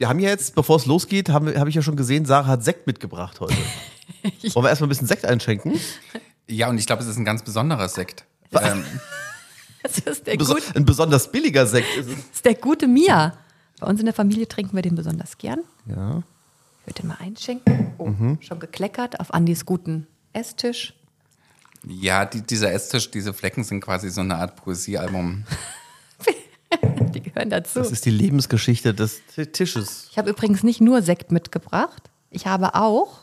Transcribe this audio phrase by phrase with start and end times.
[0.00, 2.64] Wir haben ja jetzt, bevor es losgeht, habe hab ich ja schon gesehen, Sarah hat
[2.64, 3.54] Sekt mitgebracht heute.
[4.54, 5.78] Wollen wir erstmal ein bisschen Sekt einschenken?
[6.48, 8.24] Ja, und ich glaube, es ist ein ganz besonderer Sekt.
[8.50, 8.82] Ähm,
[9.82, 12.14] Das ist der, Beso gut, ein besonders billiger Sekt ist es.
[12.14, 13.36] das ist der gute Mia.
[13.78, 15.60] Bei uns in der Familie trinken wir den besonders gern.
[15.84, 16.22] Ja.
[16.80, 17.92] Ich würde den mal einschenken.
[17.98, 18.10] Oh,
[18.40, 20.94] schon gekleckert auf Andis guten Esstisch.
[21.86, 25.44] ja, die, dieser Esstisch, diese Flecken sind quasi so eine Art Poesiealbum.
[27.30, 27.78] Die gehören dazu.
[27.78, 29.20] Das ist die Lebensgeschichte des
[29.52, 30.08] Tisches.
[30.10, 32.10] Ich habe übrigens nicht nur Sekt mitgebracht.
[32.30, 33.20] Ich habe auch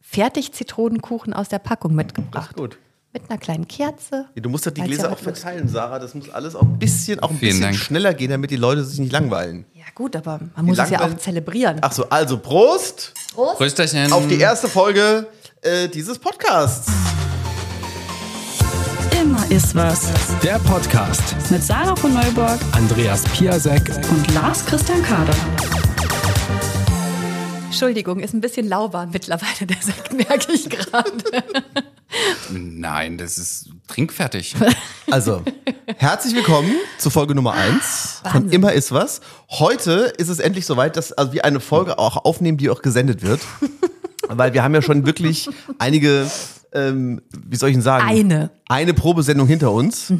[0.00, 2.56] fertig Zitronenkuchen aus der Packung mitgebracht.
[2.56, 2.78] gut.
[3.12, 4.26] Mit einer kleinen Kerze.
[4.36, 5.98] Du musst doch die Gläser ja auch verteilen, Sarah.
[5.98, 7.76] Das muss alles auch ein bisschen, auch ein Vielen bisschen Dank.
[7.76, 9.64] schneller gehen, damit die Leute sich nicht langweilen.
[9.72, 11.78] Ja gut, aber man muss es ja auch zelebrieren.
[11.80, 13.14] Ach so, also Prost
[13.58, 14.12] Rösterchen.
[14.12, 15.26] auf die erste Folge
[15.62, 16.90] äh, dieses Podcasts.
[19.28, 20.10] Immer ist was.
[20.42, 21.36] Der Podcast.
[21.50, 23.82] Mit Sarah von Neuburg Andreas Piasek.
[24.10, 25.34] und Lars Christian Kader.
[27.66, 31.12] Entschuldigung, ist ein bisschen lauwarm mittlerweile, der Sekt, merke ich gerade.
[32.50, 34.56] Nein, das ist trinkfertig.
[35.10, 35.42] Also,
[35.98, 38.48] herzlich willkommen zu Folge Nummer 1 von.
[38.50, 39.20] Immer ist was.
[39.50, 43.20] Heute ist es endlich soweit, dass also wir eine Folge auch aufnehmen, die auch gesendet
[43.20, 43.42] wird.
[44.28, 45.48] Weil wir haben ja schon wirklich
[45.78, 46.30] einige,
[46.72, 48.06] ähm, wie soll ich denn sagen?
[48.06, 48.50] Eine.
[48.68, 50.12] Eine Probesendung hinter uns,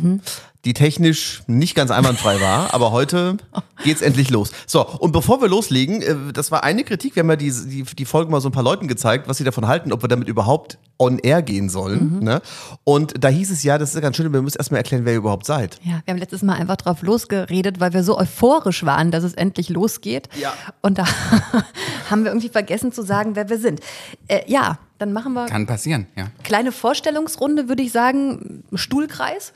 [0.64, 3.36] die technisch nicht ganz einwandfrei war, aber heute
[3.84, 4.52] geht's endlich los.
[4.66, 7.82] So, und bevor wir loslegen, äh, das war eine Kritik, wir haben ja die, die,
[7.82, 10.28] die Folge mal so ein paar Leuten gezeigt, was sie davon halten, ob wir damit
[10.28, 12.18] überhaupt on air gehen sollen.
[12.20, 12.42] Ne?
[12.84, 15.18] Und da hieß es ja, das ist ganz schön, wir müssen erstmal erklären, wer ihr
[15.18, 15.78] überhaupt seid.
[15.82, 19.34] Ja, wir haben letztes Mal einfach drauf losgeredet, weil wir so euphorisch waren, dass es
[19.34, 20.28] endlich losgeht.
[20.41, 20.52] Ja.
[20.82, 21.04] Und da
[22.10, 23.80] haben wir irgendwie vergessen zu sagen, wer wir sind.
[24.26, 26.26] Äh, ja, dann machen wir Kann passieren, ja.
[26.42, 28.64] kleine Vorstellungsrunde, würde ich sagen.
[28.74, 29.52] Stuhlkreis.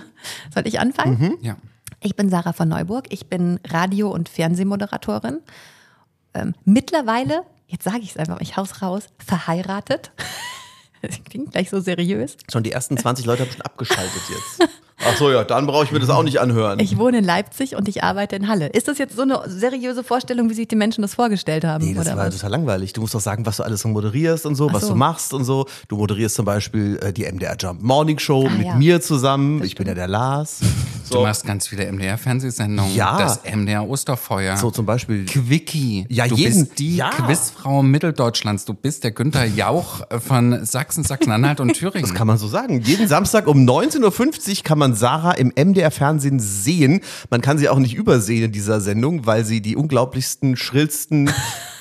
[0.54, 1.36] Soll ich anfangen?
[1.42, 1.56] ja.
[2.02, 3.06] Ich bin Sarah von Neuburg.
[3.10, 5.40] Ich bin Radio- und Fernsehmoderatorin.
[6.34, 10.12] Ähm, mittlerweile, jetzt sage ich es einfach, ich hau's raus, verheiratet.
[11.08, 12.36] Das klingt gleich so seriös.
[12.50, 14.70] Schon die ersten 20 Leute haben schon abgeschaltet jetzt.
[15.04, 16.78] Ach so, ja, dann brauche ich mir das auch nicht anhören.
[16.80, 18.68] Ich wohne in Leipzig und ich arbeite in Halle.
[18.68, 21.84] Ist das jetzt so eine seriöse Vorstellung, wie sich die Menschen das vorgestellt haben?
[21.84, 22.34] Nee, das oder war was?
[22.36, 22.94] total langweilig.
[22.94, 24.88] Du musst doch sagen, was du alles so moderierst und so, Ach was so.
[24.90, 25.66] du machst und so.
[25.88, 28.74] Du moderierst zum Beispiel äh, die MDR Jump Morning Show Ah, mit ja.
[28.74, 29.62] mir zusammen.
[29.62, 30.60] ich bin ja der Lars.
[31.10, 32.94] Du machst ganz viele MDR-Fernsehsendungen.
[32.94, 33.18] Ja.
[33.18, 34.56] Das MDR Osterfeuer.
[34.56, 35.24] So zum Beispiel.
[35.26, 36.06] Quickie.
[36.08, 37.10] Ja, du jeden- bist die ja.
[37.10, 38.64] Quizfrau Mitteldeutschlands.
[38.64, 42.02] Du bist der Günther Jauch von Sachsen, Sachsen-Anhalt und Thüringen.
[42.06, 42.80] Das kann man so sagen.
[42.82, 47.00] Jeden Samstag um 19.50 Uhr kann man Sarah im MDR-Fernsehen sehen.
[47.30, 51.30] Man kann sie auch nicht übersehen in dieser Sendung, weil sie die unglaublichsten, schrillsten,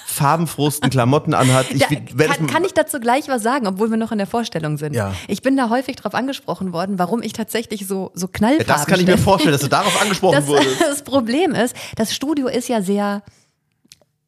[0.05, 1.71] farbenfrohsten Klamotten anhat.
[1.71, 4.77] Ich Da, kann, kann ich dazu gleich was sagen, obwohl wir noch in der Vorstellung
[4.77, 4.93] sind?
[4.93, 5.13] Ja.
[5.27, 8.99] Ich bin da häufig drauf angesprochen worden, warum ich tatsächlich so, so knallfarben das kann
[8.99, 9.23] ich mir stelle.
[9.23, 10.79] vorstellen, dass du darauf angesprochen Das, wurdest.
[10.87, 13.23] das Problem ist, das Studio ist ja sehr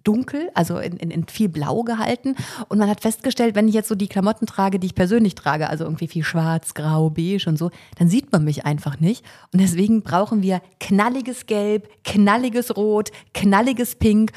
[0.03, 2.35] dunkel, also in, in, in viel Blau gehalten.
[2.69, 5.69] Und man hat festgestellt, wenn ich jetzt so die Klamotten trage, die ich persönlich trage,
[5.69, 9.23] also irgendwie viel schwarz, grau, beige und so, dann sieht man mich einfach nicht.
[9.53, 14.31] Und deswegen brauchen wir knalliges Gelb, knalliges Rot, knalliges Pink.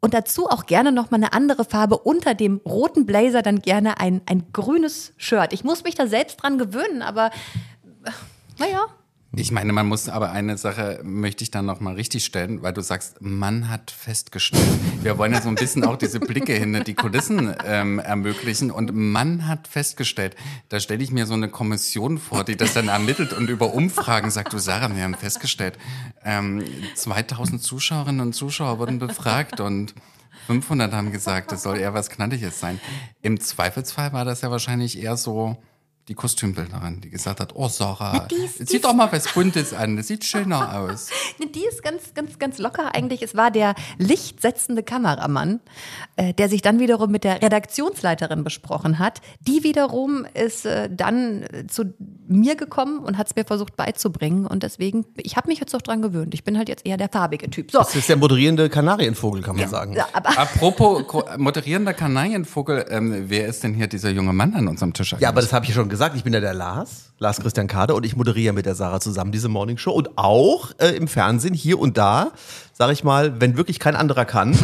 [0.00, 4.20] Und dazu auch gerne nochmal eine andere Farbe unter dem roten Blazer, dann gerne ein,
[4.26, 5.52] ein grünes Shirt.
[5.52, 7.26] Ich muss mich da selbst dran gewöhnen, aber
[8.04, 8.10] äh,
[8.58, 8.86] naja.
[9.36, 12.72] Ich meine, man muss aber eine Sache möchte ich dann noch mal richtig stellen, weil
[12.72, 14.64] du sagst, man hat festgestellt.
[15.02, 18.94] Wir wollen ja so ein bisschen auch diese Blicke hinter die Kulissen ähm, ermöglichen und
[18.94, 20.34] man hat festgestellt.
[20.70, 24.30] Da stelle ich mir so eine Kommission vor, die das dann ermittelt und über Umfragen
[24.30, 25.76] sagt, du Sarah, wir haben festgestellt,
[26.24, 29.94] ähm, 2000 Zuschauerinnen und Zuschauer wurden befragt und
[30.46, 32.80] 500 haben gesagt, das soll eher was Knalliges sein.
[33.20, 35.58] Im Zweifelsfall war das ja wahrscheinlich eher so
[36.08, 39.74] die Kostümbildnerin, die gesagt hat, oh Sarah, die ist- die zieh doch mal was Buntes
[39.74, 41.10] an, das sieht schöner aus.
[41.38, 43.22] Nee, Die ist ganz, ganz, ganz locker eigentlich.
[43.22, 45.60] Es war der lichtsetzende Kameramann,
[46.16, 49.20] äh, der sich dann wiederum mit der Redaktionsleiterin besprochen hat.
[49.40, 51.92] Die wiederum ist äh, dann äh, zu
[52.26, 54.46] mir gekommen und hat es mir versucht beizubringen.
[54.46, 56.32] Und deswegen, ich habe mich jetzt auch dran gewöhnt.
[56.34, 57.70] Ich bin halt jetzt eher der farbige Typ.
[57.70, 59.92] So, Das ist der moderierende Kanarienvogel, kann man sagen.
[59.92, 61.04] ja, aber Apropos
[61.36, 65.14] moderierender Kanarienvogel, ähm, wer ist denn hier dieser junge Mann an unserem Tisch?
[65.18, 65.97] Ja, aber das habe ich ja schon gesagt.
[66.14, 69.32] Ich bin ja der Lars, Lars Christian Kader und ich moderiere mit der Sarah zusammen
[69.32, 69.90] diese Morning Show.
[69.90, 72.30] Und auch äh, im Fernsehen hier und da,
[72.72, 74.56] sage ich mal, wenn wirklich kein anderer kann,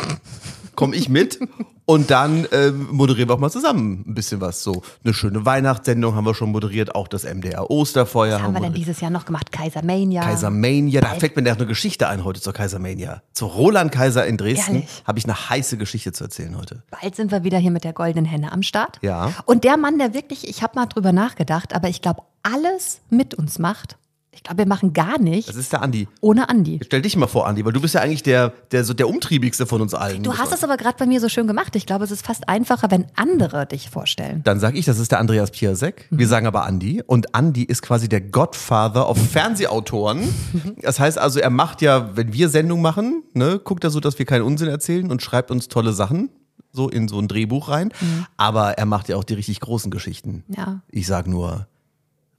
[0.76, 1.38] komme ich mit
[1.86, 4.62] und dann äh, moderieren wir auch mal zusammen ein bisschen was.
[4.62, 8.60] So eine schöne Weihnachtssendung haben wir schon moderiert, auch das MDR Osterfeuer was haben wir
[8.60, 9.52] denn dieses Jahr noch gemacht?
[9.52, 10.22] Kaisermania.
[10.22, 13.22] Kaisermania, da fällt mir noch eine Geschichte ein heute zur Kaisermania.
[13.32, 16.82] Zu Roland Kaiser in Dresden habe ich eine heiße Geschichte zu erzählen heute.
[16.90, 18.98] Bald sind wir wieder hier mit der goldenen Henne am Start.
[19.02, 19.32] Ja.
[19.44, 23.34] Und der Mann, der wirklich, ich habe mal drüber nachgedacht, aber ich glaube, alles mit
[23.34, 23.96] uns macht,
[24.34, 26.08] Ich glaube, wir machen gar nicht Das ist der Andi.
[26.20, 26.80] ohne Andi.
[26.84, 29.66] Stell dich mal vor, Andi, weil du bist ja eigentlich der, der, so der umtriebigste
[29.66, 30.22] von uns allen.
[30.22, 31.76] Du hast es aber gerade bei mir so schön gemacht.
[31.76, 34.42] Ich glaube, es ist fast einfacher, wenn andere dich vorstellen.
[34.44, 36.08] Dann sage ich, das ist der Andreas Piasek.
[36.10, 37.02] Wir sagen aber Andi.
[37.06, 40.22] Und Andi ist quasi der Godfather auf Fernsehautoren.
[40.82, 44.18] Das heißt also, er macht ja, wenn wir Sendung machen, ne, guckt er so, dass
[44.18, 46.30] wir keinen Unsinn erzählen und schreibt uns tolle Sachen
[46.72, 47.90] so in so ein Drehbuch rein.
[48.36, 50.44] Aber er macht ja auch die richtig großen Geschichten.
[50.48, 50.82] Ja.
[50.90, 51.66] Ich sag nur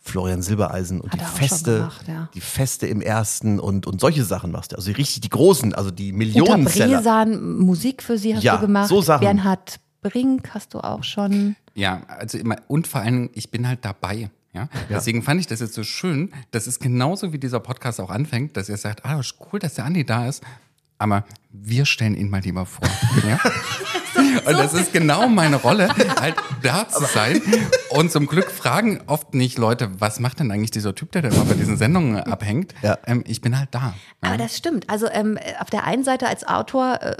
[0.05, 2.29] Florian Silbereisen und Hat die er Feste, gemacht, ja.
[2.35, 4.75] die Feste im ersten und, und solche Sachen machst du.
[4.75, 6.97] Also richtig die großen, also die Uta Millionenseller.
[6.97, 8.87] Bresan, Musik für sie hast Ja, du gemacht.
[8.87, 9.21] so Sachen.
[9.21, 11.55] Bernhard Brink hast du auch schon.
[11.73, 14.29] Ja, also immer, und vor allem, ich bin halt dabei.
[14.53, 14.69] Ja?
[14.89, 18.55] Deswegen fand ich das jetzt so schön, dass es genauso wie dieser Podcast auch anfängt,
[18.55, 19.19] dass ihr sagt, ah,
[19.51, 20.43] cool, dass der Andi da ist.
[20.99, 21.25] Aber
[21.61, 22.87] wir stellen ihn mal lieber vor.
[23.25, 23.39] Ja?
[24.45, 27.41] Und das ist genau meine Rolle, halt da zu sein.
[27.89, 31.29] Und zum Glück fragen oft nicht Leute, was macht denn eigentlich dieser Typ, der da
[31.29, 32.73] immer bei diesen Sendungen abhängt?
[32.81, 32.97] Ja.
[33.05, 33.93] Ähm, ich bin halt da.
[34.21, 34.89] Aber das stimmt.
[34.89, 37.15] Also ähm, auf der einen Seite als Autor äh,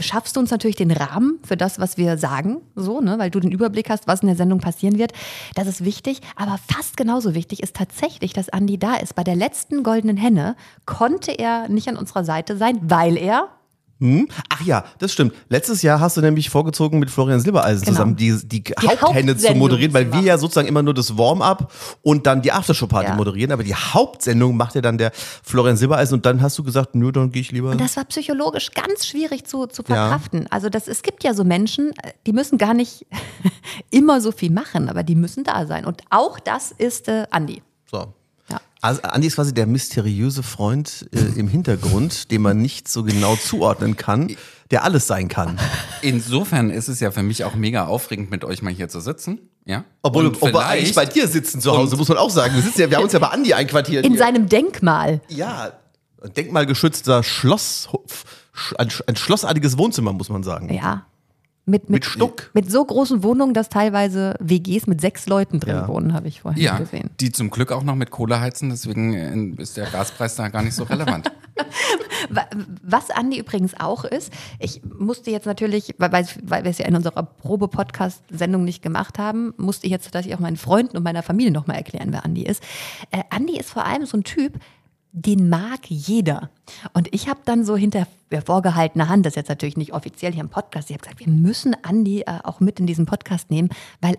[0.00, 3.40] schaffst du uns natürlich den Rahmen für das, was wir sagen, so, ne, weil du
[3.40, 5.12] den Überblick hast, was in der Sendung passieren wird.
[5.54, 6.20] Das ist wichtig.
[6.36, 9.14] Aber fast genauso wichtig ist tatsächlich, dass Andi da ist.
[9.14, 10.56] Bei der letzten goldenen Henne
[10.86, 13.48] konnte er nicht an unserer Seite sein, weil er
[14.00, 14.28] Hm?
[14.48, 15.34] Ach ja, das stimmt.
[15.48, 17.96] Letztes Jahr hast du nämlich vorgezogen, mit Florian Silbereisen Genau.
[17.96, 21.18] zusammen die, die, Haupthenne zu Hauptsendung moderieren, weil zu wir ja sozusagen immer nur das
[21.18, 23.16] Warm-up und dann die Aftershow-Party Ja.
[23.16, 25.10] moderieren, aber die Hauptsendung macht ja dann der
[25.42, 27.70] Florian Silbereisen und dann hast du gesagt, nö, dann gehe ich lieber.
[27.70, 30.46] Und das war psychologisch ganz schwierig zu, zu verkraften.
[30.48, 33.04] Also das, es gibt ja so Menschen, äh, die müssen gar nicht
[33.90, 35.84] immer so viel machen, aber die müssen da sein.
[35.84, 37.62] Und auch das ist äh, Andi.
[37.90, 38.14] so.
[38.80, 43.34] Also Andi ist quasi der mysteriöse Freund äh, im Hintergrund, den man nicht so genau
[43.36, 44.36] zuordnen kann,
[44.70, 45.58] der alles sein kann.
[46.02, 49.40] Insofern ist es ja für mich auch mega aufregend, mit euch mal hier zu sitzen.
[49.64, 49.84] Ja?
[50.02, 52.54] Obwohl, Und obwohl wir eigentlich bei dir sitzen zu Hause, muss man auch sagen.
[52.54, 54.04] Wir, sitzen ja, wir haben uns ja bei Andi einquartiert.
[54.04, 54.18] In hier.
[54.18, 55.20] seinem Denkmal.
[55.28, 55.72] Ja,
[56.22, 57.88] ein denkmalgeschützter Schloss,
[58.76, 60.72] ein, ein schlossartiges Wohnzimmer, muss man sagen.
[60.72, 61.06] Ja.
[61.68, 62.50] Mit, Mit Stuck.
[62.54, 65.88] Mit so großen Wohnungen, dass teilweise WGs mit sechs Leuten drin Ja.
[65.88, 67.10] wohnen, habe ich vorhin Ja, gesehen.
[67.20, 69.12] die zum Glück auch noch mit Kohle heizen, deswegen
[69.58, 71.30] äh, ist der Gaspreis da gar nicht so relevant.
[72.30, 72.46] Wa-
[72.82, 76.86] Was Andi übrigens auch ist, ich musste jetzt natürlich, weil, weil weil wir es ja
[76.86, 81.22] in unserer Probe-Podcast-Sendung nicht gemacht haben, musste ich jetzt tatsächlich auch meinen Freunden und meiner
[81.22, 82.62] Familie nochmal erklären, wer Andi ist.
[83.10, 84.54] Äh, Andi ist vor allem so ein Typ,
[85.26, 86.50] den mag jeder.
[86.92, 90.32] Und ich habe dann so hinter ja, vorgehaltener Hand, das ist jetzt natürlich nicht offiziell
[90.32, 93.50] hier im Podcast, ich habe gesagt, wir müssen Andi äh, auch mit in diesen Podcast
[93.50, 93.70] nehmen,
[94.00, 94.16] weil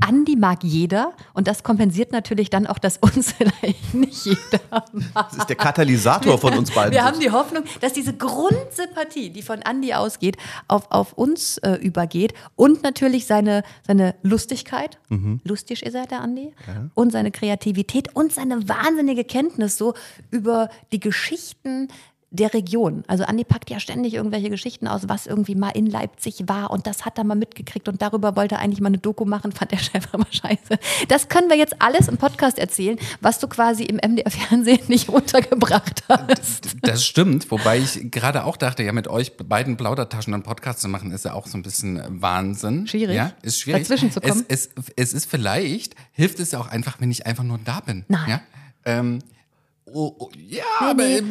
[0.00, 4.60] Andi mag jeder und das kompensiert natürlich dann auch, dass uns vielleicht nicht jeder
[4.92, 5.30] mag.
[5.30, 6.92] Das ist der Katalysator von uns beiden.
[6.92, 10.36] Wir haben die Hoffnung, dass diese Grundsympathie, die von Andi ausgeht,
[10.68, 14.98] auf, auf uns äh, übergeht und natürlich seine, seine Lustigkeit,
[15.44, 16.52] lustig ist er, der Andi,
[16.94, 19.94] und seine Kreativität und seine wahnsinnige Kenntnis so
[20.30, 21.88] über die Geschichten
[22.34, 23.04] der Region.
[23.06, 26.86] Also Andi packt ja ständig irgendwelche Geschichten aus, was irgendwie mal in Leipzig war und
[26.86, 29.70] das hat er mal mitgekriegt und darüber wollte er eigentlich mal eine Doku machen, fand
[29.70, 30.78] der Chef aber scheiße.
[31.08, 36.02] Das können wir jetzt alles im Podcast erzählen, was du quasi im MDR-Fernsehen nicht untergebracht
[36.08, 36.74] hast.
[36.82, 40.88] Das stimmt, wobei ich gerade auch dachte, ja, mit euch beiden Plaudertaschen einen Podcast zu
[40.88, 42.86] machen, ist ja auch so ein bisschen Wahnsinn.
[42.88, 43.82] Schwierig, Ja, ist schwierig.
[43.82, 44.44] dazwischen zu kommen.
[44.48, 47.80] Es, es, es ist vielleicht, hilft es ja auch einfach, wenn ich einfach nur da
[47.80, 48.04] bin.
[48.08, 48.28] Nein.
[48.28, 48.40] Ja,
[48.84, 49.20] ähm,
[49.94, 51.02] oh, oh, ja aber.
[51.02, 51.16] nee.
[51.18, 51.22] äh,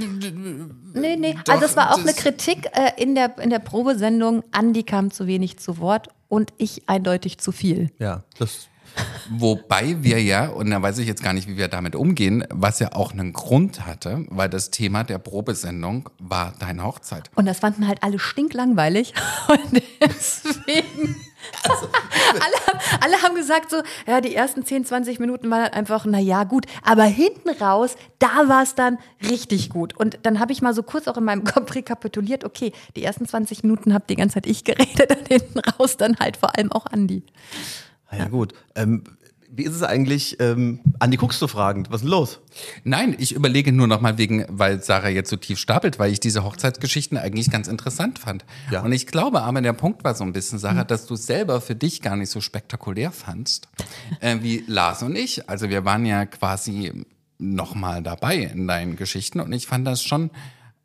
[0.95, 1.35] Nee, nee.
[1.45, 4.43] Doch, also es war auch das- eine Kritik äh, in, der, in der Probesendung.
[4.51, 7.91] Andi kam zu wenig zu Wort und ich eindeutig zu viel.
[7.99, 8.67] Ja, das.
[9.29, 12.77] Wobei wir ja, und da weiß ich jetzt gar nicht, wie wir damit umgehen, was
[12.77, 17.31] ja auch einen Grund hatte, weil das Thema der Probesendung war deine Hochzeit.
[17.33, 19.13] Und das fanden halt alle stinklangweilig.
[19.47, 21.15] Und deswegen.
[22.33, 26.05] alle, haben, alle haben gesagt so, ja, die ersten 10, 20 Minuten waren halt einfach,
[26.05, 26.65] na ja, gut.
[26.83, 28.97] Aber hinten raus, da war es dann
[29.29, 29.95] richtig gut.
[29.95, 33.27] Und dann habe ich mal so kurz auch in meinem Kopf rekapituliert, okay, die ersten
[33.27, 36.71] 20 Minuten habt die ganze Zeit ich geredet und hinten raus dann halt vor allem
[36.71, 37.23] auch Andi.
[38.11, 38.53] Na ja, gut.
[38.75, 39.03] Ähm,
[39.55, 40.39] wie ist es eigentlich?
[40.39, 41.89] Ähm, Andi, guckst du fragend?
[41.89, 42.39] Was ist denn los?
[42.83, 46.19] Nein, ich überlege nur noch mal wegen, weil Sarah jetzt so tief stapelt, weil ich
[46.19, 48.45] diese Hochzeitsgeschichten eigentlich ganz interessant fand.
[48.71, 48.81] Ja.
[48.81, 51.75] Und ich glaube aber, der Punkt war so ein bisschen, Sarah, dass du selber für
[51.75, 53.67] dich gar nicht so spektakulär fandst,
[54.21, 55.47] äh, wie Lars und ich.
[55.47, 57.05] Also wir waren ja quasi
[57.37, 60.31] noch mal dabei in deinen Geschichten und ich fand das schon,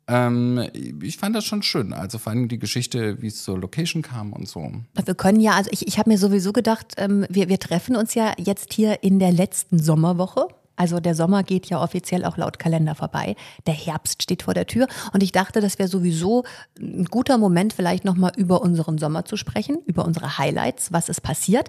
[0.09, 0.67] ähm,
[1.01, 1.93] ich fand das schon schön.
[1.93, 4.71] Also vor allem die Geschichte, wie es zur Location kam und so.
[5.05, 8.15] Wir können ja, also ich, ich habe mir sowieso gedacht, ähm, wir, wir treffen uns
[8.15, 10.47] ja jetzt hier in der letzten Sommerwoche.
[10.79, 13.35] Also der Sommer geht ja offiziell auch laut Kalender vorbei.
[13.67, 16.45] Der Herbst steht vor der Tür und ich dachte, das wäre sowieso
[16.79, 21.19] ein guter Moment, vielleicht nochmal über unseren Sommer zu sprechen, über unsere Highlights, was ist
[21.19, 21.67] passiert.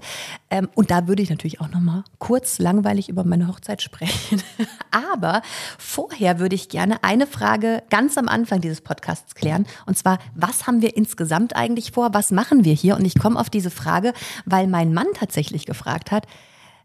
[0.49, 4.41] Ähm, und da würde ich natürlich auch nochmal kurz langweilig über meine Hochzeit sprechen.
[4.93, 5.43] Aber
[5.77, 9.67] vorher würde ich gerne eine Frage ganz am Anfang dieses Podcasts klären.
[9.87, 12.15] Und zwar, was haben wir insgesamt eigentlich vor?
[12.15, 12.95] Was machen wir hier?
[12.95, 14.13] Und ich komme auf diese Frage,
[14.45, 16.29] weil mein Mann tatsächlich gefragt hat,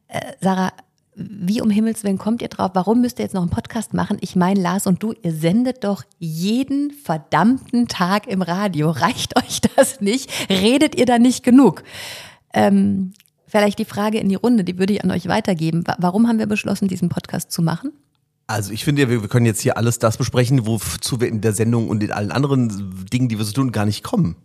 [0.07, 0.71] äh, Sarah,
[1.15, 2.71] wie um Himmels Willen kommt ihr drauf?
[2.73, 4.17] Warum müsst ihr jetzt noch einen Podcast machen?
[4.21, 8.89] Ich meine, Lars und du, ihr sendet doch jeden verdammten Tag im Radio.
[8.91, 10.29] Reicht euch das nicht?
[10.49, 11.83] Redet ihr da nicht genug?
[12.53, 13.13] Ähm,
[13.47, 15.85] vielleicht die Frage in die Runde, die würde ich an euch weitergeben.
[15.87, 17.91] Wa- Warum haben wir beschlossen, diesen Podcast zu machen?
[18.47, 21.53] Also ich finde, ja, wir können jetzt hier alles das besprechen, wozu wir in der
[21.53, 24.35] Sendung und in allen anderen Dingen, die wir so tun, gar nicht kommen.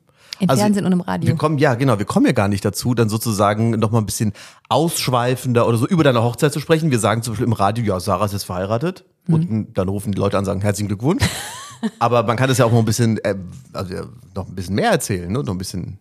[0.41, 1.29] Im Fernsehen und im Radio.
[1.29, 4.07] Wir kommen, ja, genau, wir kommen ja gar nicht dazu, dann sozusagen noch mal ein
[4.07, 4.33] bisschen
[4.69, 6.91] ausschweifender oder so über deine Hochzeit zu sprechen.
[6.91, 9.05] Wir sagen zum Beispiel im Radio, ja, Sarah ist jetzt verheiratet.
[9.27, 9.35] Mhm.
[9.35, 11.25] Und dann rufen die Leute an und sagen, herzlichen Glückwunsch.
[11.99, 13.37] Aber man kann das ja auch noch ein bisschen, äh,
[13.73, 14.03] also ja,
[14.35, 15.43] noch ein bisschen mehr erzählen, ne?
[15.43, 15.99] Noch ein bisschen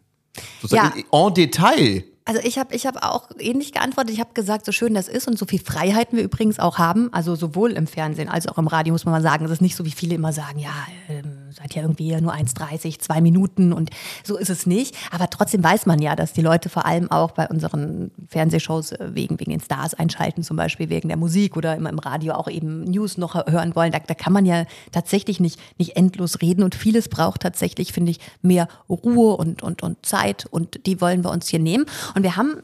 [0.61, 2.03] sozusagen en Detail.
[2.25, 4.13] Also ich habe ich hab auch ähnlich geantwortet.
[4.13, 7.11] Ich habe gesagt, so schön das ist und so viel Freiheiten wir übrigens auch haben.
[7.11, 9.45] Also sowohl im Fernsehen als auch im Radio muss man mal sagen.
[9.45, 10.69] Es ist nicht so, wie viele immer sagen, ja,
[11.07, 13.89] ähm, seid ja irgendwie nur 1,30, zwei Minuten und
[14.23, 14.95] so ist es nicht.
[15.11, 19.09] Aber trotzdem weiß man ja, dass die Leute vor allem auch bei unseren Fernsehshows äh,
[19.13, 22.47] wegen, wegen den Stars einschalten, zum Beispiel wegen der Musik oder immer im Radio auch
[22.47, 23.91] eben News noch hören wollen.
[23.91, 28.11] Da, da kann man ja tatsächlich nicht, nicht endlos reden und vieles braucht tatsächlich, finde
[28.11, 31.85] ich, mehr Ruhe und, und, und Zeit und die wollen wir uns hier nehmen.
[32.15, 32.61] Und wir haben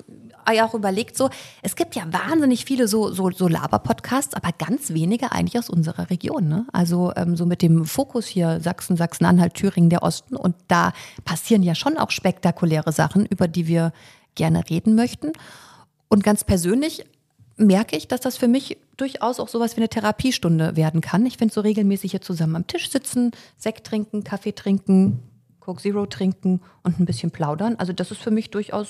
[0.53, 1.29] ja auch überlegt, so,
[1.61, 6.09] es gibt ja wahnsinnig viele so, so, so Laber-Podcasts, aber ganz wenige eigentlich aus unserer
[6.09, 6.47] Region.
[6.47, 6.65] Ne?
[6.71, 10.35] Also ähm, so mit dem Fokus hier Sachsen, Sachsen-Anhalt, Thüringen, der Osten.
[10.35, 13.93] Und da passieren ja schon auch spektakuläre Sachen, über die wir
[14.35, 15.31] gerne reden möchten.
[16.09, 17.05] Und ganz persönlich
[17.57, 21.25] merke ich, dass das für mich durchaus auch sowas wie eine Therapiestunde werden kann.
[21.25, 25.19] Ich finde so regelmäßig hier zusammen am Tisch sitzen, Sekt trinken, Kaffee trinken,
[25.59, 27.75] Coke Zero trinken und ein bisschen plaudern.
[27.77, 28.89] Also das ist für mich durchaus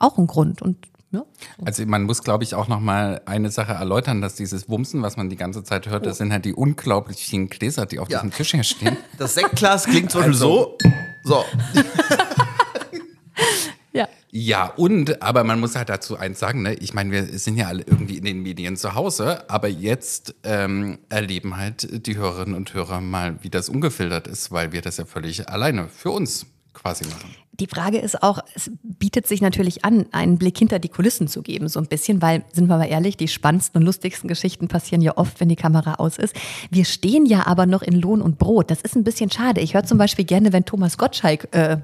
[0.00, 0.60] auch ein Grund.
[0.62, 0.76] Und
[1.12, 1.24] ja,
[1.64, 5.16] Also man muss, glaube ich, auch noch mal eine Sache erläutern, dass dieses Wumsen, was
[5.16, 8.18] man die ganze Zeit hört, das sind halt die unglaublich vielen Gläser, die auf Ja.
[8.18, 8.96] diesem Tisch hier stehen.
[9.18, 10.76] Das Sektglas klingt zum Beispiel Also-
[11.22, 11.44] so.
[11.44, 11.44] So.
[13.92, 14.08] ja.
[14.32, 16.74] Ja, und, aber man muss halt dazu eins sagen, ne?
[16.74, 20.98] ich meine, wir sind ja alle irgendwie in den Medien zu Hause, aber jetzt ähm,
[21.08, 25.04] erleben halt die Hörerinnen und Hörer mal, wie das ungefiltert ist, weil wir das ja
[25.04, 27.34] völlig alleine für uns quasi machen.
[27.60, 31.42] Die Frage ist auch, es bietet sich natürlich an, einen Blick hinter die Kulissen zu
[31.42, 35.02] geben, so ein bisschen, weil, sind wir mal ehrlich, die spannendsten und lustigsten Geschichten passieren
[35.02, 36.34] ja oft, wenn die Kamera aus ist.
[36.70, 38.70] Wir stehen ja aber noch in Lohn und Brot.
[38.70, 39.60] Das ist ein bisschen schade.
[39.60, 41.76] Ich höre zum Beispiel gerne, wenn Thomas Gottschalk äh,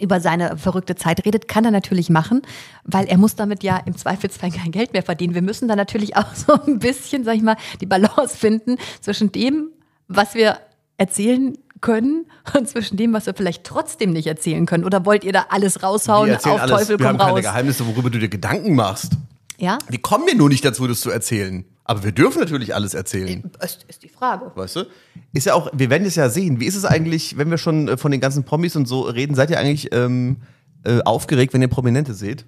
[0.00, 2.40] über seine verrückte Zeit redet, kann er natürlich machen,
[2.84, 5.34] weil er muss damit ja im Zweifelsfall kein Geld mehr verdienen.
[5.34, 9.30] Wir müssen da natürlich auch so ein bisschen, sag ich mal, die Balance finden zwischen
[9.30, 9.68] dem,
[10.08, 10.58] was wir
[10.96, 12.24] erzählen können
[12.56, 14.84] und zwischen dem, was wir vielleicht trotzdem nicht erzählen können.
[14.84, 16.70] Oder wollt ihr da alles raushauen, Wir auf alles.
[16.70, 17.44] Teufel wir haben komm keine raus?
[17.44, 19.12] Geheimnisse, worüber du dir Gedanken machst.
[19.58, 19.78] Ja?
[19.88, 21.64] Wir kommen ja nur nicht dazu, das zu erzählen.
[21.84, 23.50] Aber wir dürfen natürlich alles erzählen.
[23.58, 24.52] Das ist die Frage.
[24.54, 24.84] Weißt du?
[25.32, 26.60] Ist ja auch, wir werden es ja sehen.
[26.60, 29.34] Wie ist es eigentlich, wenn wir schon äh, von den ganzen Promis und so reden,
[29.34, 30.38] seid ihr eigentlich ähm,
[30.84, 32.46] äh, aufgeregt, wenn ihr Prominente seht?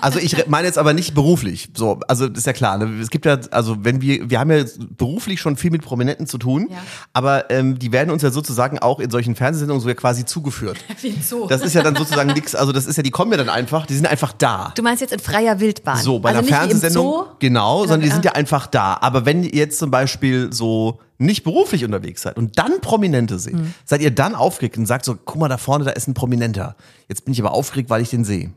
[0.00, 1.68] Also ich meine jetzt aber nicht beruflich.
[1.76, 2.78] So, also das ist ja klar.
[2.78, 3.00] Ne?
[3.00, 4.64] Es gibt ja, also wenn wir, wir haben ja
[4.96, 6.78] beruflich schon viel mit Prominenten zu tun, Ja.
[7.12, 10.78] aber ähm, die werden uns ja sozusagen auch in solchen Fernsehsendungen so ja quasi zugeführt.
[11.00, 11.46] Wieso?
[11.46, 13.86] Das ist ja dann sozusagen nichts, also das ist ja, die kommen ja dann einfach,
[13.86, 14.72] die sind einfach da.
[14.74, 15.98] Du meinst jetzt in freier Wildbahn?
[15.98, 17.24] So, bei also einer wie Fernsehsendung, Zoo?
[17.38, 18.98] genau, sondern die sind ja einfach da.
[19.00, 23.54] Aber wenn ihr jetzt zum Beispiel so nicht beruflich unterwegs seid und dann Prominente seht,
[23.54, 23.72] Hm.
[23.84, 26.74] seid ihr dann aufgeregt und sagt so, guck mal da vorne, da ist ein Prominenter.
[27.08, 28.52] Jetzt bin ich aber aufgeregt, weil ich den sehe.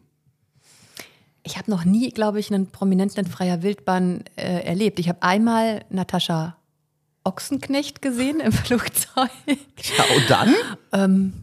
[1.48, 5.00] Ich habe noch nie, glaube ich, einen Prominenten in freier Wildbahn äh, erlebt.
[5.00, 6.58] Ich habe einmal Natascha
[7.24, 9.30] Ochsenknecht gesehen im Flugzeug.
[9.48, 11.34] Ja, und dann,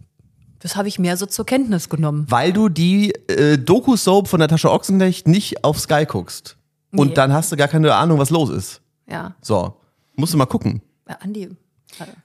[0.61, 2.27] Das habe ich mehr so zur Kenntnis genommen.
[2.29, 6.57] weil du die äh, Doku-Soap von Natascha Ochsenknecht nicht auf Sky guckst.
[6.93, 7.15] Und Nee.
[7.15, 8.81] dann hast du gar keine Ahnung, was los ist.
[9.11, 9.77] Ja, So,
[10.17, 10.81] musst du mal gucken.
[11.09, 11.51] ja Andi.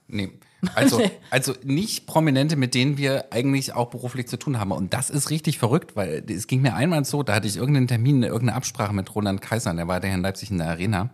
[0.08, 0.30] Nee.
[0.74, 1.00] Also,
[1.30, 4.72] also nicht Prominente, mit denen wir eigentlich auch beruflich zu tun haben.
[4.72, 7.88] Und das ist richtig verrückt, weil es ging mir einmal so, da hatte ich irgendeinen
[7.88, 11.10] Termin, irgendeine Absprache mit Roland Kaiser, der war der in Leipzig in der Arena.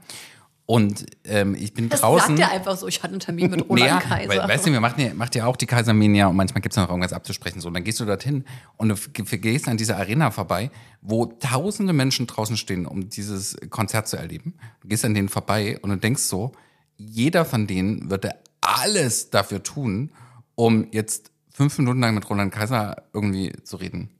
[0.69, 2.37] Und ähm, ich bin Das draußen.
[2.37, 2.89] sagt er einfach so.
[2.89, 4.29] Ich hatte einen Termin mit Roland Naja, Kaiser.
[4.29, 6.77] Weil, weißt du, wir machen ja, macht ja auch die Kaisermania und manchmal gibt es
[6.77, 7.61] noch irgendwas abzusprechen.
[7.61, 8.45] So, und dann gehst du dorthin
[8.77, 8.97] und du
[9.39, 10.73] gehst an dieser Arena vorbei,
[11.03, 14.55] wo tausende Menschen draußen stehen, um dieses Konzert zu erleben.
[14.81, 16.51] Du gehst an denen vorbei und du denkst so,
[16.97, 18.35] jeder von denen würde
[18.77, 20.11] alles dafür tun,
[20.55, 24.11] um jetzt fünf Minuten lang mit Roland Kaiser irgendwie zu reden.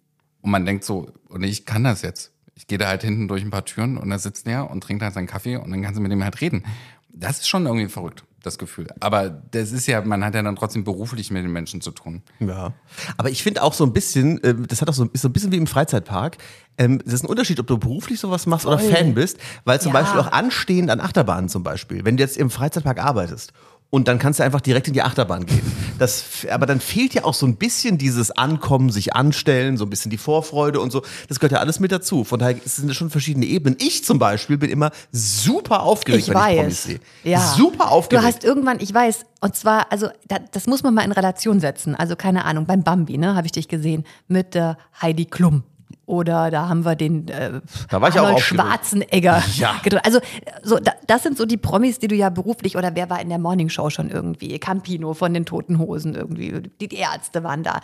[0.41, 2.33] Und man denkt so, und ich kann das jetzt.
[2.55, 5.03] Ich gehe da halt hinten durch ein paar Türen und da sitzt der und trinkt
[5.03, 6.65] halt seinen Kaffee und dann kannst du mit dem halt reden.
[7.13, 8.87] Das ist schon irgendwie verrückt, das Gefühl.
[9.01, 12.23] Aber das ist ja, man hat ja dann trotzdem beruflich mit den Menschen zu tun.
[12.41, 12.73] Ja.
[13.19, 15.33] Aber ich finde auch so ein bisschen, äh, das hat auch so, ist so ein
[15.33, 16.39] bisschen wie im Freizeitpark.
[16.79, 19.93] Ähm, das ist ein Unterschied, ob du beruflich sowas machst oder Fan bist, weil zum
[19.93, 20.01] Ja.
[20.01, 23.53] Beispiel auch anstehend an Achterbahnen zum Beispiel, wenn du jetzt im Freizeitpark arbeitest
[23.91, 25.63] und dann kannst du einfach direkt in die Achterbahn gehen.
[25.99, 29.91] Das, aber dann fehlt ja auch so ein bisschen dieses Ankommen, sich anstellen, so ein
[29.91, 31.03] bisschen die Vorfreude und so.
[31.29, 32.25] Das gehört ja alles mit dazu.
[32.25, 33.79] Von daher sind das schon verschiedene Ebenen.
[33.81, 36.83] Ich zum Beispiel bin immer super aufgeregt, Ich wenn ich Promis weiß.
[36.83, 37.01] sehe.
[37.25, 37.41] Ja.
[37.41, 38.23] Super aufgeregt.
[38.25, 41.61] Du hast irgendwann, ich weiß, und zwar, also da, das muss man mal in Relation
[41.61, 41.95] setzen.
[41.95, 45.63] Also keine Ahnung, beim Bambi, ne, habe ich dich gesehen mit äh, Heidi Klum.
[46.07, 47.61] Oder da haben wir den äh,
[47.91, 48.41] Da war ich auch Arnold.
[48.43, 49.43] Schwarzenegger.
[49.57, 49.81] Ja.
[50.05, 50.21] Also
[50.63, 53.29] so, da, das sind so die Promis, die du ja beruflich oder wer war in
[53.29, 54.59] der Morning Show schon irgendwie?
[54.59, 56.63] Campino von den Toten Hosen irgendwie.
[56.81, 57.81] Die, die Ärzte waren da.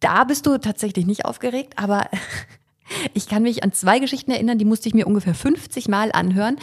[0.00, 2.06] Da bist du tatsächlich nicht aufgeregt, aber
[3.14, 6.56] ich kann mich an zwei Geschichten erinnern, die musste ich mir ungefähr 50 Mal anhören.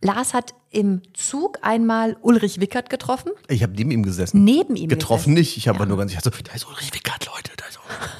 [0.00, 4.44] Lars hat im Zug einmal Ulrich Wickert getroffen, ich habe neben ihm gesessen.
[4.44, 5.34] neben ihm Getroffen gesessen.
[5.34, 5.56] nicht.
[5.56, 7.52] Ich habe nur ganz, ich so, da ist Ulrich Wickert, Leute.
[7.56, 8.10] Da ist Ulrich.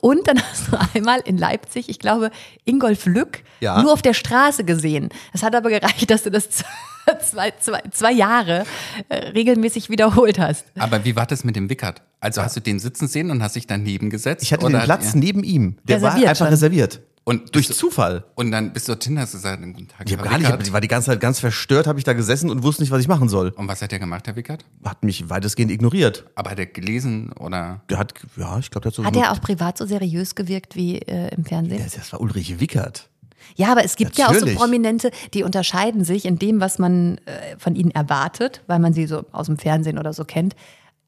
[0.00, 2.30] Und dann hast du einmal in Leipzig, ich glaube,
[2.64, 3.82] Ingolf Lück Ja.
[3.82, 5.08] nur auf der Straße gesehen.
[5.32, 6.48] Das hat aber gereicht, dass du das
[7.30, 8.64] zwei, zwei, zwei Jahre
[9.08, 10.64] äh, regelmäßig wiederholt hast.
[10.78, 12.02] Aber wie war das mit dem Wickert?
[12.20, 14.42] Also hast du den sitzen sehen und hast dich daneben gesetzt?
[14.42, 15.76] Ich hatte Oder den hat Platz neben ihm.
[15.84, 16.48] Der war Reserviert einfach schon.
[16.48, 17.00] reserviert.
[17.28, 18.22] Und Durch Zufall.
[18.36, 20.72] Und dann bist du dorthin, hast gesagt, guten Tag, Ich habe Herr gar nicht, ich
[20.72, 23.08] war die ganze Zeit ganz verstört, habe ich da gesessen und wusste nicht, was ich
[23.08, 23.48] machen soll.
[23.48, 24.64] Und was hat der gemacht, Herr Wickert?
[24.84, 26.24] Hat mich weitestgehend ignoriert.
[26.36, 27.80] Aber hat er gelesen oder?
[27.90, 29.04] Der hat, ja, ich glaube, der hat so.
[29.04, 31.82] Hat er auch privat so seriös gewirkt wie äh, im Fernsehen?
[31.82, 33.10] Das, das war Ulrich Wickert.
[33.56, 34.54] Ja, aber es gibt ja auch Natürlich.
[34.54, 38.92] so Prominente, die unterscheiden sich in dem, was man äh, von ihnen erwartet, weil man
[38.92, 40.54] sie so aus dem Fernsehen oder so kennt.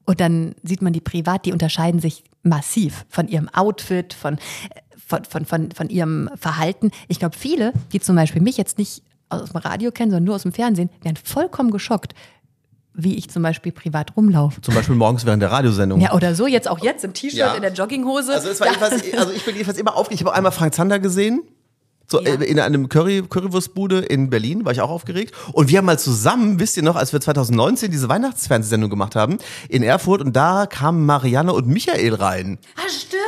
[0.05, 4.39] Und dann sieht man die privat, die unterscheiden sich massiv von ihrem Outfit, von, äh,
[5.09, 6.91] von, von, von, von ihrem Verhalten.
[7.07, 10.35] Ich glaube, viele, die zum Beispiel mich jetzt nicht aus dem Radio kennen, sondern nur
[10.35, 12.13] aus dem Fernsehen, werden vollkommen geschockt,
[12.93, 14.61] wie ich zum Beispiel privat rumlaufe.
[14.61, 15.99] Zum Beispiel morgens während der Radiosendung.
[16.01, 17.53] Ja, oder so, jetzt auch jetzt im T-Shirt, Ja.
[17.53, 18.33] in der Jogginghose.
[18.33, 20.21] Also, es war jedenfalls, also ich bin jedenfalls immer aufgeregt.
[20.21, 21.41] Ich habe einmal Frank Zander gesehen.
[22.11, 25.33] So, äh, in einem Curry, Currywurstbude in Berlin war ich auch aufgeregt.
[25.53, 29.37] Und wir haben mal zusammen, wisst ihr noch, als wir 2019 diese Weihnachtsfernsehsendung gemacht haben,
[29.69, 32.57] in Erfurt und da kamen Marianne und Michael rein.
[32.77, 33.21] ah, stimmt.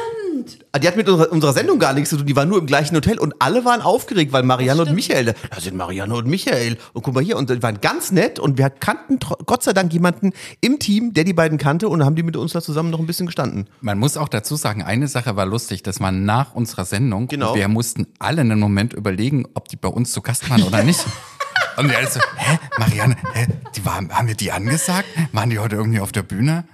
[0.82, 2.96] Die hat mit unserer, unserer Sendung gar nichts zu tun, die waren nur im gleichen
[2.96, 6.78] Hotel und alle waren aufgeregt, weil Marianne und Michael, da da sind Marianne und Michael
[6.94, 9.74] und guck mal hier und die waren ganz nett und wir kannten tro- Gott sei
[9.74, 12.90] Dank jemanden im Team, der die beiden kannte und haben die mit uns da zusammen
[12.90, 13.68] noch ein bisschen gestanden.
[13.82, 17.28] Man muss auch dazu sagen, eine Sache war lustig, das war nach unserer Sendung.
[17.28, 17.56] Genau.
[17.56, 21.06] Wir mussten alle einen Moment überlegen, ob die bei uns zu Gast waren oder nicht.
[21.78, 25.06] Und wir alle so, hä, Marianne, hä, die waren, haben wir die angesagt?
[25.32, 26.66] Waren die heute irgendwie auf der Bühne?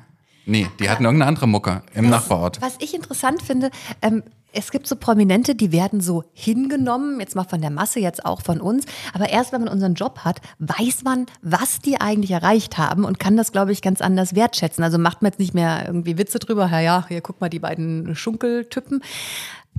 [0.47, 2.61] Nee, die hatten irgendeine andere Mucke im Nachbarort.
[2.61, 3.69] Was ich interessant finde,
[4.01, 8.25] ähm, es gibt so Prominente, die werden so hingenommen, jetzt mal von der Masse, jetzt
[8.25, 8.85] auch von uns.
[9.13, 13.19] Aber erst wenn man unseren Job hat, weiß man, was die eigentlich erreicht haben und
[13.19, 14.85] kann das, glaube ich, ganz anders wertschätzen.
[14.85, 17.59] Also macht man jetzt nicht mehr irgendwie Witze drüber, ja, ja, hier guck mal die
[17.59, 19.01] beiden Schunkeltypen,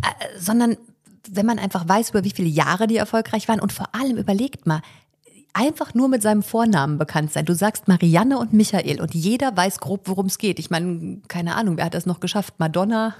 [0.02, 0.76] äh, sondern
[1.30, 4.66] wenn man einfach weiß, über wie viele Jahre die erfolgreich waren und vor allem überlegt
[4.66, 4.82] mal,
[5.52, 7.44] einfach nur mit seinem Vornamen bekannt sein.
[7.44, 10.58] Du sagst Marianne und Michael und jeder weiß grob, worum es geht.
[10.58, 12.54] Ich meine, keine Ahnung, wer hat das noch geschafft?
[12.58, 13.14] Madonna?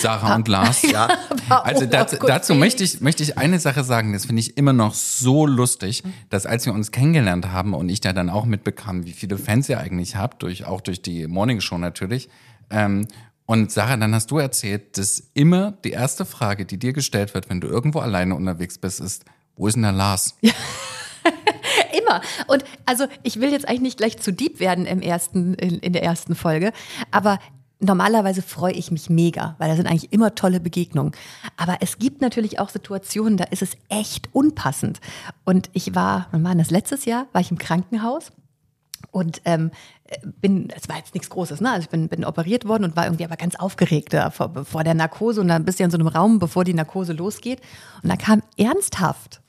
[0.00, 0.82] Sarah und Lars.
[0.90, 1.08] Ja.
[1.48, 4.94] Also dazu, dazu möchte ich, möchte ich eine Sache sagen, das finde ich immer noch
[4.94, 9.12] so lustig, dass als wir uns kennengelernt haben und ich da dann auch mitbekam, wie
[9.12, 12.28] viele Fans ihr eigentlich habt, durch, auch durch die Morning Show natürlich.
[12.70, 13.06] Ähm,
[13.46, 17.50] und Sarah, dann hast du erzählt, dass immer die erste Frage, die dir gestellt wird,
[17.50, 19.24] wenn du irgendwo alleine unterwegs bist, ist,
[19.56, 20.36] wo ist denn der Lars?
[21.92, 22.20] Immer.
[22.46, 25.92] Und also ich will jetzt eigentlich nicht gleich zu deep werden im ersten, in, in
[25.92, 26.72] der ersten Folge,
[27.10, 27.38] aber
[27.80, 31.12] normalerweise freue ich mich mega, weil da sind eigentlich immer tolle Begegnungen.
[31.56, 35.00] Aber es gibt natürlich auch Situationen, da ist es echt unpassend.
[35.44, 37.26] Und ich war, wann war das letztes Jahr?
[37.32, 38.32] War ich im Krankenhaus
[39.10, 39.70] und ähm,
[40.40, 41.70] bin, es war jetzt nichts Großes, ne?
[41.70, 44.84] Also ich bin, bin operiert worden und war irgendwie aber ganz aufgeregt da vor, vor
[44.84, 47.60] der Narkose und dann bist du in so einem Raum, bevor die Narkose losgeht.
[48.02, 49.40] Und da kam ernsthaft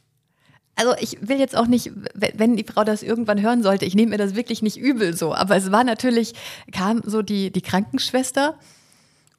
[0.82, 4.12] also ich will jetzt auch nicht, wenn die Frau das irgendwann hören sollte, ich nehme
[4.12, 6.34] mir das wirklich nicht übel so, aber es war natürlich,
[6.72, 8.58] kam so die, die Krankenschwester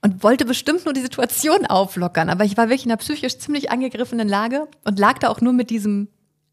[0.02, 3.72] und wollte bestimmt nur die Situation auflockern, aber ich war wirklich in einer psychisch ziemlich
[3.72, 6.08] angegriffenen Lage und lag da auch nur mit diesem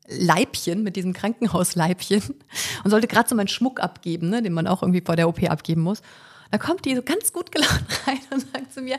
[0.07, 2.23] Leibchen, mit diesem Krankenhausleibchen
[2.83, 5.43] und sollte gerade so meinen Schmuck abgeben, ne, den man auch irgendwie vor der OP
[5.43, 6.01] abgeben muss.
[6.49, 8.97] Da kommt die so ganz gut gelaunt rein und sagt zu mir,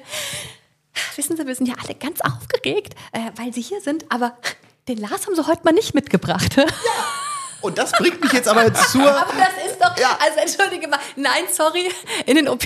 [1.16, 4.37] wissen Sie, wir sind ja alle ganz aufgeregt, äh, weil Sie hier sind, aber
[4.88, 6.56] den Lars haben Sie heute mal nicht mitgebracht.
[6.56, 6.64] Ja.
[7.60, 9.02] Und das bringt mich jetzt aber zur.
[9.10, 10.18] Aber das ist doch, Ja.
[10.20, 11.90] also entschuldige mal, nein, sorry,
[12.26, 12.64] in den OP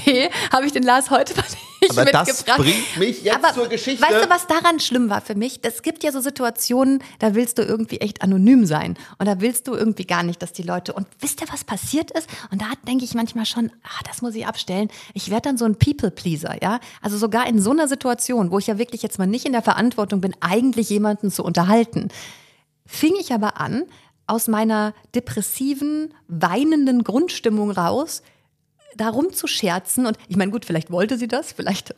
[0.53, 1.45] habe ich den Lars heute mal
[1.81, 2.59] nicht Aber das mitgebracht.
[2.61, 4.03] bringt mich jetzt Aber zur Geschichte.
[4.03, 5.61] Weißt du, was daran schlimm war für mich?
[5.63, 8.97] Es gibt ja so Situationen, da willst du irgendwie echt anonym sein.
[9.19, 10.93] Und da willst du irgendwie gar nicht, dass die Leute.
[10.95, 12.29] Und wisst ihr, was passiert ist?
[12.51, 14.89] Und da denke ich manchmal schon, ah, das muss ich abstellen.
[15.13, 16.79] Ich werde dann so ein People-Pleaser, ja?
[17.03, 19.63] Also sogar in so einer Situation, wo ich ja wirklich jetzt mal nicht in der
[19.63, 22.09] Verantwortung bin, eigentlich jemanden zu unterhalten
[22.87, 23.85] fing ich aber an,
[24.27, 28.23] aus meiner depressiven, weinenden Grundstimmung raus,
[28.97, 30.07] da rumzuscherzen.
[30.07, 31.95] Und ich meine, gut, vielleicht wollte sie das, vielleicht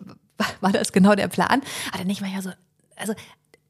[0.60, 1.62] war das genau der Plan.
[1.88, 2.50] Aber dann nicht mal ja so,
[2.96, 3.14] also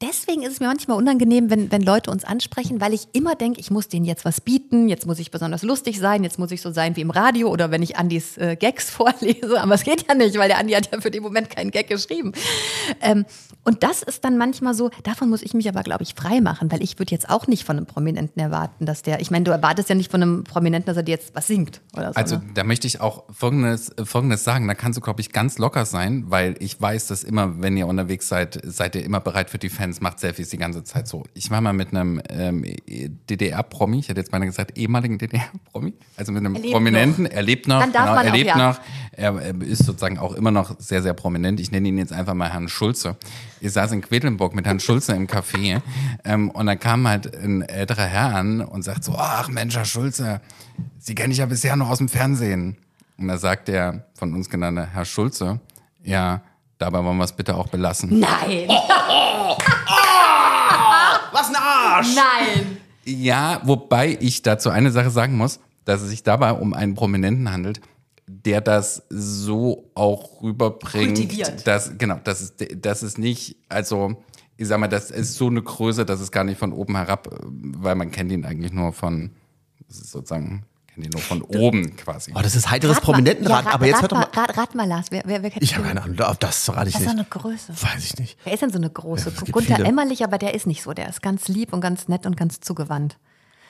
[0.01, 3.59] deswegen ist es mir manchmal unangenehm, wenn, wenn Leute uns ansprechen, weil ich immer denke,
[3.59, 6.61] ich muss denen jetzt was bieten, jetzt muss ich besonders lustig sein, jetzt muss ich
[6.61, 9.61] so sein wie im Radio oder wenn ich Andis äh, Gags vorlese.
[9.61, 11.87] Aber es geht ja nicht, weil der Andi hat ja für den Moment keinen Gag
[11.87, 12.33] geschrieben.
[13.01, 13.25] Ähm,
[13.63, 16.71] und das ist dann manchmal so, davon muss ich mich aber, glaube ich, frei machen,
[16.71, 19.51] weil ich würde jetzt auch nicht von einem Prominenten erwarten, dass der, ich meine, du
[19.51, 22.15] erwartest ja nicht von einem Prominenten, dass er dir jetzt was singt oder so.
[22.15, 22.43] Also ne?
[22.53, 24.67] da möchte ich auch Folgendes, äh, Folgendes sagen.
[24.67, 27.87] Da kannst du, glaube ich, ganz locker sein, weil ich weiß, dass immer, wenn ihr
[27.87, 31.23] unterwegs seid, seid ihr immer bereit für die Fans, macht Selfies die ganze Zeit so.
[31.33, 32.65] Ich war mal mit einem ähm,
[33.29, 37.67] DDR-Promi, ich hätte jetzt beinahe gesagt ehemaligen DDR-Promi, also mit einem Er Prominenten, er lebt
[37.67, 38.57] noch, Dann darf genau, man er lebt ja.
[38.57, 38.79] noch,
[39.11, 41.59] er, er ist sozusagen auch immer noch sehr, sehr prominent.
[41.59, 43.17] Ich nenne ihn jetzt einfach mal Herrn Schulze.
[43.59, 45.81] Ich saß in Quedlinburg mit Herrn Schulze im Café
[46.23, 49.85] ähm, und dann kam halt ein älterer Herr an und sagt so, ach Mensch, Herr
[49.85, 50.41] Schulze,
[50.99, 52.77] Sie kenne ich ja bisher nur aus dem Fernsehen.
[53.17, 55.59] Und da sagt der von uns genannte Herr Schulze,
[56.03, 56.41] ja,
[56.77, 58.19] dabei wollen wir es bitte auch belassen.
[58.19, 58.67] Nein,
[61.37, 62.15] Was ein Arsch!
[62.15, 62.77] nein.
[63.05, 67.51] Ja, wobei ich dazu eine Sache sagen muss, dass es sich dabei um einen Prominenten
[67.51, 67.79] handelt,
[68.25, 71.67] der das so auch rüberbringt, Kultiviert.
[71.67, 74.21] dass genau, das ist das ist nicht, also
[74.57, 77.27] ich sag mal, das ist so eine Größe, dass es gar nicht von oben herab,
[77.27, 79.29] äh, weil man kennt ihn eigentlich nur von,
[79.87, 80.63] das ist sozusagen
[81.03, 82.31] ihn nur von oben quasi.
[82.35, 84.41] Oh, das ist heiteres Prominentenrat, ja, rat- aber jetzt hört rat doch mal.
[84.43, 87.01] Rat, rat mal, Lars, wer, wer, wer Ich habe keine Ahnung, das rate ich Das
[87.03, 87.33] ist so nicht.
[87.33, 87.73] eine Größe.
[87.81, 88.37] Weiß ich nicht.
[88.43, 89.29] Wer ist denn so eine große?
[89.35, 89.87] Ja, es Gunther viele.
[89.87, 90.93] Emmerlich, aber der ist nicht so.
[90.93, 93.17] Der ist ganz lieb und ganz nett und ganz zugewandt.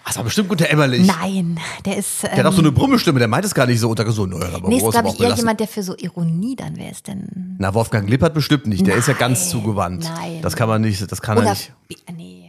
[0.04, 1.06] Ach, ist aber bestimmt Gunter Emmerlich.
[1.06, 2.24] Nein, der ist.
[2.24, 4.34] Ähm, Der hat auch so eine Brummelstimme, der meint es gar nicht so untergesund.
[4.34, 5.38] Aber nee, ist, glaube ich, eher belassen.
[5.40, 7.56] jemand, der für so Ironie dann, wer ist denn?
[7.60, 8.88] Na, Wolfgang Lippert bestimmt nicht.
[8.88, 10.04] Der ist ja ganz Nein, zugewandt.
[10.16, 10.42] nein.
[10.42, 11.50] Das kann man nicht, das kann er Oder.
[11.50, 11.74] nicht.
[11.90, 12.47] Bi- Nee.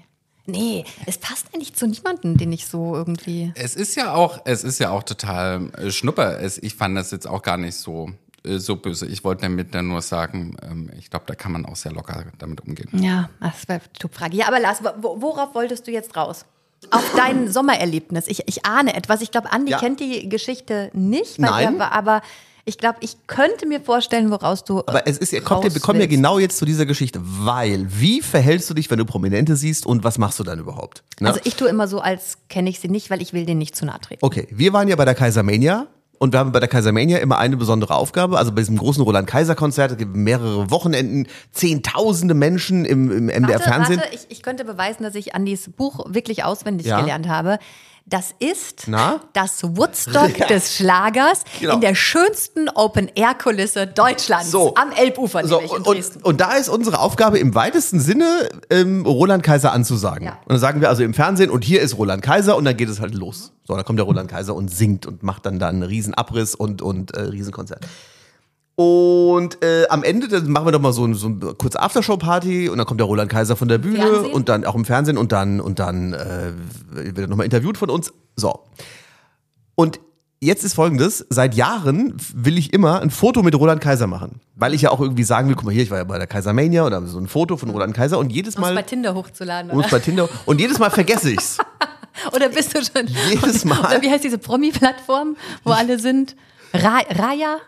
[0.50, 3.52] Nee, es passt eigentlich zu niemandem, den ich so irgendwie.
[3.54, 6.40] Es ist ja auch, es ist ja auch total äh, Schnupper.
[6.40, 8.11] Es, ich fand das jetzt auch gar nicht so,
[8.46, 9.06] äh, so böse.
[9.06, 12.24] Ich wollte damit dann nur sagen, ähm, ich glaube, da kann man auch sehr locker
[12.38, 12.88] damit umgehen.
[13.02, 14.37] Ja, das wäre eine Frage.
[14.37, 16.46] Ja, aber Lars, wo- worauf wolltest du jetzt raus?
[16.92, 18.26] Auf dein Sommererlebnis.
[18.28, 19.20] Ich, ich ahne etwas.
[19.20, 19.78] Ich glaube, Andi Ja.
[19.78, 21.74] kennt die Geschichte nicht, weil Nein.
[21.74, 22.22] er war, aber
[22.68, 24.81] ich glaube, ich könnte mir vorstellen, woraus du.
[24.87, 28.68] Aber es ist, kommt, wir kommen ja genau jetzt zu dieser Geschichte, weil wie verhältst
[28.68, 31.02] du dich, wenn du Prominente siehst und was machst du dann überhaupt?
[31.18, 31.28] Ne?
[31.28, 33.74] Also ich tue immer so, als kenne ich sie nicht, weil ich will denen nicht
[33.74, 34.24] zu nahe treten.
[34.24, 35.87] Okay, wir waren ja bei der Kaisermania
[36.18, 38.37] und wir haben bei der Kaisermania immer eine besondere Aufgabe.
[38.37, 44.00] Also bei diesem großen Roland-Kaiser-Konzert, es gibt mehrere Wochenenden, zehntausende Menschen im, im MDR-Fernsehen.
[44.00, 47.00] Warte, ich, ich könnte beweisen, dass ich Andis Buch wirklich auswendig Ja.
[47.00, 47.59] gelernt habe.
[48.10, 49.20] Das ist Na?
[49.34, 51.74] das Woodstock des Schlagers Genau.
[51.74, 54.50] in der schönsten Open-Air-Kulisse Deutschlands.
[54.50, 54.74] So.
[54.76, 59.42] Am Elbufer, So, in und, und da ist unsere Aufgabe im weitesten Sinne, ähm, Roland
[59.42, 60.24] Kaiser anzusagen.
[60.24, 60.38] Ja.
[60.44, 62.88] Und dann sagen wir also im Fernsehen, und hier ist Roland Kaiser, und dann geht
[62.88, 63.52] es halt los.
[63.66, 66.54] So, dann kommt der Roland Kaiser und singt und macht dann da einen riesen Abriss
[66.54, 67.86] und, und äh, Riesenkonzert.
[68.80, 72.78] Und äh, am Ende dann machen wir doch mal so, so eine kurze Aftershow-Party und
[72.78, 74.32] dann kommt der Roland Kaiser von der Bühne Fernsehen?
[74.32, 76.52] und dann auch im Fernsehen und dann, und dann äh,
[76.92, 78.12] wird er nochmal interviewt von uns.
[78.36, 78.66] So.
[79.74, 79.98] Und
[80.38, 84.40] jetzt ist folgendes, seit Jahren will ich immer ein Foto mit Roland Kaiser machen.
[84.54, 86.28] Weil ich ja auch irgendwie sagen will, guck mal hier, ich war ja bei der
[86.28, 89.12] Kaisermania oder so ein Foto von Roland Kaiser und jedes Um es bei Mal, Tinder
[89.12, 89.88] hochzuladen, oder?
[89.88, 91.58] bei Tinder, und jedes Mal vergesse ich's.
[92.32, 93.08] Oder bist du schon.
[93.28, 93.78] Jedes Mal.
[93.78, 96.34] Oder wie heißt diese Promi-Plattform, wo alle sind?
[96.74, 97.58] Ra Raya?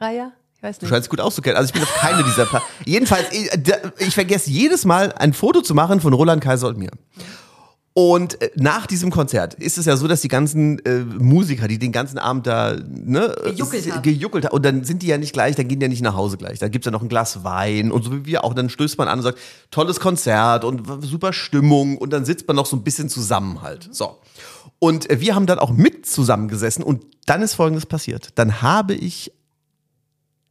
[0.00, 0.32] Raya?
[0.60, 0.90] Ich weiß Du nicht.
[0.90, 1.56] scheinst gut auszukennen.
[1.56, 3.50] Also ich bin auf keine dieser Pla Jedenfalls, ich,
[3.98, 6.90] ich vergesse jedes Mal ein Foto zu machen von Roland Kaiser und mir.
[7.94, 11.78] Und äh, nach diesem Konzert ist es ja so, dass die ganzen äh, Musiker, die
[11.78, 14.02] den ganzen Abend da ne, Gejuckelt haben.
[14.02, 16.14] gejuckelt haben, und dann sind die ja nicht gleich, dann gehen die ja nicht nach
[16.14, 16.58] Hause gleich.
[16.58, 19.08] Da gibt's ja noch ein Glas Wein und so wie wir auch, dann stößt man
[19.08, 19.38] an und sagt,
[19.70, 23.88] tolles Konzert und super Stimmung und dann sitzt man noch so ein bisschen zusammen halt.
[23.90, 24.18] So.
[24.78, 28.28] Und äh, wir haben dann auch mit zusammengesessen und dann ist Folgendes passiert.
[28.36, 29.32] Dann habe ich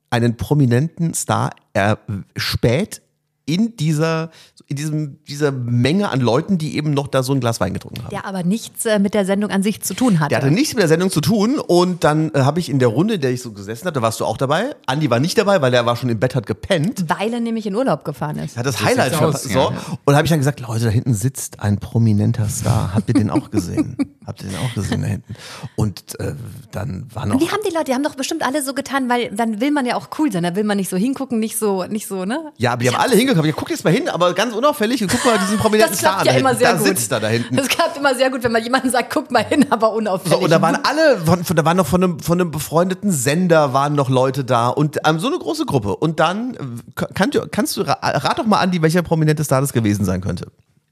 [0.09, 3.01] einen prominenten Star erspäht
[3.49, 4.29] in dieser,
[4.67, 8.03] in diesem, dieser Menge an Leuten, die eben noch da so ein Glas Wein getrunken
[8.03, 8.09] haben.
[8.11, 10.29] Der aber nichts äh, mit der Sendung an sich zu tun hatte.
[10.29, 12.89] Der hatte nichts mit der Sendung zu tun und dann äh, habe ich in der
[12.89, 14.75] Runde, in der ich so gesessen habe, da warst du auch dabei.
[14.85, 17.05] Andi war nicht dabei, weil der war schon im Bett, hat gepennt.
[17.09, 18.55] weil er nämlich in Urlaub gefahren ist.
[18.57, 19.45] Hat das Highlight sieht's verpasst.
[19.47, 19.59] aus, So.
[19.59, 19.73] ja.
[20.05, 22.93] Und habe ich dann gesagt, Leute, da hinten sitzt ein prominenter Star.
[22.93, 23.97] Habt ihr den auch gesehen?
[24.27, 25.35] Habt ihr den auch gesehen da hinten?
[25.75, 26.35] Und äh,
[26.71, 27.35] dann war noch.
[27.35, 29.71] Und wie haben die Leute, die haben doch bestimmt alle so getan, weil dann will
[29.71, 32.25] man ja auch cool sein, da will man nicht so hingucken, nicht so, nicht so,
[32.25, 32.51] ne?
[32.57, 33.49] Ja, aber die haben alle hingekommen.
[33.49, 36.25] Ja, guck jetzt mal hin, aber ganz unauffällig und guck mal diesen prominenten Das Star
[36.25, 36.87] ja immer sehr da gut.
[36.87, 37.55] sitzt er da hinten.
[37.55, 40.37] Das klappt immer sehr gut, wenn man jemanden sagt, guck mal hin, aber unauffällig.
[40.37, 43.11] So, und da waren alle, von, von, da waren noch von einem, von einem befreundeten
[43.11, 45.95] Sender waren noch Leute da und ähm, so eine große Gruppe.
[45.95, 49.61] Und dann, äh, kann, du- kannst du, ra- rat doch mal Andi, welcher prominente Star
[49.61, 50.47] das gewesen sein könnte.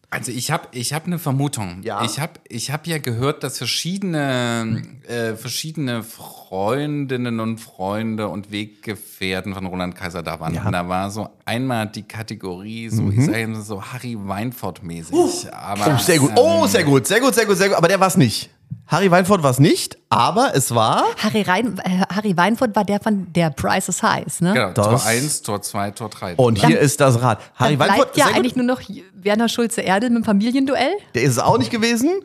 [0.09, 1.81] Also ich habe ich hab eine Vermutung.
[1.83, 2.03] Ja.
[2.05, 9.53] Ich habe ich hab ja gehört, dass verschiedene, äh, verschiedene Freundinnen und Freunde und Weggefährten
[9.53, 10.53] von Roland Kaiser da waren.
[10.53, 10.65] Ja.
[10.65, 15.51] Und da war so einmal die Kategorie, so ich sage so Harry Weinfurt-mäßig.
[15.53, 16.29] Aber, Oh, sehr gut.
[16.29, 17.77] ähm, Oh, sehr gut, sehr gut, sehr gut, sehr gut.
[17.77, 18.49] Aber der war es nicht.
[18.87, 21.03] Harry Weinfurt war es nicht, aber es war.
[21.17, 24.53] Harry, Rein, äh, Harry Weinfurt war der von der Price is Heiß, ne?
[24.53, 26.35] Genau, Das- Tor 1, Tor 2, Tor 3.
[26.35, 27.41] Und hier ist das Rad.
[27.55, 28.81] Harry Dann Weinfurt, bleibt ja eigentlich nur noch
[29.13, 32.21] Werner Schulze-Erdel mit dem Familienduell, der ist es auch nicht gewesen.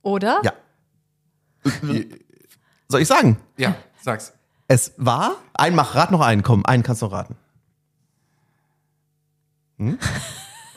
[0.00, 0.40] oder?
[0.42, 0.52] Ja.
[2.88, 3.36] Soll ich sagen?
[3.58, 4.32] Ja, sag's.
[4.68, 5.36] Es war.
[5.54, 7.36] Ein, mach, rat noch einen, komm, einen kannst du noch raten.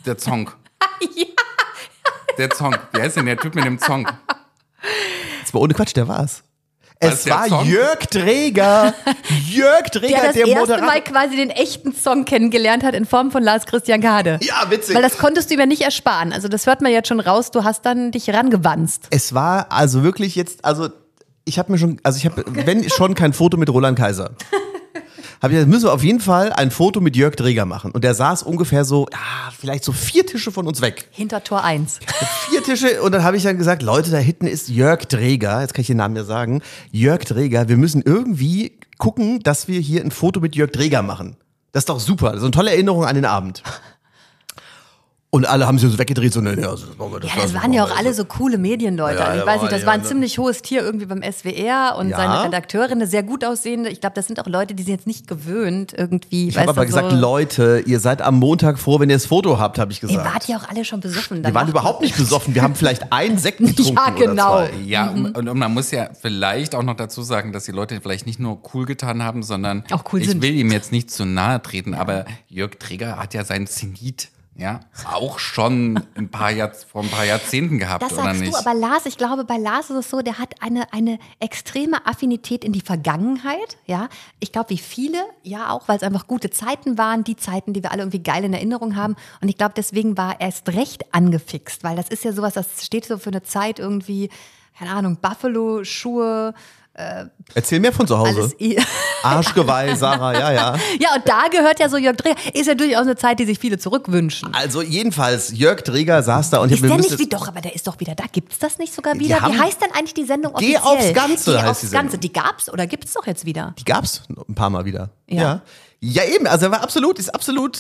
[0.06, 0.52] Der Zong.
[2.38, 2.76] Der Zong.
[2.92, 4.06] Wie heißt denn der Typ mit dem Zong?
[5.42, 6.44] Das war ohne Quatsch, der war's.
[7.00, 7.64] Es war?
[7.66, 8.94] Jörg Träger.
[9.50, 10.82] Jörg Träger, Der das der, erste.
[10.82, 14.40] Mal quasi den echten Song kennengelernt hat in Form von Lars Christian Kade.
[14.42, 14.96] Ja, witzig.
[14.96, 16.32] Weil das konntest du ihm ja nicht ersparen.
[16.32, 19.08] Also das hört man jetzt schon raus, du hast dann dich rangewanzt.
[19.10, 20.90] Es war also wirklich jetzt, also
[21.44, 24.32] ich habe mir schon, also ich habe, wenn schon kein Foto mit Roland Kaiser.
[25.42, 27.92] Hab ich gesagt, müssen wir auf jeden Fall ein Foto mit Jörg Dreger machen.
[27.92, 31.08] Und der saß ungefähr so, ja, vielleicht so vier Tische von uns weg.
[31.12, 32.00] Hinter Tor 1.
[32.50, 33.02] Vier Tische.
[33.02, 35.62] Und dann habe ich dann gesagt, Leute, da hinten ist Jörg Dreger.
[35.62, 36.62] Jetzt kann ich den Namen ja sagen.
[36.92, 37.68] Jörg Dreger.
[37.68, 41.38] Wir müssen irgendwie gucken, dass wir hier ein Foto mit Jörg Dreger machen.
[41.72, 42.28] Das ist doch super.
[42.28, 43.62] Das ist eine tolle Erinnerung an den Abend.
[45.36, 47.74] Und alle haben sich so weggedreht, so, ne, ne, also, das, das Ja, das waren
[47.74, 49.20] ja auch alle so coole Medienleute.
[49.20, 50.08] Ja, Also ich ja, weiß nicht, das ja, war ein ne.
[50.08, 52.18] ziemlich hohes Tier irgendwie beim SWR und Ja.
[52.18, 53.90] seine Redakteurin, eine sehr gut aussehende.
[53.90, 56.48] Ich glaube, das sind auch Leute, die sind jetzt nicht gewöhnt irgendwie.
[56.48, 59.60] Ich habe aber gesagt, so, Leute, ihr seid am Montag froh, wenn ihr das Foto
[59.60, 60.34] habt, habe ich Ihr gesagt.
[60.34, 61.44] wart ja auch alle schon besoffen.
[61.44, 62.56] wir waren überhaupt nicht besoffen.
[62.56, 64.58] Wir haben vielleicht einen Sekt getrunken Ja, genau.
[64.60, 64.78] oder zwei.
[64.86, 68.26] Ja, und, und man muss ja vielleicht auch noch dazu sagen, dass die Leute vielleicht
[68.26, 70.42] nicht nur cool getan haben, sondern Auch cool ich sind.
[70.42, 74.80] will ihm jetzt nicht zu nahe treten, aber Jörg Träger hat ja seinen Zenit, ja,
[75.12, 78.54] auch schon ein paar Jahr, vor ein paar Jahrzehnten gehabt, Das oder sagst nicht?
[78.54, 82.06] du, aber Lars, ich glaube, bei Lars ist es so, der hat eine, eine extreme
[82.06, 84.08] Affinität in die Vergangenheit, ja.
[84.40, 87.84] Ich glaube, wie viele, ja auch, weil es einfach gute Zeiten waren, die Zeiten, die
[87.84, 89.18] wir alle irgendwie geil in Erinnerung haben.
[89.42, 92.86] Und ich glaube, deswegen war er erst recht angefixt, weil das ist ja sowas, das
[92.86, 94.30] steht so für eine Zeit irgendwie,
[94.80, 96.54] keine Ahnung, Buffalo-Schuhe,
[97.54, 98.54] Erzähl mehr von zu Hause.
[99.24, 100.76] Arschgeweih, Sarah, ja, ja.
[101.00, 103.60] Ja, und da gehört ja so Jörg Dreher, ist ja durchaus eine Zeit, die sich
[103.60, 104.54] viele zurückwünschen.
[104.54, 107.76] Also jedenfalls, Jörg Träger saß da und ich Ist der nicht wie doch, aber der
[107.76, 108.24] ist doch wieder da.
[108.32, 109.42] Gibt's das nicht sogar wieder?
[109.42, 110.98] haben- wie heißt denn eigentlich die Sendung Geh offiziell?
[111.00, 112.04] aufs Ganze Geh heißt aufs die Sendung.
[112.12, 112.18] Ganze.
[112.20, 113.74] Die gab's oder gibt's doch jetzt wieder?
[113.80, 115.10] Die gab's ein paar Mal wieder.
[115.28, 115.42] Ja.
[115.42, 115.62] Ja.
[116.02, 116.46] Ja, eben.
[116.48, 117.80] Also er war absolut, ist absolut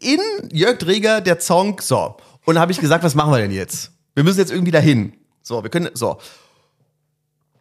[0.00, 0.18] in
[0.52, 1.80] Jörg Dreger der Song.
[1.80, 2.16] So.
[2.44, 3.92] Und dann habe ich gesagt, was machen wir denn jetzt?
[4.14, 5.12] Wir müssen jetzt irgendwie dahin.
[5.42, 6.18] So, wir können, so.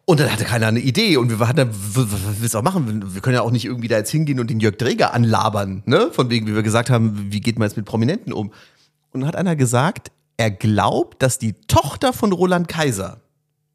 [0.10, 2.08] Und dann hatte keiner eine Idee und wir hatten, was
[2.41, 3.13] willst du auch machen?
[3.13, 6.10] Wir können ja auch nicht irgendwie da jetzt hingehen und den Jörg Dreger anlabern, ne?
[6.12, 8.48] Von wegen, wie wir gesagt haben, wie geht man jetzt mit Prominenten um?
[9.12, 13.22] Und dann hat einer gesagt, er glaubt, dass die Tochter von Roland Kaiser,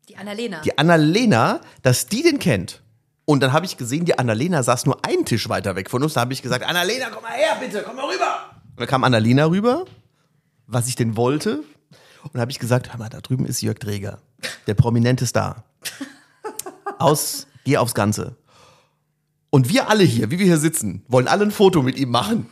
[0.09, 0.61] Die Annalena.
[0.63, 2.83] die Annalena, dass die den kennt.
[3.27, 6.15] Und dann habe ich gesehen, die Annalena saß nur einen Tisch weiter weg von uns.
[6.15, 8.51] Da habe ich gesagt, Annalena, komm mal her, bitte, komm mal rüber.
[8.73, 9.85] Und dann kam Annalena rüber,
[10.67, 11.59] was ich denn wollte.
[12.25, 14.19] Und dann habe ich gesagt, hör mal, da drüben ist Jörg Dreger,
[14.67, 15.63] der prominente Star.
[16.99, 18.37] Aus, geh aufs Ganze.
[19.51, 22.47] Und wir alle hier, wie wir hier sitzen, wollen alle ein Foto mit ihm machen.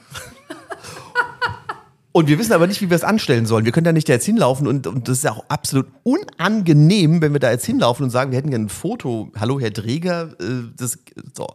[2.13, 3.65] Und wir wissen aber nicht, wie wir es anstellen sollen.
[3.65, 7.33] Wir können da nicht jetzt hinlaufen und, und das ist ja auch absolut unangenehm, wenn
[7.33, 9.33] wir da jetzt hinlaufen und sagen, wir hätten gerne ein Foto.
[9.41, 10.99] Hallo, Herr Dreger, äh, das,
[11.35, 11.47] so.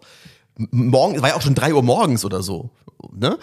[0.71, 2.71] Morgen, war ja auch schon drei Uhr morgens oder so,
[3.13, 3.38] ne?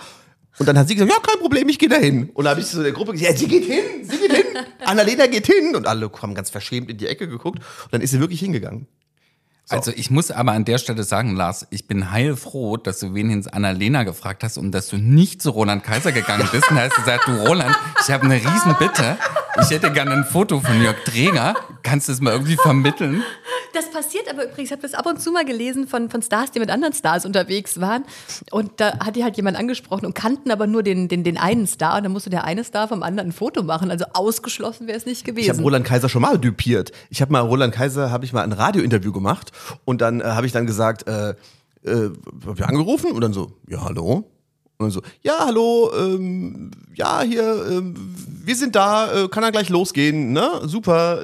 [0.58, 2.30] Und dann hat sie gesagt, ja, kein Problem, ich gehe da hin.
[2.34, 4.44] Und dann habe ich zu der Gruppe gesagt, ja, sie geht hin, sie geht hin.
[4.84, 5.74] Annalena geht hin.
[5.74, 7.58] Und alle haben ganz verschämt in die Ecke geguckt.
[7.58, 8.86] Und dann ist sie wirklich hingegangen.
[9.70, 13.48] Also ich muss aber an der Stelle sagen, Lars, ich bin heilfroh, dass du wenigstens
[13.48, 16.70] Annalena gefragt hast und dass du nicht zu Roland Kaiser gegangen bist.
[16.70, 19.16] Und hast du gesagt, du Roland, ich habe eine Riesenbitte.
[19.62, 21.54] Ich hätte gerne ein Foto von Jörg Träger.
[21.82, 23.22] Kannst du es mal irgendwie vermitteln?
[23.72, 26.50] Das passiert aber übrigens, ich habe das ab und zu mal gelesen von, von Stars,
[26.52, 28.04] die mit anderen Stars unterwegs waren.
[28.50, 31.66] Und da hat die halt jemand angesprochen und kannten aber nur den, den, den einen
[31.66, 31.96] Star.
[31.96, 33.90] Und dann musste der eine Star vom anderen ein Foto machen.
[33.90, 35.62] Also ausgeschlossen wäre es nicht Ich habe gewesen.
[35.62, 36.92] Roland Kaiser schon mal düpiert.
[37.10, 39.52] Ich habe mal Roland Kaiser, habe ich mal ein Radiointerview gemacht
[39.84, 41.30] und dann äh, habe ich dann gesagt, äh,
[41.84, 42.10] äh,
[42.46, 44.30] hab ich angerufen und dann so, ja hallo.
[44.76, 47.94] Und dann so, ja hallo, ähm, ja hier, ähm,
[48.44, 50.62] wir sind da, äh, kann dann gleich losgehen, ne?
[50.64, 51.22] Super.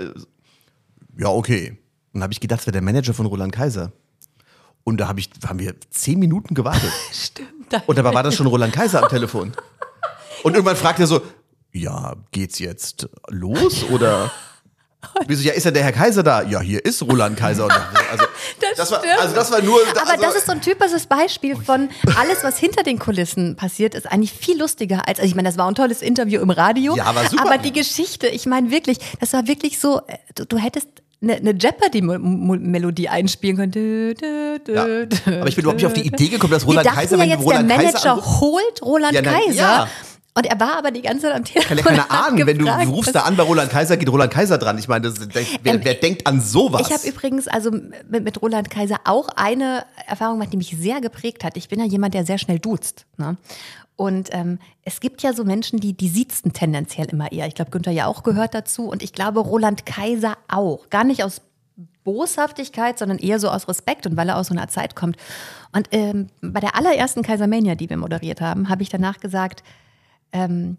[1.17, 1.71] Ja okay.
[1.71, 1.79] Und
[2.15, 3.93] dann habe ich gedacht, das wäre der Manager von Roland Kaiser.
[4.85, 6.91] Und da hab ich, haben wir zehn Minuten gewartet.
[7.13, 7.51] Stimmt.
[7.87, 9.53] Und dabei war das schon Roland Kaiser am Telefon.
[10.43, 11.21] Und irgendwann fragt er so,
[11.73, 14.31] ja, geht's jetzt los oder?
[15.27, 16.43] Wieso, ja, ist ja der Herr Kaiser da?
[16.43, 17.65] Ja, hier ist Roland Kaiser.
[17.65, 17.73] Und
[18.13, 18.25] also,
[18.77, 19.19] Das war, stimmt.
[19.21, 19.79] also das war nur.
[20.01, 23.95] Aber also, das ist so ein typisches Beispiel von alles, was hinter den Kulissen passiert,
[23.95, 26.97] ist eigentlich viel lustiger als, also ich meine, das war ein tolles Interview im Radio.
[26.97, 27.47] Ja, war super.
[27.47, 30.89] Aber die Geschichte, ich meine wirklich, das war wirklich so, äh, du, du hättest
[31.23, 34.15] eine, eine Jeopardy-Melodie einspielen dü,
[34.69, 34.83] Ja.
[34.85, 36.07] Aber ich bin überhaupt nicht auf die.
[36.07, 39.23] Idee gekommen, dass Roland Kaiser, ja jetzt, Roland der Kaiser Manager anruft- holt Roland Ja,
[39.23, 39.55] na, Kaiser.
[39.55, 39.89] ja.
[40.35, 41.77] Und er war aber die ganze Zeit am Telefon.
[41.77, 44.09] kann ja keiner hat ahnen, wenn du gefragt, rufst da an bei Roland Kaiser, geht
[44.09, 44.79] Roland Kaiser dran.
[44.79, 46.87] Ich meine, das, wer, Ähm, wer denkt an sowas?
[46.87, 51.01] Ich habe übrigens also mit, mit Roland Kaiser auch eine Erfahrung gemacht, die mich sehr
[51.01, 51.57] geprägt hat.
[51.57, 53.07] Ich bin ja jemand, der sehr schnell duzt.
[53.17, 53.37] Ne?
[53.97, 57.47] Und ähm, es gibt ja so Menschen, die, die siezen tendenziell immer eher.
[57.49, 58.89] Ich glaube, Günther ja auch gehört dazu.
[58.89, 60.89] Und ich glaube, Roland Kaiser auch.
[60.91, 61.43] Gar nicht aus
[62.05, 65.17] Boshaftigkeit, sondern eher so aus Respekt und weil er aus so einer Zeit kommt.
[65.73, 69.63] Und ähm, bei der allerersten Kaisermania, die wir moderiert haben, habe ich danach gesagt,
[70.33, 70.77] ähm,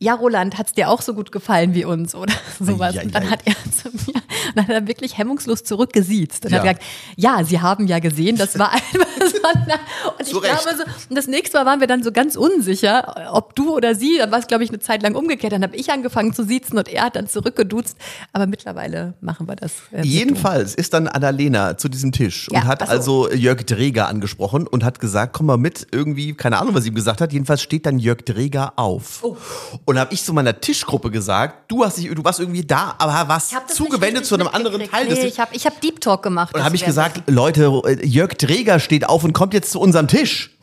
[0.00, 2.94] ja, Roland, hat's dir auch so gut gefallen wie uns oder sowas?
[2.96, 6.44] Ei, ei, und dann hat er zu mir, und dann hat er wirklich hemmungslos zurückgesiezt
[6.44, 6.58] und Ja.
[6.58, 6.82] hat gesagt,
[7.16, 9.07] ja, Sie haben ja gesehen, das war einfach
[9.40, 9.48] so.
[9.48, 9.74] eine-
[10.18, 10.62] Und ich Zu Recht.
[10.62, 13.94] glaube so, und das nächste Mal waren wir dann so ganz unsicher, ob du oder
[13.94, 16.44] sie, dann war es glaube ich eine Zeit lang umgekehrt, dann habe ich angefangen zu
[16.44, 17.96] siezen und er hat dann zurückgeduzt,
[18.32, 19.72] aber mittlerweile machen wir das.
[19.92, 20.02] äh.
[20.02, 22.86] Jedenfalls ist dann Annalena zu diesem Tisch Ja, und hat so.
[22.88, 26.90] also Jörg Dreger angesprochen und hat gesagt, komm mal mit, irgendwie, keine Ahnung, was sie
[26.90, 27.32] ihm gesagt hat.
[27.32, 29.20] Jedenfalls steht dann Jörg Dreger auf.
[29.22, 29.36] Oh.
[29.84, 33.28] Und habe ich zu meiner Tischgruppe gesagt, du hast dich, du warst irgendwie da, aber
[33.28, 34.88] warst zugewendet zu einem anderen.
[34.90, 36.54] Teil Nee, ich habe ich hab Deep Talk gemacht.
[36.54, 40.08] Und habe ich gesagt, Leute, äh, Jörg Dreger steht auf und kommt jetzt zu unserem
[40.08, 40.56] Tisch.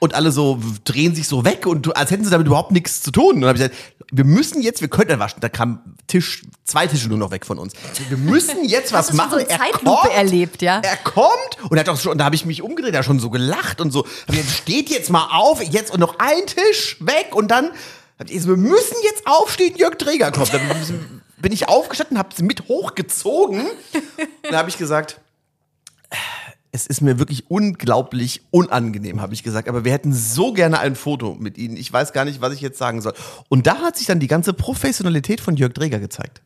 [0.00, 3.10] Und alle so drehen sich so weg und als hätten sie damit überhaupt nichts zu
[3.12, 3.34] tun.
[3.36, 5.40] Und dann habe ich gesagt, wir müssen jetzt, wir können dann waschen.
[5.40, 7.74] Da kam Tisch, zwei Tische nur noch weg von uns.
[8.08, 9.30] Wir müssen jetzt was machen.
[9.30, 10.80] so eine Zeitlupe erlebt, ja?
[10.82, 13.20] Er kommt und er hat doch schon, da habe ich mich umgedreht, er hat schon
[13.20, 14.04] so gelacht und so.
[14.26, 17.70] Gesagt, steht jetzt mal auf, jetzt und noch ein Tisch weg und dann,
[18.18, 20.52] wir müssen jetzt aufstehen, Jörg Träger kommt.
[20.52, 20.62] Dann
[21.36, 23.66] bin ich aufgestanden, habe sie mit hochgezogen.
[23.66, 23.70] Und
[24.42, 25.20] dann habe ich gesagt,
[26.72, 29.68] es ist mir wirklich unglaublich unangenehm, habe ich gesagt.
[29.68, 31.76] Aber wir hätten so gerne ein Foto mit Ihnen.
[31.76, 33.14] Ich weiß gar nicht, was ich jetzt sagen soll.
[33.48, 36.42] Und da hat sich dann die ganze Professionalität von Jörg Dreger gezeigt.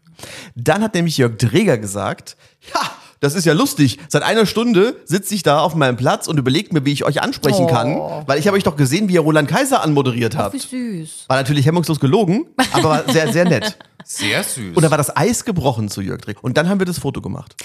[0.55, 2.37] Dann hat nämlich Jörg Dreger gesagt,
[2.73, 2.81] ja,
[3.21, 3.99] das ist ja lustig.
[4.09, 7.23] Seit einer Stunde sitze ich da auf meinem Platz und überlegt mir, wie ich euch
[7.23, 7.97] ansprechen kann.
[8.27, 10.61] Weil ich habe euch doch gesehen, wie ihr Roland Kaiser anmoderiert Wie habt.
[10.61, 11.25] süß.
[11.29, 13.79] War natürlich hemmungslos gelogen, aber war sehr, sehr nett.
[14.07, 14.77] Sehr süß.
[14.77, 16.45] Und da war das Eis gebrochen zu Jörg Dreger.
[16.45, 17.57] Und dann haben wir das Foto gemacht.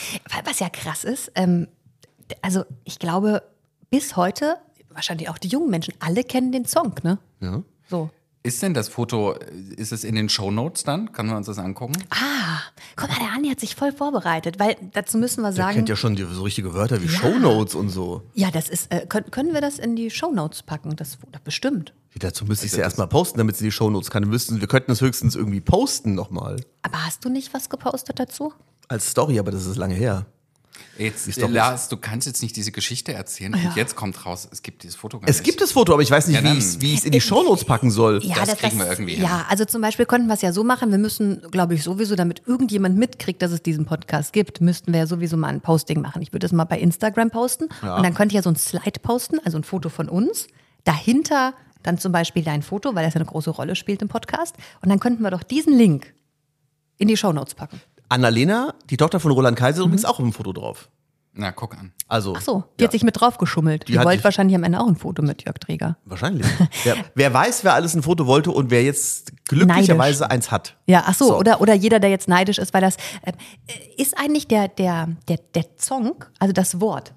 [0.46, 1.68] Was ja krass ist, ähm,
[2.42, 3.44] also ich glaube,
[3.90, 4.58] bis heute,
[4.90, 7.18] wahrscheinlich auch die jungen Menschen, alle kennen den Song, ne?
[7.42, 7.64] Ja.
[7.90, 8.10] So.
[8.44, 9.34] ist denn das Foto,
[9.76, 11.12] ist es in den Shownotes dann?
[11.12, 11.94] Können wir uns das angucken?
[12.12, 12.60] Ah,
[12.96, 15.76] guck mal, der Andi hat sich voll vorbereitet, weil dazu müssen wir Der sagen.
[15.76, 18.22] kennt ja schon die, so richtige Wörter wie Shownotes und so.
[18.34, 20.96] Ja, das ist, äh, können, können wir das in die Shownotes packen?
[20.96, 21.94] Das das bestimmt.
[22.18, 24.32] Dazu müsste ich es ja erstmal posten, damit sie die Shownotes kann.
[24.32, 26.58] Wir, wir könnten es höchstens irgendwie posten nochmal.
[26.82, 28.52] Aber hast du nicht was gepostet dazu?
[28.88, 30.26] Als Story, aber das ist lange her.
[30.98, 33.54] Jetzt, Ist doch Lars, du kannst jetzt nicht diese Geschichte erzählen.
[33.54, 35.46] Und jetzt kommt raus, es gibt dieses Foto gar Es nicht.
[35.46, 37.90] gibt das Foto, aber ich weiß nicht, Ja, wie ich es in die Shownotes packen
[37.92, 38.20] soll.
[38.24, 39.24] Ja, Das kriegen wir irgendwie hin.
[39.24, 42.16] Ja, also zum Beispiel könnten wir es ja so machen, wir müssen, glaube ich, sowieso,
[42.16, 46.02] damit irgendjemand mitkriegt, dass es diesen Podcast gibt, müssten wir ja sowieso mal ein Posting
[46.02, 46.22] machen.
[46.22, 49.00] Ich würde es mal bei Instagram posten und dann könnte ich ja so ein Slide
[49.02, 50.48] posten, also ein Foto von uns.
[50.84, 54.56] Dahinter dann zum Beispiel dein Foto, weil das ja eine große Rolle spielt im Podcast.
[54.82, 56.14] Und dann könnten wir doch diesen Link
[56.98, 57.80] in die Shownotes packen.
[58.10, 60.90] Annalena, die Tochter von Roland Kaiser, übrigens auch im Foto drauf.
[61.34, 61.94] Na, guck an.
[62.08, 62.38] Also, Mhm.
[62.40, 63.88] Ach so, die ja, hat sich mit drauf geschummelt.
[63.88, 65.96] Die, hat wollte wahrscheinlich am Ende auch ein Foto mit Jörg Träger.
[66.06, 66.46] wahrscheinlich.
[66.84, 70.76] wer, wer weiß, wer alles ein Foto wollte und wer jetzt glücklicherweise eins hat.
[70.88, 71.38] Ja, ach so, So.
[71.38, 73.32] Oder, oder jeder, der jetzt neidisch ist, weil das äh,
[73.96, 77.14] ist eigentlich der, der, der, der Song, also das Wort,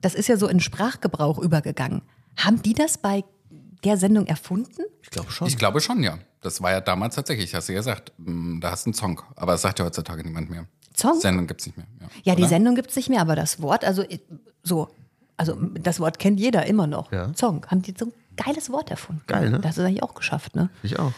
[0.00, 2.02] das ist ja so in Sprachgebrauch übergegangen.
[2.36, 3.24] Haben die das bei
[3.84, 4.82] der Sendung erfunden?
[5.02, 5.48] Ich glaube schon.
[5.48, 6.18] Ich glaube schon, ja.
[6.40, 9.20] Das war ja damals tatsächlich, hast du ja gesagt, mm, da hast du einen Song.
[9.36, 10.66] Aber das sagt ja heutzutage niemand mehr.
[10.96, 11.18] Song?
[11.20, 11.86] Sendung gibt's nicht mehr.
[12.00, 12.44] Ja, Ja, die?
[12.46, 14.18] Sendung gibt's nicht mehr, aber das Wort, also äh,
[14.62, 14.88] so,
[15.36, 17.12] also das Wort kennt jeder immer noch.
[17.12, 17.32] Ja.
[17.34, 19.22] Song, haben die so ein geiles Wort erfunden.
[19.26, 19.58] Geil, ne?
[19.60, 20.70] Das ist eigentlich auch geschafft, ne?
[20.82, 21.12] Ich auch.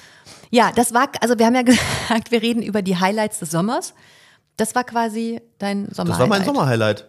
[0.51, 3.95] Ja, das war, also wir haben ja gesagt, wir reden über die Highlights des Sommers.
[4.57, 6.11] Das war quasi dein Sommer.
[6.11, 7.07] Das war mein Sommerhighlight.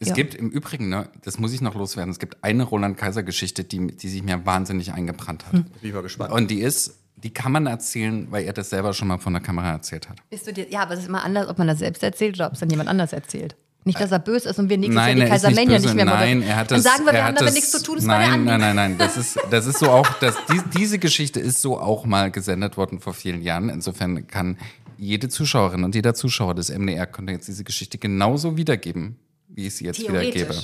[0.00, 0.14] Es Ja.
[0.14, 4.08] gibt im Übrigen, ne, das muss ich noch loswerden, es gibt eine Roland-Kaiser-Geschichte, die, die
[4.08, 5.52] sich mir wahnsinnig eingebrannt hat.
[5.52, 5.64] Hm.
[5.64, 6.32] Bin ich mal gespannt.
[6.32, 9.42] Und die ist, die kann man erzählen, weil er das selber schon mal von der
[9.42, 10.18] Kamera erzählt hat.
[10.30, 12.46] Bist du dir, ja, aber es ist immer anders, ob man das selbst erzählt oder
[12.46, 13.56] ob es dann jemand anders erzählt.
[13.84, 15.86] Nicht, dass er böse ist und wir nächstes Nein, Jahr die er nicht Kaisermania böse.
[15.86, 16.42] nicht mehr Nein, moderieren.
[16.42, 16.92] er hat Dann das.
[16.92, 18.76] sagen wir, wir haben damit das, nichts zu tun, das war der nein, nein, nein,
[18.76, 18.98] nein.
[18.98, 22.76] Das ist, das ist so auch, dass die, diese Geschichte ist so auch mal gesendet
[22.76, 23.68] worden vor vielen Jahren.
[23.70, 24.58] Insofern kann
[24.98, 29.16] jede Zuschauerin und jeder Zuschauer des MDR könnte jetzt diese Geschichte genauso wiedergeben,
[29.48, 30.54] wie ich sie jetzt wiedergebe.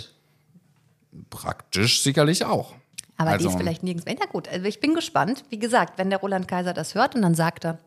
[1.30, 2.74] Praktisch sicherlich auch.
[3.16, 4.16] Aber die Also- ist vielleicht nirgends mehr.
[4.18, 5.44] Na gut, also ich bin gespannt.
[5.50, 7.78] Wie gesagt, wenn der Roland Kaiser das hört und dann sagt er,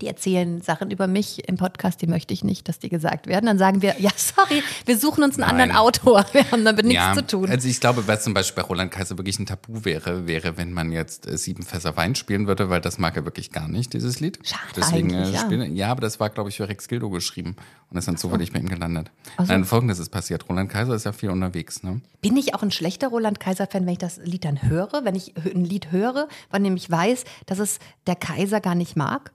[0.00, 3.46] die erzählen Sachen über mich im Podcast, die möchte ich nicht, dass die gesagt werden,
[3.46, 5.70] dann sagen wir, ja, sorry, wir suchen uns einen Nein.
[5.70, 6.24] anderen Autor.
[6.32, 7.50] Wir haben damit nichts zu tun.
[7.50, 10.72] Also ich glaube, was zum Beispiel bei Roland Kaiser wirklich ein Tabu wäre, wäre, wenn
[10.72, 13.92] man jetzt äh, sieben Fässer Wein spielen würde, weil das mag er wirklich gar nicht,
[13.92, 14.38] dieses Lied.
[14.42, 15.40] Schade Deswegen, eigentlich, äh, ja.
[15.40, 17.56] spielen, ja, aber das war, glaube ich, für Rex Gildo geschrieben
[17.90, 19.10] und ist dann zufällig bei ihm gelandet.
[19.36, 19.52] Ach so.
[19.52, 20.48] Nein, folgendes ist passiert.
[20.48, 22.00] Roland Kaiser ist ja viel unterwegs, ne?
[22.20, 25.34] Bin ich auch ein schlechter Roland Kaiser-Fan, wenn ich das Lied dann höre, wenn ich
[25.36, 29.32] ein Lied höre, weil nämlich weiß, dass es der Kaiser gar nicht mag?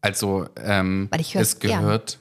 [0.00, 2.18] Also, ähm, es gehört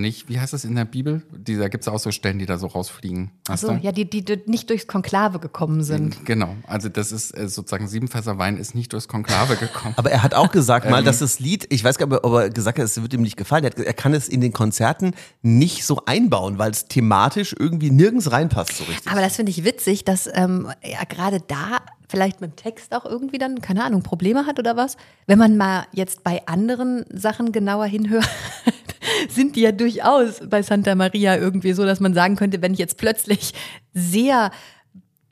[0.00, 1.22] nicht, wie heißt es in der Bibel?
[1.36, 3.30] Die, da gibt es auch so Stellen, die da so rausfliegen.
[3.46, 3.78] Weißt So, du?
[3.80, 6.24] ja, die, die, die nicht durchs Konklave gekommen sind.
[6.26, 9.94] Genau, also das ist äh, sozusagen sieben Fässer Wein ist nicht durchs Konklave gekommen.
[9.98, 10.90] Aber er hat auch gesagt Ähm.
[10.92, 13.22] mal, dass das Lied, ich weiß gar nicht, ob er gesagt hat, es wird ihm
[13.22, 13.64] nicht gefallen.
[13.64, 17.90] Er, hat, er kann es in den Konzerten nicht so einbauen, weil es thematisch irgendwie
[17.90, 19.10] nirgends reinpasst so richtig.
[19.10, 21.78] Aber das finde ich witzig, dass ähm, ja, gerade da
[22.08, 24.96] vielleicht mit dem Text auch irgendwie dann, keine Ahnung, Probleme hat oder was.
[25.26, 28.28] Wenn man mal jetzt bei anderen Sachen genauer hinhört,
[29.28, 32.78] sind die ja durchaus bei Santa Maria irgendwie so, dass man sagen könnte, wenn ich
[32.78, 33.52] jetzt plötzlich
[33.92, 34.50] sehr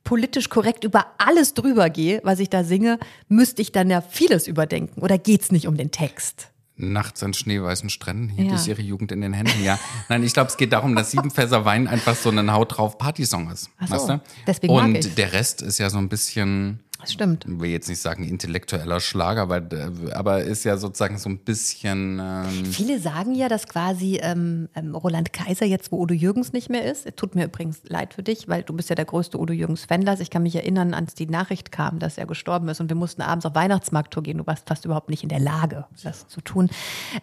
[0.03, 2.99] politisch korrekt über alles drüber gehe, was ich da singe,
[3.29, 5.01] müsste ich dann ja vieles überdenken.
[5.01, 6.49] Oder geht's nicht um den Text?
[6.75, 8.55] Nachts an schneeweißen Stränden hielt Ja.
[8.55, 9.63] ich ihre Jugend in den Händen.
[9.63, 12.77] Ja, nein, ich glaube, es geht darum, dass sieben Fässer Wein einfach so ein Haut
[12.77, 13.69] drauf Partysong ist.
[13.77, 14.21] Ach so, weißt du?
[14.47, 17.45] deswegen mag Und der Rest ist ja so ein bisschen, Das stimmt.
[17.45, 21.39] ich will jetzt nicht sagen intellektueller Schlager, weil, äh, aber ist ja sozusagen so ein
[21.39, 22.19] bisschen.
[22.23, 26.69] Ähm, Viele sagen ja, dass quasi ähm, ähm, Roland Kaiser jetzt, wo Udo Jürgens nicht
[26.69, 29.53] mehr ist, tut mir übrigens leid für dich, weil du bist ja der größte Udo
[29.53, 30.07] Jürgens-Fan.
[30.21, 33.21] Ich kann mich erinnern, als die Nachricht kam, dass er gestorben ist und wir mussten
[33.21, 34.37] abends auf Weihnachtsmarkttour gehen.
[34.37, 36.69] Du warst fast überhaupt nicht in der Lage, das zu tun.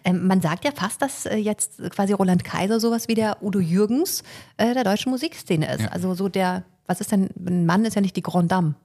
[0.03, 3.59] Ähm, man sagt ja fast, dass äh, jetzt quasi Roland Kaiser sowas wie der Udo
[3.59, 4.23] Jürgens
[4.57, 5.81] äh, der deutschen Musikszene ist.
[5.81, 5.87] Ja.
[5.87, 8.75] Also so der, was ist denn, ein Mann ist ja nicht die Grand Dame.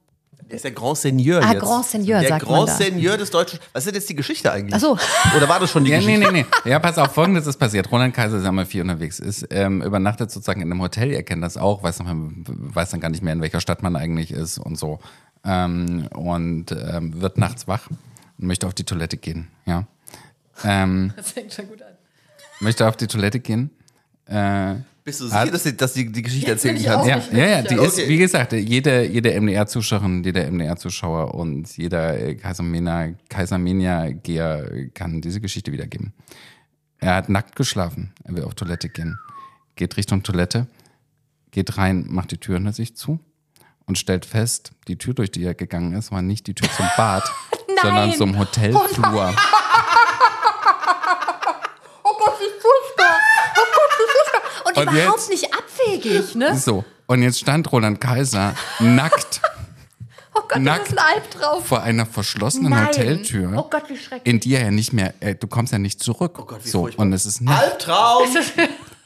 [0.49, 1.63] Der ist der Grand Seigneur Ah, jetzt.
[1.63, 2.75] Grand Seigneur, Der sagt man Grand da.
[2.77, 3.59] Seigneur des deutschen.
[3.73, 4.75] Was ist denn jetzt die Geschichte eigentlich?
[4.75, 4.97] Ach so.
[5.37, 6.33] Oder war das schon die Ja, nee, Geschichte?
[6.33, 6.71] nee, nee.
[6.71, 7.91] Ja, pass auf, folgendes ist passiert.
[7.91, 11.23] Roland Kaiser ist ja mal viel unterwegs, ist ähm, übernachtet sozusagen in einem Hotel, ihr
[11.25, 14.31] kennt das auch, weiß, noch, weiß dann gar nicht mehr, in welcher Stadt man eigentlich
[14.31, 15.01] ist und so.
[15.45, 19.85] Ähm, und ähm, wird nachts wach und möchte auf die Toilette gehen, ja.
[20.65, 21.89] Ähm, Das fängt schon gut an.
[22.61, 23.71] möchte auf die Toilette gehen.
[24.27, 24.77] Äh,
[25.07, 27.07] Bist du sicher, dass du dass du die Geschichte erzählen kannst?
[27.09, 28.09] ja, ja, ja, die ist, Okay.
[28.09, 35.71] wie gesagt, jede, jede MDR-Zuschauerin, jeder MDR-Zuschauer und jeder äh, Kaisermena, Kaisermenia-Geher kann diese Geschichte
[35.71, 36.13] wiedergeben.
[36.99, 39.17] Er hat nackt geschlafen, er will auf Toilette gehen,
[39.77, 40.67] geht Richtung Toilette,
[41.53, 43.21] geht rein, macht die Tür hinter sich zu
[43.87, 46.87] und stellt fest, die Tür, durch die er gegangen ist, war nicht die Tür zum
[46.97, 47.23] Bad,
[47.81, 49.37] sondern zum Hotelflur.
[54.77, 55.31] Und überhaupt jetzt?
[55.31, 56.57] nicht abwegig, ne?
[56.57, 59.41] So, und jetzt stand Roland Kaiser nackt
[60.39, 60.81] Oh Gott, Nackt.
[60.83, 61.65] das ist ein Albtraum.
[61.65, 62.89] vor einer verschlossenen Nein.
[62.89, 63.53] Hoteltür.
[63.57, 64.31] Oh Gott, wie schrecklich.
[64.35, 66.39] in die er ja nicht mehr, äh, du kommst ja nicht zurück.
[66.39, 67.07] Oh Gott, wie so, furchtbar.
[67.07, 67.63] und es ist nackt.
[67.89, 68.29] Albtraum!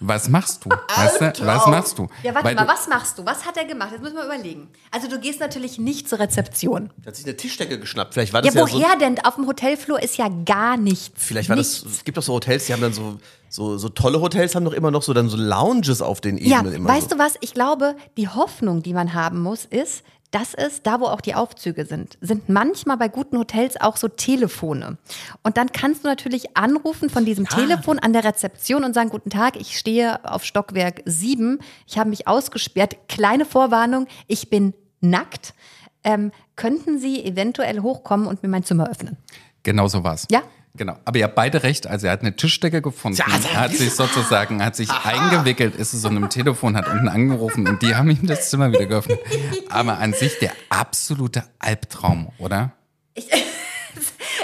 [0.03, 0.71] Was machst du?
[0.71, 1.47] Weißt du?
[1.47, 2.09] Was machst du?
[2.23, 3.27] Ja, warte Weil mal, du, was machst du?
[3.27, 3.91] Was hat er gemacht?
[3.93, 4.69] Jetzt müssen wir überlegen.
[4.91, 6.91] Also du gehst natürlich nicht zur Rezeption.
[6.99, 8.15] Der hat sich eine Tischdecke geschnappt.
[8.15, 8.99] Vielleicht war Ja, das ja, woher so.
[8.99, 9.19] denn?
[9.25, 11.11] Auf dem Hotelflur ist ja gar nichts.
[11.17, 11.83] Vielleicht war nichts.
[11.83, 11.93] das.
[11.93, 13.19] Es gibt doch so Hotels, die haben dann so,
[13.51, 16.61] so, so tolle Hotels, haben doch immer noch so dann so Lounges auf den Ja,
[16.61, 16.89] Ebenen immer.
[16.89, 17.17] weißt so.
[17.17, 17.35] du was?
[17.41, 21.35] Ich glaube, die Hoffnung, die man haben muss, ist, dass es, da wo auch die
[21.35, 24.99] Aufzüge sind, sind manchmal bei guten Hotels auch so Telefone.
[25.43, 29.31] Und dann kannst du natürlich anrufen von diesem Telefon an der Rezeption und sagen, guten
[29.31, 35.55] Tag, ich stehe auf Stockwerk 7, ich habe mich ausgesperrt, kleine Vorwarnung, ich bin nackt.
[36.03, 39.17] Ähm, könnten Sie eventuell hochkommen und mir mein Zimmer öffnen?
[39.63, 40.27] genau so war's.
[40.31, 40.43] Ja?
[40.77, 40.97] Genau.
[41.05, 41.87] Aber ihr habt beide recht.
[41.89, 45.91] Also er hat eine Tischdecke gefunden, Ja, also- hat sich sozusagen, hat sich eingewickelt, ist
[45.91, 49.19] zu so einem Telefon, hat unten angerufen und die haben ihm das Zimmer wieder geöffnet.
[49.69, 52.73] Aber an sich der absolute Albtraum, oder?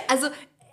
[0.08, 0.26] Also,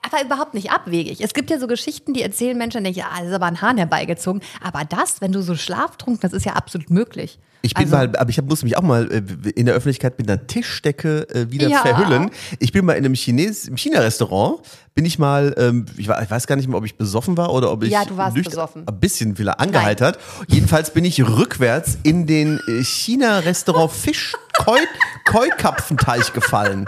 [0.04, 1.22] aber überhaupt nicht abwegig.
[1.22, 3.62] Es gibt ja so Geschichten, die erzählen Menschen, die denken, ja, das ist aber ein
[3.62, 4.42] Hahn herbeigezogen.
[4.62, 7.40] Aber das, wenn du so schlaftrunken, das ist ja absolut möglich.
[7.62, 10.20] Ich bin Also- mal, aber ich hab, muss mich auch mal äh, in der Öffentlichkeit
[10.20, 11.80] mit einer Tischdecke äh, wieder Ja.
[11.82, 12.30] verhüllen.
[12.60, 14.60] Ich bin mal in einem Chines, im China-Restaurant,
[14.96, 17.52] bin ich mal, ähm, ich, war, ich weiß gar nicht mehr, ob ich besoffen war
[17.52, 18.84] oder ob ich Ja, du warst nüchtern- besoffen.
[18.88, 20.20] ein bisschen wieder angeheitert.
[20.48, 24.78] Jedenfalls bin ich rückwärts in den äh, China-Restaurant Fisch Koi,
[25.26, 26.86] Koi-Kapfenteich gefallen.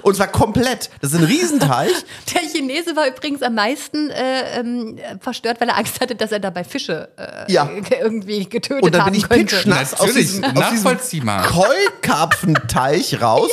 [0.00, 0.88] Und zwar komplett.
[1.02, 1.92] Das ist ein Riesenteich.
[2.34, 6.40] Der Chinese war übrigens am meisten äh, ähm, verstört, weil er Angst hatte, dass er
[6.40, 7.68] dabei Fische äh, Ja.
[8.00, 11.46] irgendwie getötet Und dann bin ich pitschnass aus diesem, aus diesem nachvollziehbar.
[11.48, 13.50] Koi-Karpfenteich raus.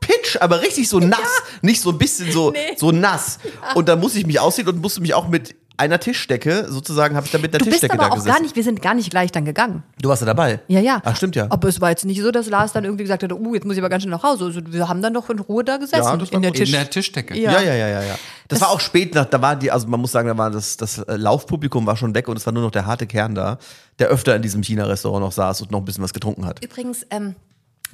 [0.00, 1.42] Pitch, aber richtig so nass.
[1.62, 2.58] Nicht so ein bisschen so, Nee.
[2.76, 3.38] so nass.
[3.74, 7.24] Und dann musste ich mich ausziehen und musste mich auch mit einer Tischdecke, sozusagen, habe
[7.24, 8.34] ich dann mit der Du bist Tischdecke aber da auch gesessen.
[8.34, 9.82] gar nicht, wir sind gar nicht gleich dann gegangen.
[10.00, 10.60] Du warst ja dabei.
[10.68, 11.00] Ja, ja.
[11.04, 11.46] Ach, stimmt ja.
[11.48, 13.76] Aber es war jetzt nicht so, dass Lars dann irgendwie gesagt hat, uh, jetzt muss
[13.76, 14.44] ich aber ganz schnell nach Hause.
[14.44, 16.02] Also wir haben dann doch in Ruhe da gesessen.
[16.04, 16.54] Ja, das in der.
[16.54, 17.34] In der Tischdecke.
[17.34, 17.52] Ja.
[17.52, 18.18] Ja, ja, ja, ja, ja.
[18.48, 20.76] Das, war auch spät, nach, da war die, also man muss sagen, da war das,
[20.76, 23.58] das äh, Laufpublikum war schon weg und es war nur noch der harte Kern da,
[23.98, 26.62] der öfter in diesem China-Restaurant noch saß und noch ein bisschen was getrunken hat.
[26.62, 27.36] Übrigens, ähm,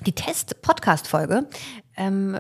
[0.05, 1.49] die Test-Podcast-Folge
[1.97, 2.38] ähm,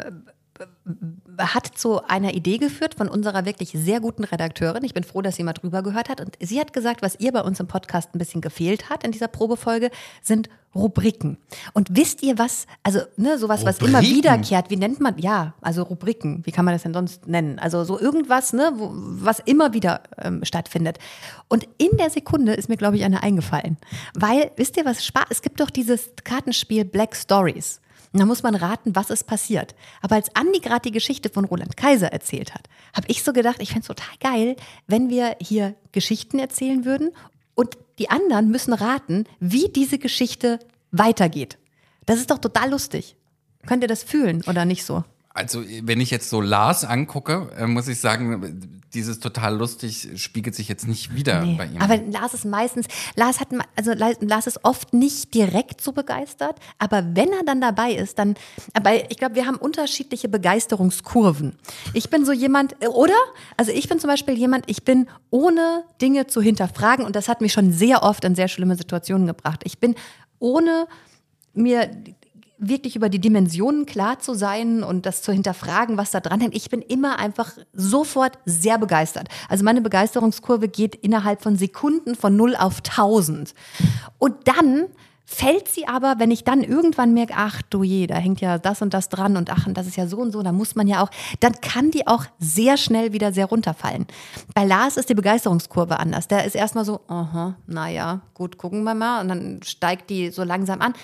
[1.38, 4.84] hat zu einer Idee geführt von unserer wirklich sehr guten Redakteurin.
[4.84, 6.20] Ich bin froh, dass sie mal drüber gehört hat.
[6.20, 9.12] Und sie hat gesagt, was ihr bei uns im Podcast ein bisschen gefehlt hat in
[9.12, 9.90] dieser Probefolge,
[10.22, 11.38] sind Rubriken.
[11.72, 14.16] Und wisst ihr was, also ne, sowas, was immer Rubriken?
[14.16, 17.58] wiederkehrt, wie nennt man, ja, also Rubriken, wie kann man das denn sonst nennen?
[17.58, 20.98] Also so irgendwas, ne, wo, was immer wieder ähm, stattfindet.
[21.48, 23.78] Und in der Sekunde ist mir, glaube ich, eine eingefallen.
[24.14, 27.80] Weil, wisst ihr was, Spaß, es gibt doch dieses Kartenspiel Black Stories.
[28.12, 29.74] Da muss man raten, was ist passiert.
[30.00, 33.60] Aber als Andi gerade die Geschichte von Roland Kaiser erzählt hat, habe ich so gedacht,
[33.60, 37.10] ich fände es total geil, wenn wir hier Geschichten erzählen würden
[37.54, 40.58] und die anderen müssen raten, wie diese Geschichte
[40.90, 41.58] weitergeht.
[42.04, 43.16] Das ist doch total lustig.
[43.66, 45.04] Könnt ihr das fühlen oder nicht so?
[45.36, 50.54] Also, wenn ich jetzt so Lars angucke, äh, muss ich sagen, dieses total lustig spiegelt
[50.54, 51.56] sich jetzt nicht wieder Nee.
[51.56, 51.80] bei ihm.
[51.82, 57.04] Aber Lars ist meistens, Lars hat, also Lars ist oft nicht direkt so begeistert, aber
[57.14, 58.34] wenn er dann dabei ist, dann,
[58.72, 61.56] aber ich glaube, wir haben unterschiedliche Begeisterungskurven.
[61.92, 63.12] Ich bin so jemand, oder?
[63.58, 67.42] Also ich bin zum Beispiel jemand, ich bin ohne Dinge zu hinterfragen und das hat
[67.42, 69.60] mich schon sehr oft in sehr schlimme Situationen gebracht.
[69.64, 69.94] Ich bin
[70.38, 70.86] ohne
[71.52, 71.90] mir
[72.58, 76.54] wirklich über die Dimensionen klar zu sein und das zu hinterfragen, was da dran hängt.
[76.54, 79.28] Ich bin immer einfach sofort sehr begeistert.
[79.48, 83.54] Also meine Begeisterungskurve geht innerhalb von Sekunden von 0 auf 1000.
[84.18, 84.86] Und dann
[85.28, 88.80] fällt sie aber, wenn ich dann irgendwann merke, ach du je, da hängt ja das
[88.80, 90.86] und das dran und ach, und das ist ja so und so, da muss man
[90.86, 94.06] ja auch, dann kann die auch sehr schnell wieder sehr runterfallen.
[94.54, 96.28] Bei Lars ist die Begeisterungskurve anders.
[96.28, 99.20] Der ist erstmal so, aha, naja, gut, gucken wir mal.
[99.20, 100.94] Und dann steigt die so langsam an.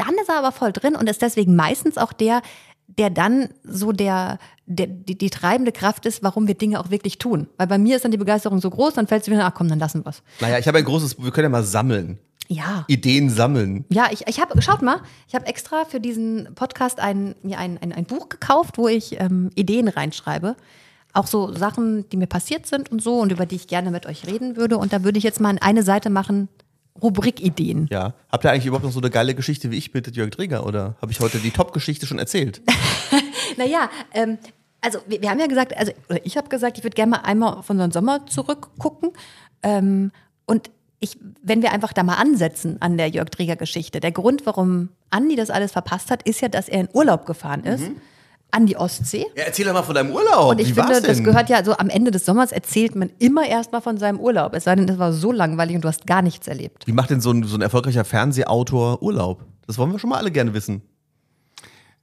[0.00, 2.40] Dann ist er aber voll drin und ist deswegen meistens auch der,
[2.86, 7.18] der dann so der, der die, die treibende Kraft ist, warum wir Dinge auch wirklich
[7.18, 7.48] tun.
[7.58, 9.68] Weil bei mir ist dann die Begeisterung so groß, dann fällt es wieder, ach komm,
[9.68, 10.22] dann lassen wir's.
[10.40, 12.18] Naja, ich habe ein großes, wir können ja mal sammeln.
[12.48, 12.84] Ja.
[12.88, 13.84] Ideen sammeln.
[13.90, 17.78] Ja, ich, ich habe, schaut mal, ich habe extra für diesen Podcast ein, mir ein,
[17.80, 20.56] ein, ein Buch gekauft, wo ich ähm, Ideen reinschreibe.
[21.12, 24.06] Auch so Sachen, die mir passiert sind und so und über die ich gerne mit
[24.06, 24.78] euch reden würde.
[24.78, 26.48] Und da würde ich jetzt mal eine Seite machen,
[27.00, 27.88] Rubrikideen.
[27.90, 28.14] Ja.
[28.30, 30.96] Habt ihr eigentlich überhaupt noch so eine geile Geschichte wie ich mit Jörg Träger oder
[31.00, 32.62] habe ich heute die Top-Geschichte schon erzählt?
[33.56, 34.38] Naja, ähm,
[34.80, 37.18] also wir, wir haben ja gesagt, also oder ich habe gesagt, ich würde gerne mal
[37.18, 39.10] einmal auf unseren Sommer zurückgucken.
[39.62, 40.12] Ähm,
[40.46, 40.70] und
[41.00, 44.90] ich, wenn wir einfach da mal ansetzen an der Jörg Träger Geschichte, der Grund, warum
[45.10, 47.90] Andi das alles verpasst hat, ist ja, dass er in Urlaub gefahren ist.
[48.52, 49.26] An die Ostsee.
[49.36, 50.50] Ja, erzähl doch mal von deinem Urlaub.
[50.50, 51.08] Und ich wie finde, war's denn?
[51.10, 54.18] das gehört ja so am Ende des Sommers erzählt man immer erst mal von seinem
[54.18, 54.54] Urlaub.
[54.54, 56.86] Es sei denn, das war so langweilig und du hast gar nichts erlebt.
[56.86, 59.44] Wie macht denn so ein, so ein erfolgreicher Fernsehautor Urlaub?
[59.66, 60.82] Das wollen wir schon mal alle gerne wissen.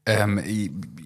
[0.05, 0.41] ähm,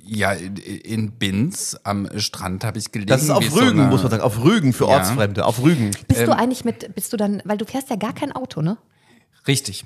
[0.05, 3.07] ja, in Binz am Strand habe ich gelegen.
[3.09, 4.21] Das ist auf so Rügen, eine- muss man sagen.
[4.23, 4.91] Auf Rügen für Ja.
[4.97, 5.45] Ortsfremde.
[5.45, 5.91] Auf Rügen.
[6.07, 6.25] Bist Ähm.
[6.27, 8.77] du eigentlich mit, bist du dann, weil du fährst ja gar kein Auto, ne?
[9.47, 9.85] Richtig.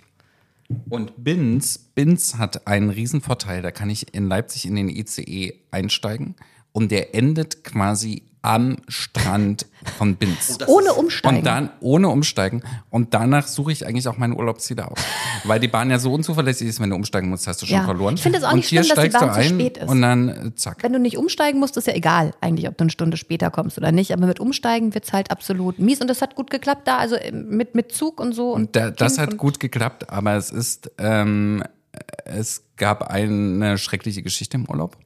[0.90, 3.62] Und Binz, Binz hat einen Riesenvorteil.
[3.62, 6.36] Da kann ich in Leipzig in den ICE einsteigen
[6.72, 9.66] und der endet quasi am Strand
[9.98, 10.58] von Binz.
[10.68, 11.38] Ohne umsteigen.
[11.40, 12.62] Und dann ohne umsteigen.
[12.92, 15.00] Und danach suche ich eigentlich auch meine Urlaubsziele aus.
[15.46, 17.84] Weil die Bahn ja so unzuverlässig ist, wenn du umsteigen musst, hast du schon Ja.
[17.86, 18.16] verloren.
[18.16, 19.60] Ich finde es auch und nicht hier schlimm, dass die steigst du Bahn zu ein
[19.60, 19.90] spät ist.
[19.90, 20.78] Und dann äh, zack.
[20.84, 23.78] Wenn du nicht umsteigen musst, ist ja egal eigentlich, ob du eine Stunde später kommst
[23.78, 24.12] oder nicht.
[24.14, 26.02] Aber mit Umsteigen wird's halt absolut mies.
[26.02, 28.52] Und das hat gut geklappt da, also mit, mit Zug und so.
[28.54, 31.64] Und Da, das hat und- gut geklappt, aber es ist, ähm,
[32.26, 34.98] es gab eine schreckliche Geschichte im Urlaub.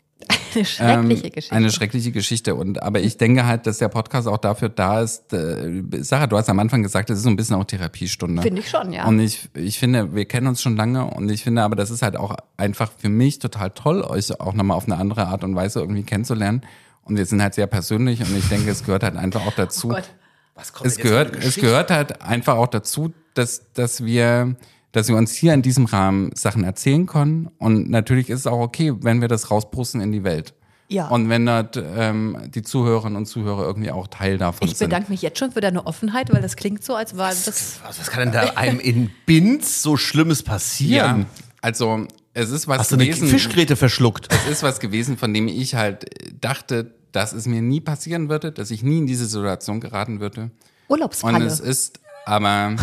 [0.56, 1.56] Eine schreckliche Ähm, Geschichte.
[1.56, 2.56] Eine schreckliche Geschichte.
[2.56, 5.34] Und aber ich denke halt, dass der Podcast auch dafür da ist.
[5.34, 8.42] Äh, Sarah, du hast am Anfang gesagt, das ist so ein bisschen auch Therapiestunde.
[8.42, 9.06] Finde ich schon, ja.
[9.06, 12.02] Und ich, ich finde, wir kennen uns schon lange und ich finde aber, das ist
[12.02, 15.56] halt auch einfach für mich total toll, euch auch nochmal auf eine andere Art und
[15.56, 16.62] Weise irgendwie kennenzulernen.
[17.04, 19.88] Und wir sind halt sehr persönlich und ich denke, es gehört halt einfach auch dazu.
[19.90, 20.10] Oh Gott.
[20.56, 24.56] Was kommt es gehört, es gehört halt einfach auch dazu, dass, dass wir
[24.92, 27.50] dass wir uns hier in diesem Rahmen Sachen erzählen können.
[27.58, 30.54] Und natürlich ist es auch okay, wenn wir das rauspusten in die Welt.
[30.92, 31.08] Ja.
[31.10, 34.88] Und wenn dort ähm, die Zuhörerinnen und Zuhörer irgendwie auch Teil davon Ich sind.
[34.90, 37.80] bedanke mich jetzt schon für deine Offenheit, weil das klingt so, als war das.
[37.84, 41.26] Was, was kann denn da einem in Binz so Schlimmes Ja, passieren?
[41.62, 43.28] also es ist was Hast du eine gewesen.
[43.28, 44.30] Fischgräte verschluckt?
[44.34, 46.06] Es ist was gewesen, von dem ich halt
[46.42, 50.42] dachte, dass es mir nie passieren würde, dass ich nie in diese Situation geraten würde.
[50.42, 50.52] Und
[50.98, 51.46] Urlaubsfalle.
[51.46, 52.76] es ist, aber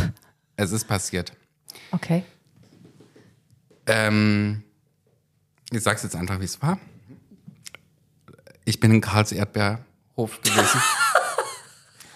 [0.57, 1.33] es ist passiert.
[1.91, 2.25] Okay.
[3.87, 4.63] Ähm,
[5.71, 6.79] ich sag's jetzt einfach, wie es war.
[8.65, 10.83] Ich bin in Karls Erdbeerhof gewesen.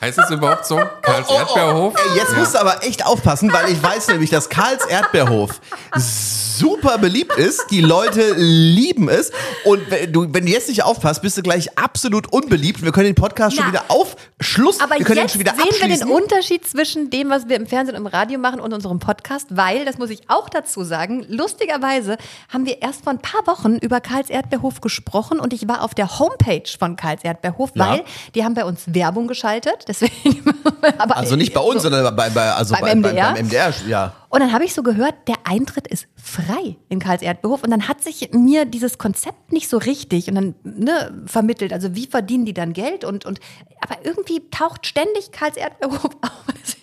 [0.00, 0.80] heißt es überhaupt so?
[1.02, 1.94] Karls Erdbeerhof?
[1.96, 5.60] Ey, jetzt musst du aber echt aufpassen, weil ich weiß nämlich, dass Karls Erdbeerhof
[5.96, 7.66] super beliebt ist.
[7.70, 9.30] Die Leute lieben es.
[9.64, 12.82] Und wenn du, wenn du jetzt nicht aufpasst, bist du gleich absolut unbeliebt.
[12.82, 14.80] Wir können den Podcast schon Na, wieder auf Schluss.
[14.80, 17.56] Aber wir können jetzt ihn schon wieder sehen wir den Unterschied zwischen dem, was wir
[17.56, 20.84] im Fernsehen und im Radio machen und unserem Podcast, weil, das muss ich auch dazu
[20.84, 22.16] sagen, lustigerweise
[22.52, 25.94] haben wir erst vor ein paar Wochen über Karls Erdbeerhof gesprochen und ich war auf
[25.94, 27.88] der Homepage von Karls Erdbeerhof, Ja.
[27.90, 29.88] weil die haben bei uns Werbung geschaltet.
[29.90, 30.44] Deswegen,
[30.98, 31.90] aber also nicht bei uns, so.
[31.90, 33.32] sondern bei, bei, also Beim bei, MDR?
[33.32, 33.74] beim MDR.
[33.88, 34.14] Ja.
[34.28, 37.64] Und dann habe ich so gehört, der Eintritt ist frei in Karls Erdbeerhof.
[37.64, 41.72] Und dann hat sich mir dieses Konzept nicht so richtig und dann ne, vermittelt.
[41.72, 43.04] Also wie verdienen die dann Geld?
[43.04, 43.40] Und, und
[43.80, 46.30] aber irgendwie taucht ständig Karls Erdbeerhof auf.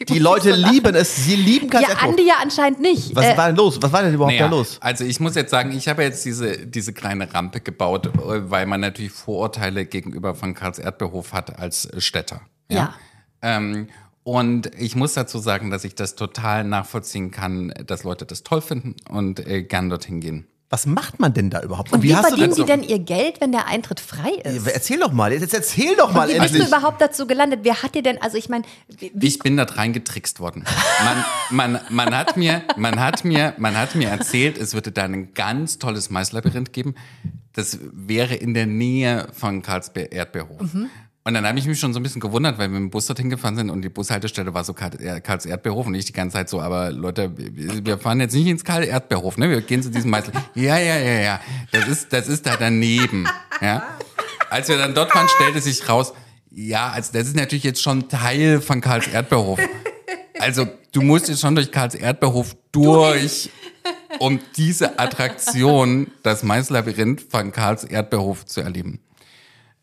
[0.10, 1.16] Die Leute so lieben es.
[1.16, 2.10] Sie lieben Karls Ja, Erdbeerhof.
[2.12, 3.16] Andi ja anscheinend nicht.
[3.16, 3.80] Was Äh, war denn los?
[3.82, 4.78] Was war denn überhaupt Naja, da los?
[4.82, 8.12] Also ich muss jetzt sagen, ich habe jetzt diese, diese kleine Rampe gebaut, äh,
[8.52, 12.42] weil man natürlich Vorurteile gegenüber von Karls Erdbeerhof hat als Städter.
[12.70, 12.94] Ja.
[13.42, 13.88] Ähm,
[14.24, 18.62] und ich muss dazu sagen, dass ich das total nachvollziehen kann, dass Leute das toll
[18.62, 20.48] finden und äh, gern dorthin gehen.
[20.70, 21.94] Was macht man denn da überhaupt?
[21.94, 24.68] und wie, du verdienen denn die denn ihr Geld, wenn der Eintritt frei ist?
[24.68, 26.68] Erzähl doch mal, jetzt erzähl doch mal Wie bist du endlich.
[26.68, 27.62] überhaupt dazu gelandet?
[27.64, 30.66] Wer hat dir denn, also ich meine, wie, Ich bin da reingetrickst worden.
[31.06, 35.04] Man, man, man, hat mir, man, hat mir, man hat mir erzählt, es würde da
[35.04, 36.96] ein ganz tolles Maislabyrinth geben.
[37.54, 40.76] Das wäre in der Nähe von Karlsberg Erdbeerhof.
[41.28, 43.06] Und dann habe ich mich schon so ein bisschen gewundert, weil wir mit dem Bus
[43.06, 46.36] dorthin gefahren sind und die Bushaltestelle war so Karl- Karls Erdbeerhof und ich die ganze
[46.38, 49.50] Zeit so, aber Leute, wir fahren jetzt nicht ins Karl Erdbeerhof, ne?
[49.50, 50.32] Wir gehen zu diesem Meister.
[50.56, 51.40] Ja, ja, ja, ja.
[51.74, 53.28] Das ist, das ist da daneben.
[53.60, 53.86] Ja.
[54.50, 56.14] Als wir dann dort waren, stellte sich raus,
[56.50, 59.60] ja, also das ist natürlich jetzt schon Teil von Karls Erdbeerhof.
[60.40, 63.50] Also du musst jetzt schon durch Karls Erdbeerhof durch,
[64.20, 69.02] um diese Attraktion, das Maislabyrinth von Karls Erdbeerhof zu erleben.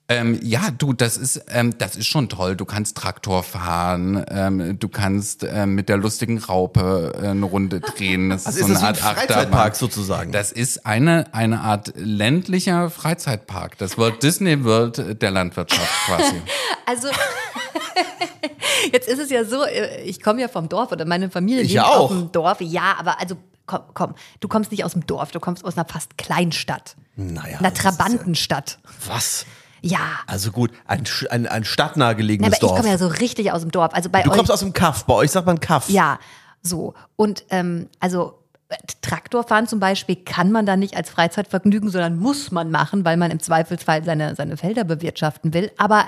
[0.07, 2.57] Ähm, ja, du, das ist, ähm, das ist schon toll.
[2.57, 7.81] Du kannst Traktor fahren, ähm, du kannst ähm, mit der lustigen Raupe äh, eine Runde
[7.81, 8.29] drehen.
[8.29, 10.31] Das Also ist ist so das eine Art ein Freizeitpark sozusagen?
[10.33, 13.79] Das ist eine, eine Art ländlicher Freizeitpark.
[13.79, 16.35] Das Walt Disney World der Landwirtschaft quasi.
[16.87, 17.09] Also,
[18.93, 21.73] jetzt ist es ja so, äh, ich komme ja vom Dorf oder meine Familie Ich
[21.73, 22.11] lebt auch.
[22.11, 22.61] auf dem Dorf.
[22.61, 25.87] Ja, aber also, komm, komm, du kommst nicht aus dem Dorf, du kommst aus einer
[25.89, 26.97] fast Kleinstadt.
[27.17, 28.79] Naja, Einer ist ja- Trabantenstadt.
[29.09, 29.47] Was?
[29.85, 30.01] Ja.
[30.27, 32.77] Also gut, ein, ein, ein stadtnah Ja, gelegenes aber ich Dorf.
[32.77, 33.93] komme ja so richtig aus dem Dorf.
[33.95, 34.37] Also bei du euch.
[34.37, 35.05] kommst aus dem Kaff.
[35.05, 35.91] Bei euch sagt man Kaff.
[35.91, 36.19] Ja,
[36.63, 36.95] so.
[37.17, 38.39] Und ähm, also
[38.71, 43.17] äh, Traktorfahren zum Beispiel kann man da nicht als Freizeitvergnügen, sondern muss man machen, weil
[43.19, 45.71] man im Zweifelsfall seine, seine Felder bewirtschaften will.
[45.77, 46.07] Aber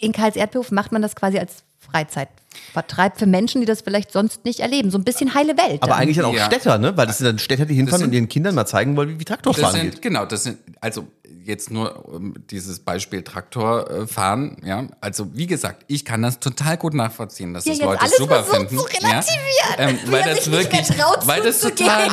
[0.00, 4.44] in Karls Erdbeerhof macht man das quasi als Freizeitvertreib für Menschen, die das vielleicht sonst
[4.44, 4.90] nicht erleben.
[4.90, 5.82] So ein bisschen heile Welt.
[5.82, 6.00] Aber dann.
[6.00, 6.46] eigentlich dann auch Ja.
[6.46, 6.96] Städter, ne?
[6.96, 9.20] Weil das sind dann Städter, die hinfahren sind- und ihren Kindern mal zeigen wollen, wie,
[9.20, 10.02] wie Traktorfahren sind, geht.
[10.02, 11.06] genau, das sind, also
[11.44, 14.86] jetzt nur um, dieses Beispiel Traktor äh, fahren, ja.
[15.00, 18.76] Also wie gesagt, ich kann das total gut nachvollziehen, dass das Leute alles super finden.
[18.76, 19.44] zu relativieren,
[19.78, 19.88] ja?
[19.88, 22.08] ähm, weil das wirklich, traut, weil das total,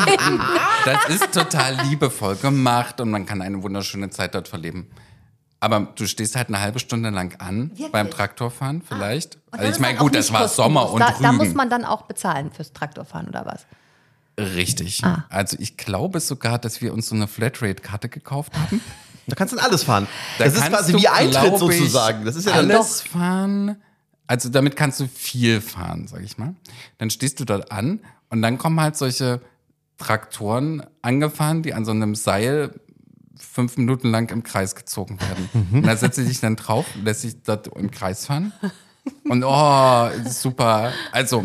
[0.86, 4.88] das ist total liebevoll gemacht und man kann eine wunderschöne Zeit dort verleben.
[5.64, 7.90] Aber du stehst halt eine halbe Stunde lang an Wirklich?
[7.94, 9.36] beim Traktorfahren vielleicht.
[9.36, 10.50] Und das also ich meine, gut, das war.
[10.50, 11.24] Sommer und da, Rügen.
[11.24, 13.66] da muss man dann auch bezahlen fürs Traktorfahren oder was?
[14.38, 15.06] Richtig.
[15.06, 15.24] Ah.
[15.30, 18.82] Also ich glaube sogar, dass wir uns so eine Flatrate-Karte gekauft haben.
[19.26, 20.06] Da kannst du dann alles fahren.
[20.38, 22.26] Da das ist quasi du, wie Eintritt sozusagen.
[22.26, 23.78] Das ist ja dann alles fahren.
[24.28, 26.56] Also damit kannst du viel fahren, sag ich mal.
[26.98, 29.40] Dann stehst du dort an und dann kommen halt solche
[29.98, 32.82] Traktoren angefahren, die an so einem Seil
[33.44, 35.50] fünf Minuten lang im Kreis gezogen werden.
[35.72, 35.78] Mhm.
[35.80, 38.54] Und da setzt sie sich dann drauf, lässt sich dort im Kreis fahren.
[39.26, 40.92] Und oh, super.
[41.12, 41.44] Also,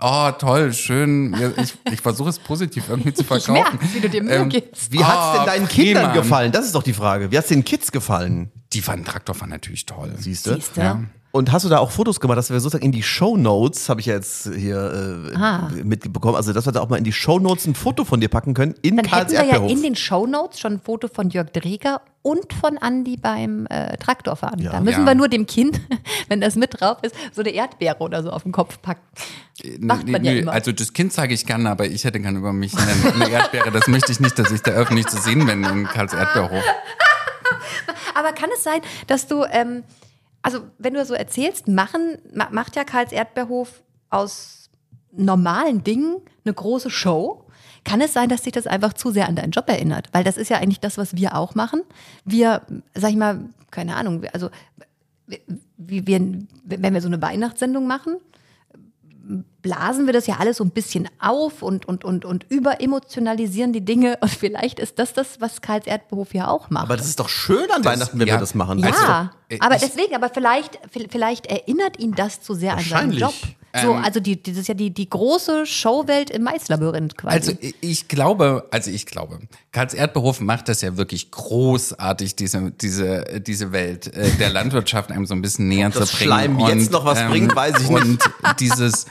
[0.00, 1.34] oh, toll, schön.
[1.62, 3.52] Ich, ich versuche es positiv irgendwie zu Ich verkaufen.
[3.52, 4.92] merke, wie du dir Mühe Ähm, gibst.
[4.92, 6.00] Wie hat's Ah, denn deinen prima.
[6.00, 6.52] Kindern gefallen?
[6.52, 7.30] Das ist doch die Frage.
[7.30, 8.50] Wie hat's den Kids gefallen?
[8.72, 10.12] die fanden Traktorfahren natürlich toll.
[10.18, 10.58] Siehst du?
[10.74, 11.00] Ja.
[11.32, 14.00] Und hast du da auch Fotos gemacht, dass wir sozusagen in die Show Notes, habe
[14.00, 15.68] ich ja jetzt hier äh, Ah.
[15.84, 18.28] mitbekommen, also dass wir da auch mal in die Show Notes ein Foto von dir
[18.28, 21.28] packen können in Dann Karls hätten wir ja in den Shownotes schon ein Foto von
[21.28, 24.60] Jörg Dreger und von Andi beim äh, Traktorfahren.
[24.60, 24.72] Ja.
[24.72, 25.06] Da müssen Ja.
[25.06, 25.78] wir nur dem Kind,
[26.28, 29.02] wenn das mit drauf ist, so eine Erdbeere oder so auf den Kopf packen.
[29.80, 30.52] Macht man ja Nö, immer.
[30.52, 33.70] Also das Kind zeige ich gerne, aber ich hätte gern über mich eine, eine Erdbeere.
[33.72, 36.62] Das möchte ich nicht, dass ich da öffentlich zu sehen bin in Karls Erdbeerhof.
[38.14, 39.82] Aber kann es sein, dass du, ähm,
[40.46, 44.70] also wenn du so erzählst, machen, ma macht ja Karls Erdbeerhof aus
[45.10, 47.44] normalen Dingen eine große Show?
[47.82, 50.06] Kann es sein, dass dich das einfach zu sehr an deinen Job erinnert?
[50.12, 51.82] Weil das ist ja eigentlich das, was wir auch machen.
[52.24, 52.62] Wir,
[52.94, 53.40] sag ich mal,
[53.72, 54.50] keine Ahnung, also
[55.76, 56.20] wie wir,
[56.64, 58.18] wenn wir so eine Weihnachtssendung machen,
[59.62, 63.84] blasen wir das ja alles so ein bisschen auf und, und, und, und überemotionalisieren die
[63.84, 64.18] Dinge.
[64.20, 66.84] Und vielleicht ist das das, was Karls Erdbeerhof ja auch macht.
[66.84, 68.34] Aber das ist doch schön an Weihnachten, wenn ja.
[68.34, 68.78] wir das machen.
[68.78, 69.30] Ja, Also,
[69.60, 70.78] aber ich- deswegen, aber vielleicht,
[71.10, 73.12] vielleicht erinnert ihn das zu sehr an seinen.
[73.12, 73.34] Job.
[73.82, 77.36] So, Ähm, also die, das ist ja die, die große Showwelt im Maislabyrinth quasi.
[77.36, 79.38] Also ich- glaube, also ich glaube,
[79.70, 85.26] Karls Erdbeerhof macht das ja wirklich großartig, diese, diese, diese Welt äh, der Landwirtschaft einem
[85.26, 86.32] so ein bisschen näher das zu bringen.
[86.32, 88.02] ähm, Schleim jetzt noch was bringt, weiß ich nicht.
[88.02, 88.18] Und
[88.60, 89.04] dieses,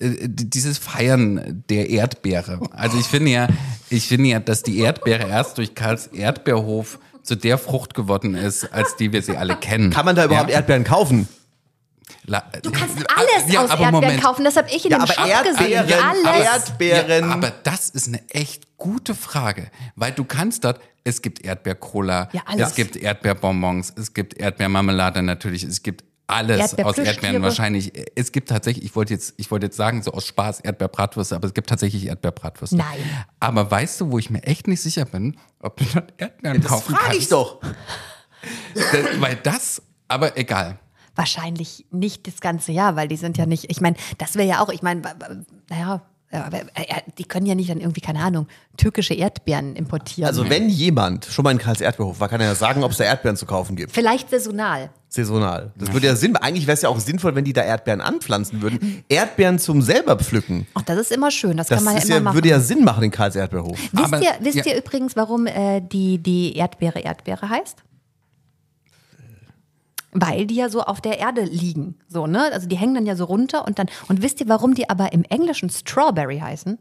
[0.00, 2.60] äh, dieses Feiern der Erdbeere.
[2.72, 3.48] Also ich finde ja,
[3.90, 8.72] ich finde ja, dass die Erdbeere erst durch Karls Erdbeerhof zu der Frucht geworden ist,
[8.72, 9.90] als die wir sie alle kennen.
[9.90, 10.56] kann man da überhaupt ja?
[10.56, 11.28] Erdbeeren kaufen?
[12.26, 14.22] La- du kannst alles ja, aus Erdbeeren Moment.
[14.22, 14.44] kaufen.
[14.44, 16.04] Das habe ich in Ja, dem aber Shop Erdbeeren, gesehen.
[16.26, 16.44] Alles.
[16.68, 17.28] Erdbeeren.
[17.28, 22.28] Ja, aber das ist eine echt gute Frage, weil du kannst dort, es gibt Erdbeercola,
[22.32, 26.98] Ja, es gibt Erdbeerbonbons, es gibt Erdbeermarmelade natürlich, es gibt alles aus.
[26.98, 27.92] Erdbeeren wahrscheinlich.
[28.14, 31.48] Es gibt tatsächlich, ich wollte jetzt, ich wollte jetzt sagen, so aus Spaß Erdbeerbratwürste, aber
[31.48, 32.76] es gibt tatsächlich Erdbeerbratwürste.
[32.76, 32.98] Nein.
[33.40, 36.70] Aber weißt du, wo ich mir echt nicht sicher bin, ob du dort Erdbeeren Das
[36.70, 37.20] kaufen frage kannst?
[37.20, 37.60] ich doch.
[38.74, 40.78] Das, weil das, aber egal.
[41.14, 44.62] Wahrscheinlich nicht das ganze Jahr, weil die sind ja nicht, ich meine, das wäre ja
[44.62, 45.02] auch, ich meine,
[45.68, 46.00] naja,
[46.32, 50.28] ja, aber, äh, die können ja nicht dann irgendwie, keine Ahnung, türkische Erdbeeren importieren.
[50.28, 52.98] Also wenn jemand schon mal in Karls Erdbeerhof war, kann er ja sagen, ob es
[52.98, 53.92] da Erdbeeren zu kaufen gibt.
[53.92, 54.90] Vielleicht saisonal.
[55.08, 55.72] Saisonal.
[55.76, 58.62] Das würde ja Sinn, eigentlich wäre es ja auch sinnvoll, wenn die da Erdbeeren anpflanzen
[58.62, 59.02] würden.
[59.08, 60.68] Erdbeeren zum selber pflücken.
[60.74, 62.34] Ach, das ist immer schön, das, Das kann man ja immer ja, machen.
[62.36, 63.76] würde ja Sinn machen in Karls Erdbeerhof.
[63.92, 64.66] wisst Aber- ihr, wisst ja.
[64.66, 67.78] ihr übrigens, warum äh, die, die Erdbeere Erdbeere heißt?
[70.12, 72.50] Weil die ja so auf der Erde liegen, so, ne?
[72.52, 75.12] Also die hängen dann ja so runter und dann, und wisst ihr, warum die aber
[75.12, 76.78] im Englischen Strawberry heißen?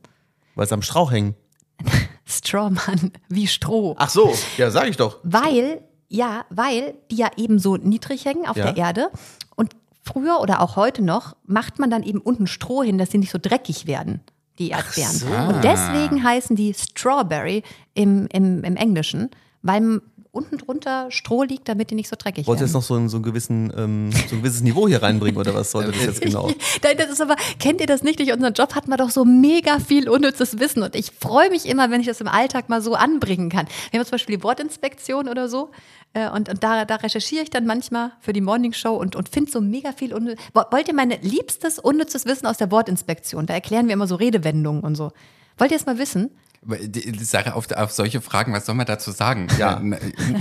[0.56, 1.36] Weil es am Strauch hängen.
[2.26, 3.96] Strawman, wie Stroh.
[3.98, 5.20] Ach so, ja, sag ich doch.
[5.24, 8.72] Weil, ja, weil die ja eben so niedrig hängen auf Ja.
[8.72, 9.12] der Erde.
[9.56, 9.74] Und
[10.04, 13.32] früher oder auch heute noch macht man dann eben unten Stroh hin, dass sie nicht
[13.32, 14.22] so dreckig werden,
[14.58, 15.54] die Erdbeeren.
[15.56, 17.64] Und deswegen heißen die Strawberry
[17.94, 19.30] im, im, im Englischen,
[19.62, 20.02] weil
[20.32, 22.82] unten drunter Stroh liegt, damit die nicht so dreckig Wollt ihr jetzt werden.
[22.82, 25.72] noch so ein, so, ein gewissen, ähm, so ein gewisses Niveau hier reinbringen oder was
[25.72, 26.52] sollte das jetzt genau?
[26.82, 28.20] Das ist aber, kennt ihr das nicht?
[28.20, 31.66] Durch unseren Job hat man doch so mega viel unnützes Wissen und ich freue mich
[31.68, 33.68] immer, wenn ich das im Alltag mal so anbringen kann.
[33.92, 35.72] Wir haben zum Beispiel die Wortinspektion oder so
[36.14, 39.30] äh, und, und da, da recherchiere ich dann manchmal für die Morning Show und, und
[39.30, 40.44] finde so mega viel unnützes.
[40.54, 43.46] Wollt ihr meine liebstes unnützes Wissen aus der Wortinspektion?
[43.48, 45.12] Da erklären wir immer so Redewendungen und so.
[45.58, 46.30] Wollt ihr es mal wissen?
[46.62, 49.48] Die, Sache auf, auf solche Fragen, was soll man dazu sagen?
[49.58, 49.78] Ja.
[49.78, 49.98] N-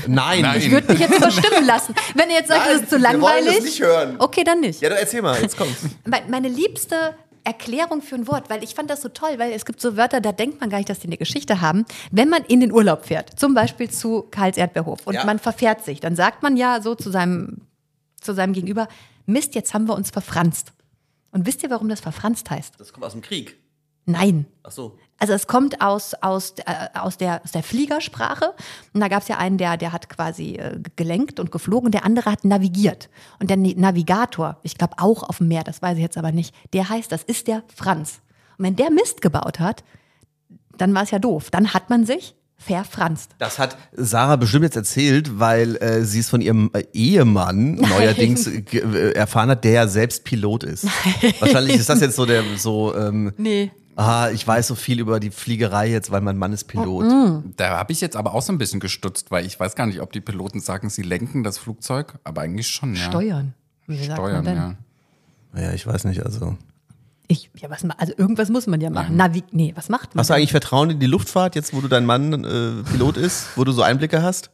[0.09, 0.43] Nein.
[0.43, 0.59] Nein.
[0.59, 1.95] Ich würde mich jetzt überstimmen lassen.
[2.15, 3.55] Wenn ihr jetzt sagt, Nein, das ist zu wir wollen langweilig.
[3.57, 4.17] das nicht hören.
[4.19, 4.81] Okay, dann nicht.
[4.81, 5.83] Ja, dann erzähl mal, jetzt kommt's.
[6.05, 7.15] Me- Meine liebste
[7.45, 10.21] Erklärung für ein Wort, weil ich fand das so toll, weil es gibt so Wörter,
[10.21, 11.85] da denkt man gar nicht, dass die eine Geschichte haben.
[12.11, 15.25] Wenn man in den Urlaub fährt, zum Beispiel zu Karls Erdbeerhof und Ja.
[15.25, 17.63] man verfährt sich, dann sagt man ja so zu seinem,
[18.21, 18.89] zu seinem Gegenüber,
[19.27, 20.73] Mist, jetzt haben wir uns verfranst.
[21.31, 22.75] Und wisst ihr, warum das verfranst heißt?
[22.79, 23.57] Das kommt aus dem Krieg.
[24.05, 24.47] Nein.
[24.63, 24.99] Ach so.
[25.19, 28.55] Also es kommt aus, aus, äh, aus, der, aus der Fliegersprache.
[28.93, 32.05] Und da gab es ja einen, der, der hat quasi äh, gelenkt und geflogen, der
[32.05, 33.11] andere hat navigiert.
[33.41, 36.55] Und der Navigator, ich glaube auch auf dem Meer, das weiß ich jetzt aber nicht,
[36.73, 38.21] der heißt, das ist der Franz.
[38.59, 39.83] Und wenn der Mist gebaut hat,
[40.77, 41.51] dann war es ja doof.
[41.51, 43.31] Dann hat man sich verfranst.
[43.39, 48.47] Das hat Sarah bestimmt jetzt erzählt, weil äh, sie es von ihrem äh, Ehemann neuerdings
[48.47, 50.85] äh, äh, erfahren hat, der ja selbst Pilot ist.
[51.41, 52.95] Wahrscheinlich ist das jetzt so der so.
[52.97, 53.71] Ähm, Nee.
[54.01, 57.05] Ah, ich weiß so viel über die Fliegerei jetzt, weil mein Mann ist Pilot.
[57.07, 59.87] Mm, Da habe ich jetzt aber auch so ein bisschen gestutzt, weil ich weiß gar
[59.87, 63.03] nicht, ob die Piloten sagen, sie lenken das Flugzeug, aber eigentlich schon, ja.
[63.03, 63.55] Steuern.
[63.89, 64.57] Wie sagt man Steuern, denn?
[64.57, 64.75] ja.
[65.53, 66.25] Naja, ich weiß nicht.
[66.25, 66.57] Also
[67.27, 69.17] Ich, ja, was, also irgendwas muss man ja machen.
[69.17, 70.21] Navi nee, was macht man?
[70.21, 73.49] hast du eigentlich Vertrauen in die Luftfahrt jetzt, wo du dein Mann äh, Pilot ist,
[73.57, 74.51] wo du so Einblicke hast?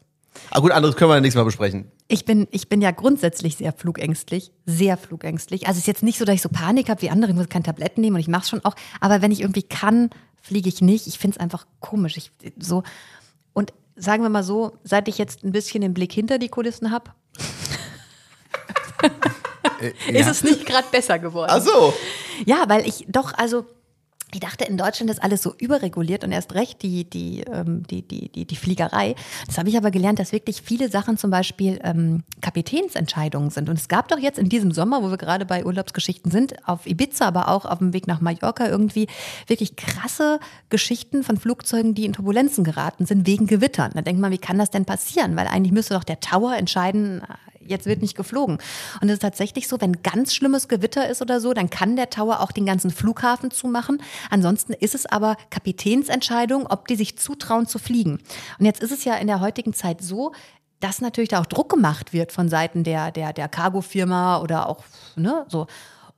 [0.51, 1.91] Ah gut, anderes können wir nächstes Mal besprechen.
[2.09, 5.67] Ich bin, ich bin ja grundsätzlich sehr flugängstlich, sehr flugängstlich.
[5.67, 7.49] Also es ist jetzt nicht so, dass ich so Panik habe wie andere, ich muss
[7.49, 8.75] keine Tabletten nehmen und ich mache es schon auch.
[9.01, 10.11] Aber wenn ich irgendwie kann,
[10.41, 11.07] fliege ich nicht.
[11.07, 12.17] Ich finde es einfach komisch.
[12.17, 12.83] Ich, so.
[13.53, 16.91] Und sagen wir mal so, seit ich jetzt ein bisschen den Blick hinter die Kulissen
[16.91, 17.13] habe,
[20.09, 21.51] ist es nicht gerade besser geworden.
[21.53, 21.95] Ach so.
[22.45, 23.67] Ja, weil ich doch, also
[24.35, 28.03] ich dachte, in Deutschland ist alles so überreguliert und erst recht die, die, ähm, die,
[28.03, 29.15] die, die, die Fliegerei.
[29.47, 33.69] Das habe ich aber gelernt, dass wirklich viele Sachen zum Beispiel ähm, Kapitänsentscheidungen sind.
[33.69, 36.87] Und es gab doch jetzt in diesem Sommer, wo wir gerade bei Urlaubsgeschichten sind, auf
[36.87, 39.07] Ibiza, aber auch auf dem Weg nach Mallorca irgendwie
[39.47, 43.93] wirklich krasse Geschichten von Flugzeugen, die in Turbulenzen geraten sind wegen Gewittern.
[43.95, 45.37] Da denkt man, wie kann das denn passieren?
[45.37, 47.23] Weil eigentlich müsste doch der Tower entscheiden,
[47.67, 48.59] jetzt wird nicht geflogen.
[49.01, 52.11] Und es ist tatsächlich so, wenn ganz schlimmes Gewitter ist oder so, dann kann der
[52.11, 54.03] Tower auch den ganzen Flughafen zumachen.
[54.31, 58.19] Ansonsten ist es aber Kapitänsentscheidung, ob die sich zutrauen zu fliegen.
[58.59, 60.33] Und jetzt ist es ja in der heutigen Zeit so,
[60.81, 64.85] dass natürlich da auch Druck gemacht wird von Seiten der, der, der Cargo-Firma oder auch,
[65.17, 65.67] ne, so.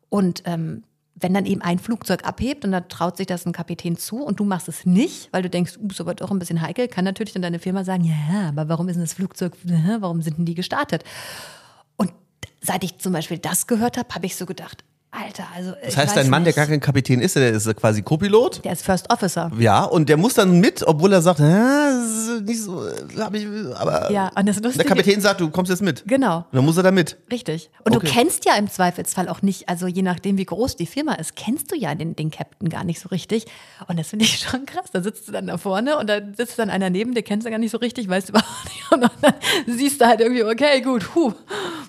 [0.09, 0.83] Und ähm,
[1.19, 4.39] wenn dann eben ein Flugzeug abhebt und da traut sich das ein Kapitän zu und
[4.39, 7.33] du machst es nicht, weil du denkst, ups, aber doch ein bisschen heikel, kann natürlich
[7.33, 9.55] dann deine Firma sagen, ja, aber warum ist denn das Flugzeug,
[9.99, 11.05] warum sind denn die gestartet?
[11.97, 12.13] Und
[12.61, 14.85] seit ich zum Beispiel das gehört habe, habe ich so gedacht,
[15.25, 15.73] Alter, also.
[15.85, 18.65] Das heißt, ein Mann, der gar kein Kapitän ist, der ist quasi Co-Pilot.
[18.65, 19.51] Der ist First Officer.
[19.59, 22.83] Ja, und der muss dann mit, obwohl er sagt, "Hä, das ist nicht so,
[23.19, 23.47] hab ich,
[23.77, 26.05] aber Ja, und das der Lustige, Kapitän sagt, du kommst jetzt mit.
[26.07, 26.39] Genau.
[26.39, 27.17] Und dann muss er da mit.
[27.31, 27.71] Richtig.
[27.85, 28.07] Und Okay.
[28.07, 31.35] du kennst ja im Zweifelsfall auch nicht, also je nachdem, wie groß die Firma ist,
[31.37, 33.47] kennst du ja den, den Captain gar nicht so richtig.
[33.89, 34.87] Und das finde ich schon krass.
[34.93, 37.51] Da sitzt du dann da vorne und da sitzt dann einer neben dir, kennst du
[37.51, 38.77] gar nicht so richtig, weißt du überhaupt nicht.
[38.93, 39.35] Und dann
[39.67, 41.33] siehst du halt irgendwie, okay, gut, huh,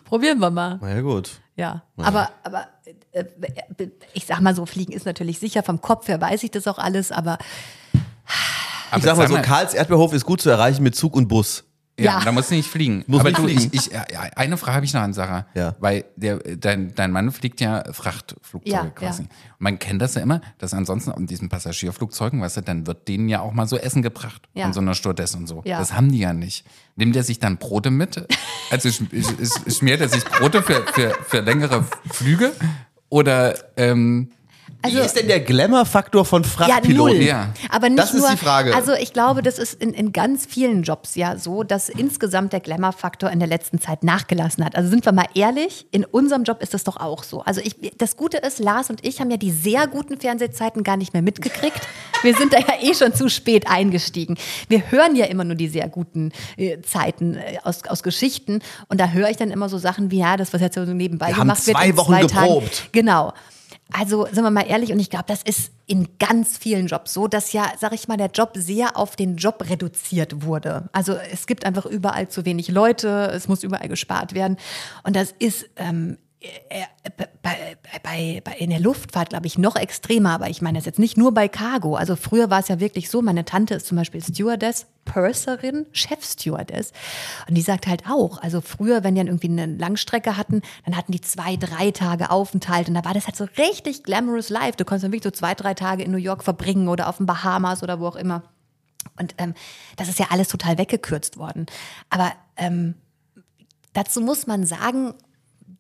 [0.06, 0.80] probieren wir mal.
[0.82, 1.30] Na ja, gut.
[1.58, 2.68] Ja, aber, aber
[3.12, 6.52] äh, äh, ich sag mal so, Fliegen ist natürlich sicher, vom Kopf her weiß ich
[6.52, 7.40] das auch alles, aber
[8.96, 11.66] Ich sag mal so, Karls Erdbeerhof ist gut zu erreichen mit Zug und Bus.
[12.00, 12.24] Ja, Ja.
[12.26, 13.04] da musst du nicht fliegen.
[13.08, 13.70] Muss Aber nicht du, fliegen.
[13.74, 14.04] Ich, ich, ja,
[14.36, 15.48] eine Frage habe ich noch an Sarah.
[15.56, 15.76] Ja.
[15.80, 19.24] Weil der, dein, dein Mann fliegt ja Frachtflugzeuge Ja, quasi.
[19.24, 19.28] ja.
[19.30, 23.08] Und man kennt das ja immer, dass ansonsten an diesen Passagierflugzeugen, weißt du, dann wird
[23.08, 24.48] denen ja auch mal so Essen gebracht.
[24.54, 24.66] Ja.
[24.66, 25.62] An so einer Stewardess und so.
[25.66, 25.80] Ja.
[25.80, 26.66] Das haben die ja nicht.
[26.96, 28.28] Nimmt er sich dann Brote mit?
[28.70, 32.52] Also sch- schmiert er sich Brote für, für, für längere Flüge?
[33.10, 34.32] Oder ähm,
[34.82, 37.16] Also- Wie ist denn der Glamour-Faktor von Ja, Frachtpiloten?
[37.18, 37.24] null.
[37.26, 37.50] Ja.
[37.70, 38.76] Aber nicht Das ist nur, die Frage.
[38.76, 42.60] Also ich glaube, das ist in, in ganz vielen Jobs ja so, dass insgesamt der
[42.60, 44.76] Glamour-Faktor in der letzten Zeit nachgelassen hat.
[44.76, 47.42] Also sind wir mal ehrlich, in unserem Job ist das doch auch so.
[47.42, 50.96] Also ich, das Gute ist, Lars und ich haben ja die sehr guten Fernsehzeiten gar
[50.98, 51.80] nicht mehr mitgekriegt.
[52.22, 54.38] Wir sind da ja eh schon zu spät eingestiegen.
[54.70, 58.62] Wir hören ja immer nur die sehr guten äh, Zeiten äh, aus, aus Geschichten.
[58.90, 61.28] Und da höre ich dann immer so Sachen wie, ja, das, was jetzt so nebenbei
[61.28, 61.78] Wir haben gemacht wird.
[61.78, 62.28] zwei in Wochen Tagen.
[62.28, 62.90] geprobt.
[62.92, 63.34] Genau.
[63.92, 67.28] Also sind wir mal ehrlich, und ich glaube, das ist in ganz vielen Jobs so,
[67.28, 70.90] dass ja, sag ich mal, der Job sehr auf den Job reduziert wurde.
[70.92, 74.58] Also es gibt einfach überall zu wenig Leute, es muss überall gespart werden.
[75.04, 76.27] Und das ist ähm, äh,
[77.42, 81.00] bei, bei, bei in der Luftfahrt, glaube ich, noch extremer, aber ich meine das jetzt
[81.00, 81.96] nicht nur bei Cargo.
[81.96, 86.92] Also früher war es ja wirklich so, meine Tante ist zum Beispiel Stewardess, Purserin, Chefstewardess.
[87.48, 90.98] Und die sagt halt auch, also früher, wenn die dann irgendwie eine Langstrecke hatten, dann
[90.98, 94.78] hatten die zwei, drei Tage Aufenthalt und da war das halt so richtig glamorous life.
[94.78, 97.26] Du konntest dann wirklich so zwei, drei Tage in New York verbringen oder auf den
[97.26, 98.44] Bahamas oder wo auch immer.
[99.20, 99.54] Und ähm,
[99.96, 101.66] das ist ja alles total weggekürzt worden.
[102.10, 102.96] Aber ähm,
[103.94, 105.14] dazu muss man sagen,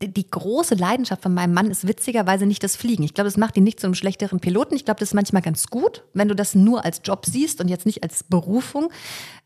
[0.01, 3.03] die- große Leidenschaft von meinem Mann ist witzigerweise nicht das Fliegen.
[3.03, 4.75] Ich glaube, das macht ihn nicht zu einem schlechteren Piloten.
[4.75, 7.67] Ich glaube, das ist manchmal ganz gut, wenn du das nur als Job siehst und
[7.67, 8.89] jetzt nicht als Berufung.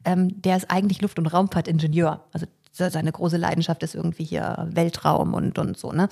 [0.03, 2.25] Ähm, der ist eigentlich Luft- und Raumfahrtingenieur.
[2.33, 5.91] Also se- seine große Leidenschaft ist irgendwie hier Weltraum und, und so.
[5.91, 6.09] Ne?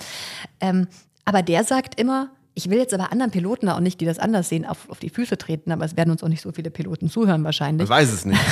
[0.60, 0.86] Ähm,
[1.24, 4.48] aber der sagt immer, ich will jetzt aber anderen Piloten auch nicht, die das anders
[4.48, 7.08] sehen, auf, auf die Füße treten, aber es werden uns auch nicht so viele Piloten
[7.08, 7.84] zuhören wahrscheinlich.
[7.84, 8.40] Ich weiß es nicht.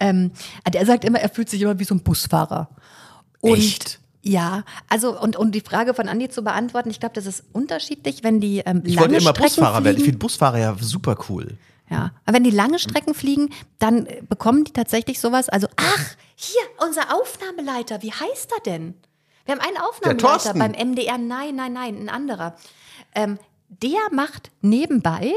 [0.00, 0.30] Ähm,
[0.72, 2.68] der sagt immer, er fühlt sich immer wie so ein Busfahrer.
[3.40, 4.00] Und Echt?
[4.22, 8.24] Ja, also und, und die Frage von Andi zu beantworten, ich glaube, das ist unterschiedlich,
[8.24, 9.96] wenn die ähm, Ich wollte immer Strecken Busfahrer werden.
[9.96, 11.56] Ich finde Busfahrer ja super cool.
[11.90, 15.48] Ja, aber wenn die lange Strecken fliegen, dann äh, bekommen die tatsächlich sowas.
[15.48, 18.94] Also, ach, hier, unser Aufnahmeleiter, wie heißt er denn?
[19.46, 21.16] Wir haben einen Aufnahmeleiter beim MDR.
[21.16, 22.56] Nein, nein, nein, ein anderer.
[23.14, 23.38] Ähm,
[23.68, 25.32] der macht nebenbei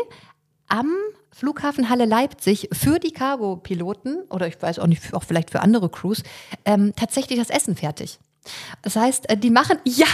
[0.68, 0.92] am
[1.32, 5.90] Flughafen Halle Leipzig für die Cargo-Piloten oder ich weiß auch nicht, auch vielleicht für andere
[5.90, 6.24] Crews,
[6.66, 8.20] ähm, tatsächlich das Essen fertig.
[8.82, 10.08] Das heißt, äh, die machen, ja,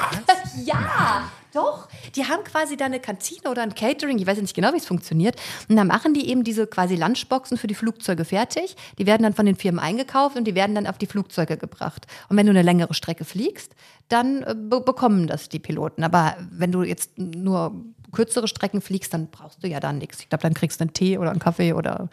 [0.64, 1.88] ja, doch.
[2.14, 4.86] Die haben quasi da eine Kantine oder ein Catering, ich weiß nicht genau, wie es
[4.86, 5.36] funktioniert.
[5.68, 8.76] Und dann machen die eben diese quasi Lunchboxen für die Flugzeuge fertig.
[8.98, 12.06] Die werden dann von den Firmen eingekauft und die werden dann auf die Flugzeuge gebracht.
[12.28, 13.74] Und wenn du eine längere Strecke fliegst,
[14.08, 16.04] dann äh, be bekommen das die Piloten.
[16.04, 17.74] Aber wenn du jetzt nur
[18.12, 20.20] kürzere Strecken fliegst, dann brauchst du ja da nichts.
[20.20, 22.08] Ich glaube, dann kriegst du einen Tee oder einen Kaffee oder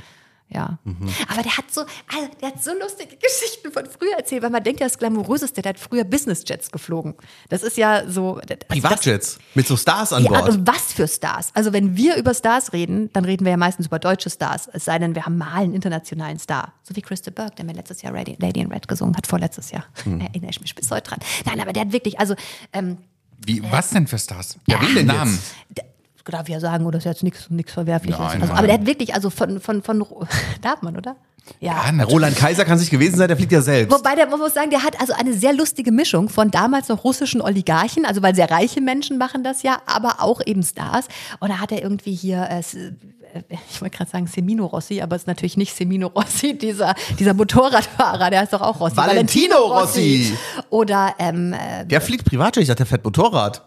[0.49, 0.79] Ja.
[1.27, 4.63] Aber der hat so, also der hat so lustige Geschichten von früher erzählt, weil man
[4.63, 7.15] denkt ja, das Glamouröseste, der hat früher Business-Jets geflogen.
[7.49, 8.35] Das ist ja so.
[8.35, 10.43] also das- Privatjets mit so Stars an ja, Bord.
[10.43, 11.51] also was für Stars?
[11.53, 14.69] Also wenn wir über Stars reden, dann reden wir ja meistens über deutsche Stars.
[14.71, 16.73] Es sei denn, wir haben mal einen internationalen Star.
[16.83, 19.71] So wie Christa Burke, der mir letztes Jahr Lady, Lady in Red gesungen hat, vorletztes
[19.71, 19.83] Jahr.
[20.03, 20.21] Hm.
[20.21, 21.19] Erinnere ich mich bis heute dran.
[21.45, 22.35] Nein, aber der hat wirklich, also
[22.71, 22.99] ähm,
[23.45, 24.57] Wie, was denn für Stars?
[24.65, 25.37] Ja, wen denn Namen.
[25.75, 25.85] jetzt?
[26.31, 28.19] Darf ich ja sagen, oder ist jetzt nichts nichts Verwerfliches.
[28.19, 28.57] Nein, also, nein.
[28.57, 30.05] aber der hat wirklich, also von, von, von
[30.61, 31.15] darf man, oder?
[31.59, 32.13] Ja, natürlich.
[32.13, 33.97] Roland Kaiser kann sich gewesen sein, der fliegt ja selbst.
[33.97, 37.03] Wobei der, man muss sagen, der hat also eine sehr lustige Mischung von damals noch
[37.03, 41.07] russischen Oligarchen, also weil sehr reiche Menschen machen das ja, aber auch eben Stars.
[41.39, 45.15] Und da hat er irgendwie hier, äh, äh, ich wollte gerade sagen Semino Rossi, aber
[45.15, 48.97] es ist natürlich nicht Semino Rossi, dieser, dieser Motorradfahrer, der heißt doch auch Rossi.
[48.97, 50.33] Valentino Rossi.
[50.69, 53.63] Oder ähm, äh, Der fliegt Privatjet, ich dachte, der fährt Motorrad.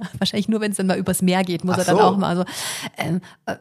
[0.18, 2.02] wahrscheinlich nur, wenn es dann mal übers Meer geht, muss Ach er dann so.
[2.02, 2.44] auch mal so
[2.98, 3.54] ähm, äh,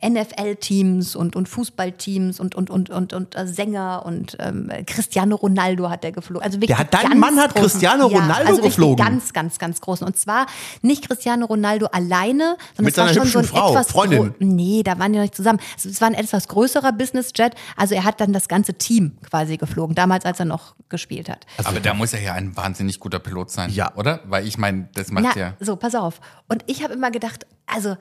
[0.00, 5.36] äh, NFL-Teams und, und Fußballteams und, und, und, und, und äh, Sänger und ähm, Cristiano
[5.36, 6.44] Ronaldo hat der geflogen.
[6.44, 9.04] Also wirklich Der hat- dein Mann hat großen, Cristiano ja, Ronaldo also wirklich geflogen.
[9.04, 10.06] Ganz, ganz, ganz großen.
[10.06, 10.46] Und zwar
[10.82, 13.90] nicht Cristiano Ronaldo alleine, sondern Mit es war seiner schon so ein hübschen Frau, etwas
[13.90, 14.34] Freundin.
[14.38, 15.58] Nee, da waren die noch nicht zusammen.
[15.76, 17.54] Es es war ein etwas größerer Business-Jet.
[17.76, 21.46] Also er hat dann das ganze Team quasi geflogen, damals als er noch gespielt hat.
[21.64, 23.92] Aber da muss er ja ein wahnsinnig guter Pilot sein, Ja.
[23.96, 24.20] oder?
[24.24, 25.54] Weil ich meine, das macht Na, ja.
[25.60, 26.20] so, pass auf.
[26.48, 27.96] Und ich habe immer gedacht, also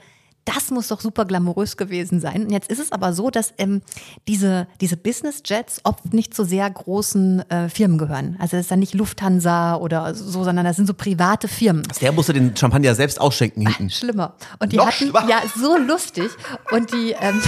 [0.45, 2.45] das muss doch super glamourös gewesen sein.
[2.45, 3.81] Und jetzt ist es aber so, dass ähm,
[4.27, 8.37] diese, diese Business-Jets oft nicht zu sehr großen äh, Firmen gehören.
[8.39, 11.83] Also das ist dann nicht Lufthansa oder so, sondern das sind so private Firmen.
[12.01, 13.89] Der musste den Champagner selbst ausschenken hinten.
[13.91, 14.33] Schlimmer.
[14.59, 15.27] Und die Noch hatten, schlimmer.
[15.27, 16.31] ja, so lustig.
[16.71, 17.41] Und die, ähm,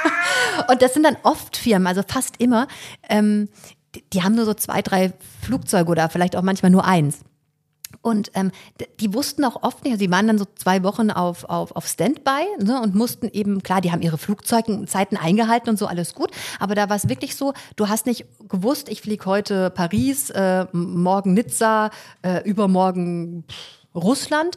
[0.68, 2.66] und das sind dann oft Firmen, also fast immer,
[3.08, 3.48] ähm,
[3.94, 5.12] die, die haben nur so zwei, drei
[5.42, 7.20] Flugzeuge oder vielleicht auch manchmal nur eins.
[8.04, 8.50] Und ähm,
[9.00, 11.86] die wussten auch oft nicht, also die waren dann so zwei Wochen auf, auf, auf
[11.86, 16.30] Standby ne, und mussten eben, klar, die haben ihre Flugzeugzeiten eingehalten und so, alles gut.
[16.60, 20.66] Aber da war es wirklich so, du hast nicht gewusst, ich fliege heute Paris, äh,
[20.72, 21.88] morgen Nizza,
[22.20, 23.44] äh, übermorgen
[23.94, 24.56] Russland,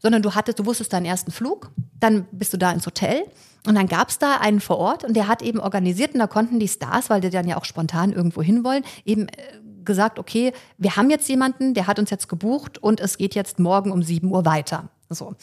[0.00, 1.70] sondern du hattest, du wusstest deinen ersten Flug,
[2.00, 3.22] dann bist du da ins Hotel
[3.64, 6.26] und dann gab es da einen vor Ort und der hat eben organisiert und da
[6.26, 10.52] konnten die Stars, weil die dann ja auch spontan irgendwo hinwollen, eben äh, gesagt, okay,
[10.78, 14.02] wir haben jetzt jemanden, der hat uns jetzt gebucht und es geht jetzt morgen um
[14.02, 14.88] 7 Uhr weiter.
[15.08, 15.34] So.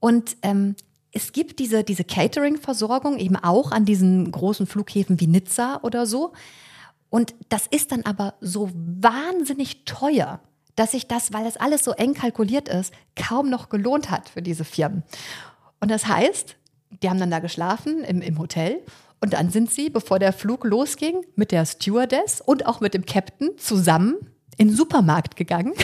[0.00, 0.76] Und ähm,
[1.12, 6.32] es gibt diese, diese Catering-Versorgung eben auch an diesen großen Flughäfen wie Nizza oder so.
[7.08, 10.40] Und das ist dann aber so wahnsinnig teuer,
[10.74, 14.42] dass sich das, weil das alles so eng kalkuliert ist, kaum noch gelohnt hat für
[14.42, 15.04] diese Firmen.
[15.78, 16.56] Und das heißt,
[17.02, 18.82] die haben dann da geschlafen im, im Hotel
[19.24, 23.06] und dann sind sie, bevor der Flug losging, mit der Stewardess und auch mit dem
[23.06, 24.16] Captain zusammen
[24.58, 25.72] in den Supermarkt gegangen.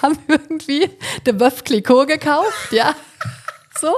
[0.00, 0.88] haben irgendwie
[1.26, 2.94] de Boeuf Clicquot gekauft, ja,
[3.78, 3.92] so.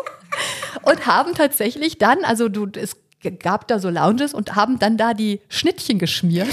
[0.82, 2.96] Und haben tatsächlich dann, also du, es
[3.38, 6.48] gab da so Lounges und haben dann da die Schnittchen geschmiert.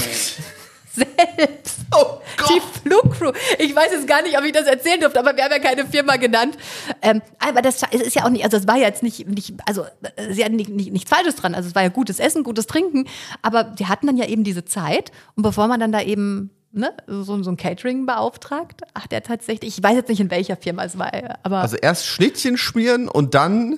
[0.96, 1.80] Selbst.
[1.94, 2.18] Oh
[2.48, 3.32] Die Flugcrew.
[3.58, 5.86] Ich weiß jetzt gar nicht, ob ich das erzählen durfte, aber wir haben ja keine
[5.86, 6.56] Firma genannt.
[7.02, 9.84] Ähm, aber das ist ja auch nicht, also es war ja jetzt nicht, nicht also
[10.16, 11.54] äh, sie hatten nicht, nicht, nichts Falsches dran.
[11.54, 13.06] Also es war ja gutes Essen, gutes Trinken,
[13.42, 16.92] aber sie hatten dann ja eben diese Zeit und bevor man dann da eben ne,
[17.06, 20.84] so, so ein Catering beauftragt, ach der tatsächlich, ich weiß jetzt nicht in welcher Firma
[20.84, 23.76] es war, aber Also erst Schnittchen schmieren und dann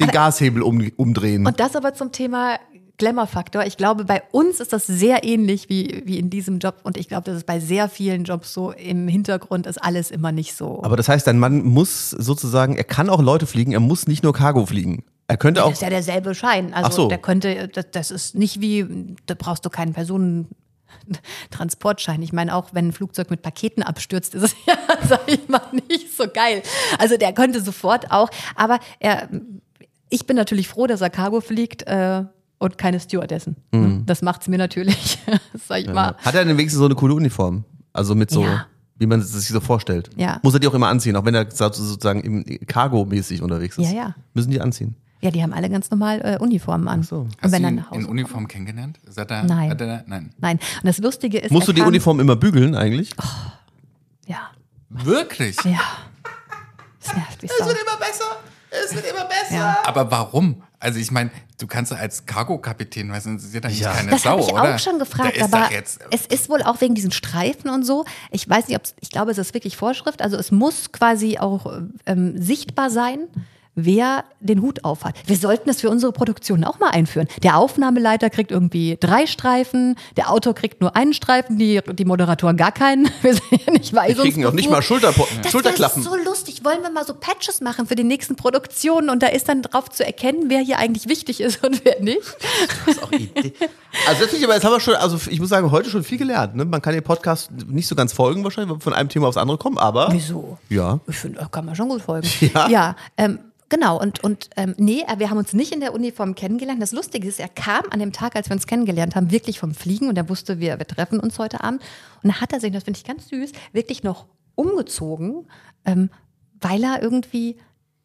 [0.00, 1.46] den Gashebel um, umdrehen.
[1.46, 2.58] Und das aber zum Thema
[2.98, 3.64] Glamour-Faktor.
[3.66, 6.76] Ich glaube, bei uns ist das sehr ähnlich wie, wie in diesem Job.
[6.82, 8.72] Und ich glaube, das ist bei sehr vielen Jobs so.
[8.72, 10.82] Im Hintergrund ist alles immer nicht so.
[10.82, 14.22] Aber das heißt, dein Mann muss sozusagen, er kann auch Leute fliegen, er muss nicht
[14.22, 15.04] nur Cargo fliegen.
[15.28, 15.72] Er könnte das auch.
[15.72, 16.72] ist ja derselbe Schein.
[16.72, 17.08] Also Ach so.
[17.08, 18.86] der könnte, das, das ist nicht wie,
[19.26, 22.22] da brauchst du keinen Personentransportschein.
[22.22, 24.76] Ich meine, auch wenn ein Flugzeug mit Paketen abstürzt, ist es ja,
[25.06, 26.62] sag ich mal, nicht so geil.
[26.98, 29.28] Also der könnte sofort auch, aber er,
[30.08, 32.22] ich bin natürlich froh, dass er Cargo fliegt äh,
[32.58, 33.56] und keine Stewardessen.
[33.72, 34.04] Mhm.
[34.06, 35.18] Das macht's mir natürlich,
[35.68, 36.14] sag ich mal.
[36.18, 37.64] Hat er denn wenigstens so eine coole Uniform?
[37.92, 38.66] Also mit so, Ja.
[38.98, 40.10] wie man es sich so vorstellt.
[40.16, 40.38] Ja.
[40.42, 43.90] Muss er die auch immer anziehen, auch wenn er sozusagen im Cargo-mäßig unterwegs ist.
[43.90, 44.14] Ja, ja.
[44.34, 44.94] Müssen die anziehen.
[45.22, 47.02] Ja, die haben alle ganz normal äh, Uniformen an.
[47.02, 47.20] so.
[47.20, 48.06] Und Hast wenn du ihn nach Hause in.
[48.06, 48.98] Uniform kennengelernt?
[49.06, 49.70] Ist er da, Nein.
[49.70, 50.30] Hat er, nein.
[50.38, 50.56] Nein.
[50.58, 53.10] Und das Lustige ist, Musst du die Uniform immer bügeln eigentlich?
[54.26, 54.50] Ja,
[54.90, 55.56] Wirklich?
[55.64, 55.80] ja.
[57.02, 57.64] Das nervt wie Sau.
[57.64, 58.24] immer besser.
[58.70, 59.54] Es wird immer besser.
[59.56, 59.78] Ja.
[59.84, 60.62] Aber warum?
[60.78, 63.92] Also ich meine, du kannst ja als Cargo-Kapitän, was interessiert eigentlich Ja.
[63.92, 64.74] keine Das Sau, habe ich oder?
[64.74, 65.68] auch schon gefragt, ist aber
[66.10, 68.04] es ist wohl auch wegen diesen Streifen und so.
[68.30, 70.20] Ich weiß nicht, ob ich glaube, es ist wirklich Vorschrift.
[70.20, 73.20] Also es muss quasi auch ähm, sichtbar sein,
[73.76, 75.14] wer den Hut aufhat.
[75.26, 77.28] Wir sollten es für unsere Produktion auch mal einführen.
[77.42, 82.56] Der Aufnahmeleiter kriegt irgendwie drei Streifen, der Autor kriegt nur einen Streifen, die, die Moderatoren
[82.56, 83.08] gar keinen.
[83.22, 84.34] Wir sind ja nicht Die weisungsbefugt.
[84.34, 85.12] kriegen auch nicht mal Schulter,
[85.42, 86.04] Das Schulterklappen.
[86.04, 89.26] wäre so lustig, wollen wir mal so Patches machen für die nächsten Produktionen und da
[89.28, 92.20] ist dann drauf zu erkennen, wer hier eigentlich wichtig ist und wer nicht.
[92.86, 93.52] Das ist auch Idee.
[94.08, 96.54] Also natürlich, aber jetzt haben wir schon, also ich muss sagen, heute schon viel gelernt.
[96.56, 96.64] Ne?
[96.64, 99.36] Man kann den Podcast nicht so ganz folgen wahrscheinlich, weil wir von einem Thema aufs
[99.36, 100.58] andere kommen, aber Wieso?
[100.70, 100.98] ja.
[101.08, 102.26] Ich finde, da kann man schon gut folgen.
[102.54, 102.68] Ja?
[102.68, 103.38] Ja, ähm,
[103.68, 104.00] genau.
[104.00, 106.80] Und, und ähm, nee, äh, wir haben uns nicht in der Uniform kennengelernt.
[106.80, 109.74] Das Lustige ist, er kam an dem Tag, als wir uns kennengelernt haben, wirklich vom
[109.74, 111.82] Fliegen und er wusste, wir, wir treffen uns heute Abend.
[112.22, 115.46] Und da hat er sich, das finde ich ganz süß, wirklich noch umgezogen,
[115.84, 116.10] ähm,
[116.60, 117.56] weil er irgendwie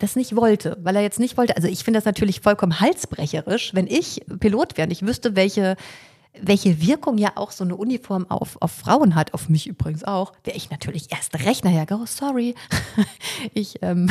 [0.01, 1.55] das nicht wollte, weil er jetzt nicht wollte.
[1.55, 5.78] Also ich finde das natürlich vollkommen halsbrecherisch, wenn ich Pilot wäre und ich wüsste, welche,
[6.39, 10.34] welche Wirkung ja auch so eine Uniform auf, auf Frauen hat, auf mich übrigens auch,
[10.43, 12.55] wäre ich natürlich erst recht nachher, oh, sorry.
[13.53, 14.09] ich, ähm,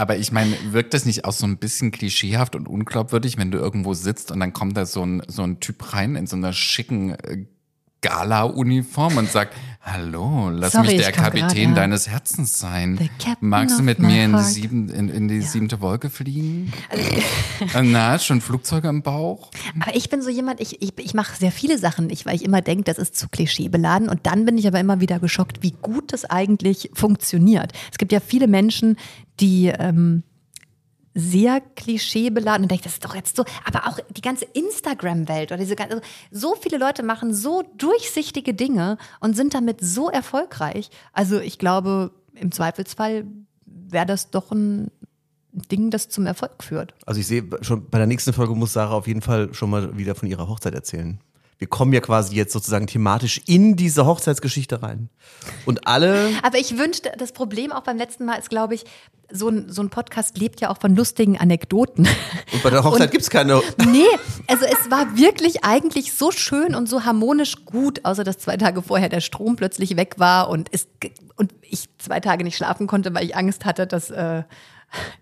[0.00, 3.58] Aber ich meine, wirkt das nicht auch so ein bisschen klischeehaft und unglaubwürdig, wenn du
[3.58, 6.54] irgendwo sitzt und dann kommt da so ein, so ein Typ rein in so einer
[6.54, 7.44] schicken äh,
[8.02, 11.74] Gala-Uniform und sagt, hallo, lass Sorry, mich ich der Kapitän grad, ja.
[11.74, 13.10] deines Herzens sein.
[13.40, 16.72] Magst du mit mir in die, heart." sieben, in, in die siebte Wolke fliegen?
[17.74, 19.50] Äh, Na, schon Flugzeuge im Bauch?
[19.80, 22.42] Aber ich bin so jemand, ich, ich, ich mache sehr viele Sachen nicht, weil ich
[22.42, 24.08] immer denke, das ist zu klischeebeladen.
[24.08, 27.72] Und dann bin ich aber immer wieder geschockt, wie gut das eigentlich funktioniert.
[27.92, 28.96] Es gibt ja viele Menschen,
[29.40, 30.22] die ähm,
[31.14, 35.58] sehr klischeebeladen und denke, das ist doch jetzt so, aber auch die ganze Instagram-Welt oder
[35.58, 40.90] diese ganze, also so viele Leute machen so durchsichtige Dinge und sind damit so erfolgreich.
[41.12, 43.26] Also ich glaube, im Zweifelsfall
[43.66, 44.90] wäre das doch ein
[45.52, 46.94] Ding, das zum Erfolg führt.
[47.06, 49.96] Also ich sehe schon, bei der nächsten Folge muss Sarah auf jeden Fall schon mal
[49.98, 51.18] wieder von ihrer Hochzeit erzählen.
[51.60, 55.10] Wir kommen ja quasi jetzt sozusagen thematisch in diese Hochzeitsgeschichte rein.
[55.66, 58.84] Und alle, Aber ich wünschte, das Problem auch beim letzten Mal ist, glaube ich,
[59.30, 62.08] so ein, so ein Podcast lebt ja auch von lustigen Anekdoten.
[62.54, 64.06] und bei der Hochzeit Und- gibt's keine, Nee,
[64.46, 68.80] also es war wirklich eigentlich so schön und so harmonisch gut, außer dass zwei Tage
[68.80, 70.88] vorher der Strom plötzlich weg war und, es,
[71.36, 74.44] und ich zwei Tage nicht schlafen konnte, weil ich Angst hatte, dass äh,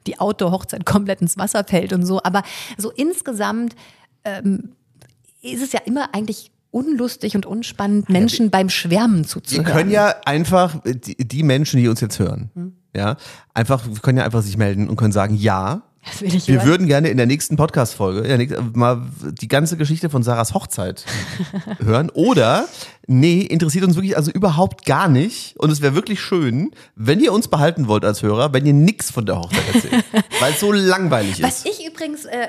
[0.06, 2.22] die Outdoor-Hochzeit komplett ins Wasser fällt und so.
[2.22, 2.44] Aber
[2.76, 3.74] so insgesamt
[4.24, 4.76] ähm,
[5.52, 9.64] ist es ja immer eigentlich unlustig und unspannend, Menschen beim Schwärmen wir zuzuhören.
[9.64, 12.72] können ja einfach, die, die Menschen, die uns jetzt hören, Hm.
[12.94, 13.16] ja,
[13.54, 15.82] einfach, wir können ja einfach sich melden und können sagen, ja,
[16.20, 16.66] wir hören.
[16.66, 19.02] würden gerne in der nächsten Podcast-Folge mal
[19.40, 21.04] die ganze Geschichte von Sarahs Hochzeit
[21.80, 22.08] hören.
[22.10, 22.66] Oder,
[23.06, 25.56] nee, interessiert uns wirklich also überhaupt gar nicht.
[25.58, 29.10] Und es wäre wirklich schön, wenn ihr uns behalten wollt als Hörer, wenn ihr nichts
[29.10, 30.04] von der Hochzeit erzählt.
[30.40, 31.78] weil es so langweilig Was ist.
[31.78, 32.46] ich übrigens äh,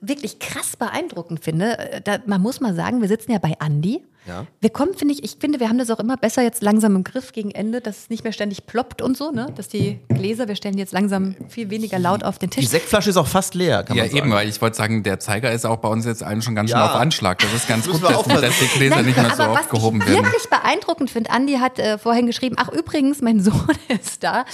[0.00, 4.02] wirklich krass beeindruckend finde, äh, da, man muss mal sagen, wir sitzen ja bei Andi.
[4.28, 4.46] Ja.
[4.60, 7.04] Wir kommen, finde ich, ich finde, wir haben das auch immer besser jetzt langsam im
[7.04, 9.46] Griff gegen Ende, dass es nicht mehr ständig ploppt und so, ne?
[9.56, 12.68] Dass die Gläser, wir stellen jetzt langsam viel weniger laut auf den Die Tisch.
[12.68, 14.22] Sektflasche ist auch fast leer, kann Ja, man sagen.
[14.24, 16.68] eben, weil ich wollte sagen, der Zeiger ist auch bei uns jetzt allen schon ganz
[16.70, 16.90] schön Ja.
[16.92, 17.38] auf Anschlag.
[17.38, 19.60] Das ist ganz Müssen gut, dass, dass die Gläser Nein, nicht mehr so aber was
[19.62, 20.24] aufgehoben ich werden.
[20.26, 23.54] wirklich beeindruckend finde, Andi hat äh, vorhin geschrieben, ach übrigens, mein Sohn
[23.88, 24.44] ist da,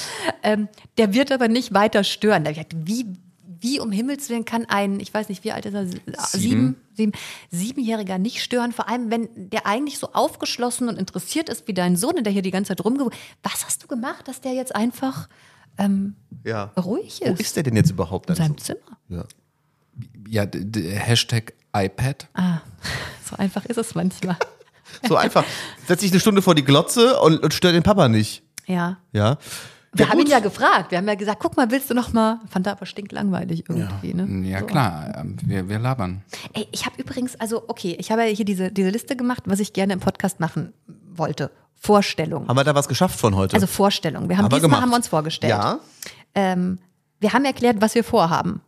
[0.44, 2.44] ähm, der wird aber nicht weiter stören.
[2.44, 3.04] Da hab ich gedacht, wie,
[3.60, 5.86] wie um Himmels Willen kann ein, ich weiß nicht, wie alt ist er,
[6.28, 7.12] sieben, sieben,
[7.50, 11.96] siebenjähriger nicht stören, vor allem wenn der eigentlich so aufgeschlossen und interessiert ist wie dein
[11.96, 13.08] Sohn, der hier die ganze Zeit rumge...
[13.42, 15.28] Was hast du gemacht, dass der jetzt einfach
[15.78, 16.72] ähm, Ja.
[16.76, 17.40] ruhig Wo ist?
[17.40, 18.30] ist der denn jetzt überhaupt?
[18.30, 18.64] in seinem so?
[18.64, 18.98] Zimmer.
[19.08, 19.24] Ja.
[20.28, 20.46] Ja,
[20.98, 22.28] Hashtag iPad.
[22.34, 22.58] Ah,
[23.30, 24.36] so einfach ist es manchmal.
[25.08, 25.44] So einfach.
[25.88, 28.44] Setz dich eine Stunde vor die Glotze und, und stör den Papa nicht.
[28.66, 28.98] Ja.
[29.12, 29.36] Ja.
[29.96, 30.32] Wir Ja, haben ihn gut.
[30.32, 30.90] ja gefragt.
[30.90, 32.40] Wir haben ja gesagt, guck mal, willst du noch mal?
[32.48, 34.48] Fand er aber stinklangweilig irgendwie, ne?
[34.48, 34.66] Ja, So.
[34.66, 36.22] klar, ähm, wir, wir labern.
[36.52, 39.60] Ey, ich habe übrigens, also okay, ich habe ja hier diese, diese Liste gemacht, was
[39.60, 40.72] ich gerne im Podcast machen
[41.14, 41.50] wollte.
[41.74, 42.48] Vorstellung.
[42.48, 43.54] Haben wir da was geschafft von heute?
[43.54, 44.28] Also Vorstellung.
[44.28, 44.82] Wir haben Haben wir diesmal gemacht.
[44.82, 45.50] haben wir uns vorgestellt.
[45.50, 45.78] Ja.
[46.34, 46.78] Ähm,
[47.20, 48.60] wir haben erklärt, was wir vorhaben.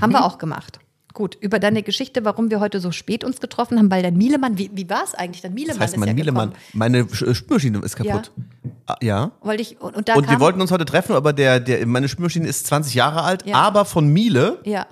[0.00, 0.78] Haben wir auch gemacht.
[1.12, 4.56] Gut, über deine Geschichte, warum wir heute so spät uns getroffen haben, weil dein Mielemann,
[4.58, 5.42] wie, wie war es eigentlich?
[5.42, 6.64] Dein Mielemann Das heißt, ist mein ja Mielemann, gekommen.
[6.72, 8.30] meine Sch- Spülmaschine ist kaputt.
[8.86, 9.32] Ah, Ja.
[9.42, 12.08] Wollte ich, und, und da Und wir wollten uns heute treffen, aber der, der, meine
[12.08, 13.56] Spülmaschine ist 20 Jahre alt, Ja.
[13.56, 14.60] aber von Miele.
[14.64, 14.86] Ja.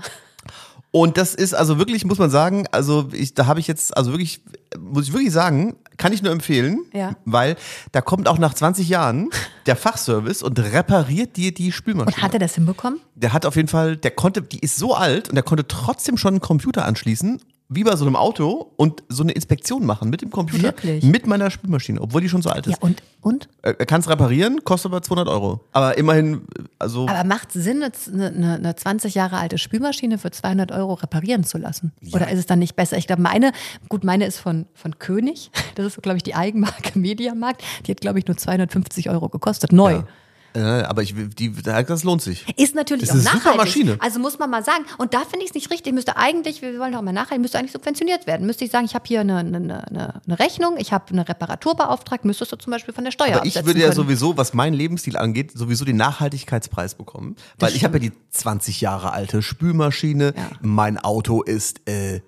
[0.93, 4.11] Und das ist also wirklich, muss man sagen, also ich, da habe ich jetzt, also
[4.11, 4.43] wirklich,
[4.78, 7.14] muss ich wirklich sagen, kann ich nur empfehlen, Ja.
[7.24, 7.57] weil
[7.93, 9.28] da kommt auch nach 20 Jahren
[9.66, 12.16] der Fachservice und repariert dir die Spülmaschine.
[12.16, 12.99] Und hat er das hinbekommen?
[13.14, 16.16] der hat auf jeden Fall, der konnte, die ist so alt und der konnte trotzdem
[16.16, 17.41] schon einen Computer anschließen,
[17.72, 21.04] wie bei so einem Auto und so eine Inspektion machen mit dem Computer, Wirklich?
[21.04, 22.72] mit meiner Spülmaschine, obwohl die schon so alt ist.
[22.72, 23.00] Ja, und?
[23.20, 23.48] Und?
[23.62, 25.60] Er er kann es reparieren, kostet aber 200 Euro.
[25.72, 26.42] Aber immerhin,
[26.80, 30.94] also Aber macht es Sinn, eine, eine, eine 20 Jahre alte Spülmaschine für 200 Euro
[30.94, 31.92] reparieren zu lassen?
[32.12, 32.96] Oder ist es dann nicht besser?
[32.98, 33.52] Ich glaube, meine,
[33.88, 35.50] gut, meine ist von, von König.
[35.76, 37.62] Das ist, glaube ich, die Eigenmarke Mediamarkt.
[37.86, 39.92] Die hat, glaube ich, nur 250 Euro gekostet, neu.
[39.92, 40.06] Ja.
[40.55, 42.44] Äh, aber ich, will- die, das lohnt sich.
[42.59, 43.59] Ist natürlich Das auch ist eine super nachhaltig.
[43.86, 43.96] Maschine.
[44.01, 44.84] Also muss man mal sagen.
[44.98, 45.92] Und da finde ich es nicht richtig.
[45.94, 48.46] Müsste eigentlich, wir wollen doch mal nachhaltig, müsste eigentlich subventioniert werden.
[48.46, 49.86] Müsste ich sagen, ich habe hier eine, eine,
[50.26, 53.46] eine, Rechnung, ich habe eine Reparatur beauftragt, müsstest du zum Beispiel von der Steuer Aber
[53.46, 53.96] ich würde ja können.
[53.96, 57.36] sowieso, was meinen Lebensstil angeht, sowieso den Nachhaltigkeitspreis bekommen.
[57.59, 60.34] Weil ich habe ja die 20 Jahre alte Spülmaschine.
[60.36, 60.51] Ja.
[60.61, 62.20] Mein Auto ist äh,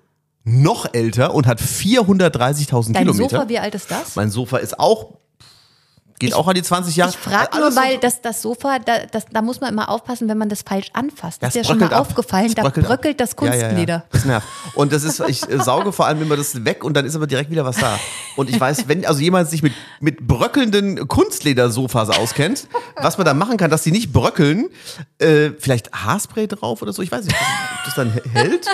[0.45, 3.29] noch älter und hat 430.000 Dein Kilometer.
[3.37, 4.15] Sofa, wie alt ist das?
[4.15, 5.17] mein Sofa ist auch,
[6.19, 7.11] geht auch an die 20 Jahre.
[7.11, 10.37] Ich frage nur, weil das, das Sofa, da, das, da muss man immer aufpassen, wenn
[10.37, 11.41] man das falsch anfasst.
[11.43, 12.01] Das ist ja schon mal ab.
[12.01, 13.27] aufgefallen, Das da bröckelt ab.
[13.29, 13.67] das Ja, ja, ja.
[13.67, 14.03] Kunstleder.
[14.11, 14.47] Das nervt.
[14.75, 17.27] Und das ist, ich äh, sauge vor allem immer das weg und dann ist aber
[17.27, 17.99] direkt wieder was da.
[18.35, 23.33] Und ich weiß, wenn also jemand sich mit, mit bröckelnden Kunstledersofas auskennt, was man da
[23.33, 24.69] machen kann, dass die nicht bröckeln,
[25.19, 28.67] äh, vielleicht Haarspray drauf oder so, ich weiß nicht, ob das dann hält.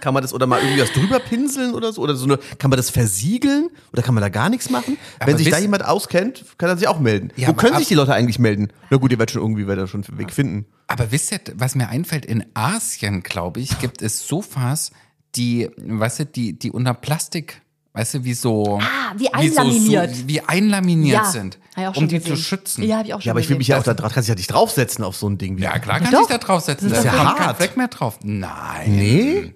[0.00, 2.00] Kann man das oder mal irgendwie was drüber pinseln oder so?
[2.00, 3.68] Oder so eine, kann man das versiegeln?
[3.92, 4.96] Oder kann man da gar nichts machen?
[5.18, 7.32] Aber Wenn sich da jemand auskennt, kann er sich auch melden.
[7.36, 8.68] Ja, Wo können sich die Leute eigentlich melden?
[8.90, 10.66] Na gut, ihr werdet schon irgendwie werdet schon einen Weg finden.
[10.92, 14.90] Aber wisst ihr, was mir einfällt, in Asien, glaube ich, gibt es Sofas,
[15.34, 17.62] die, weißt du, die, die unter Plastik,
[17.94, 18.78] weißt du, wie so.
[18.80, 20.14] Ah, wie so- einlaminiert.
[20.16, 22.36] So, wie einlaminiert Ja, sind, hab ich auch um die gesehen.
[22.36, 22.82] zu schützen.
[22.84, 24.28] Ja, habe ich auch schon Ja, aber ich will mich ja auch da drauf, kannst
[24.28, 25.62] dich ja nicht draufsetzen auf so ein Ding wie.
[25.62, 26.20] Ja, klar Ja, kann doch.
[26.22, 26.90] ich da draufsetzen.
[26.90, 27.56] Das Da ist doch kommt kein hart.
[27.56, 28.18] Fleck mehr drauf.
[28.22, 28.94] Nein.
[28.96, 29.54] Nee?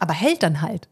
[0.00, 0.88] Aber hält dann halt.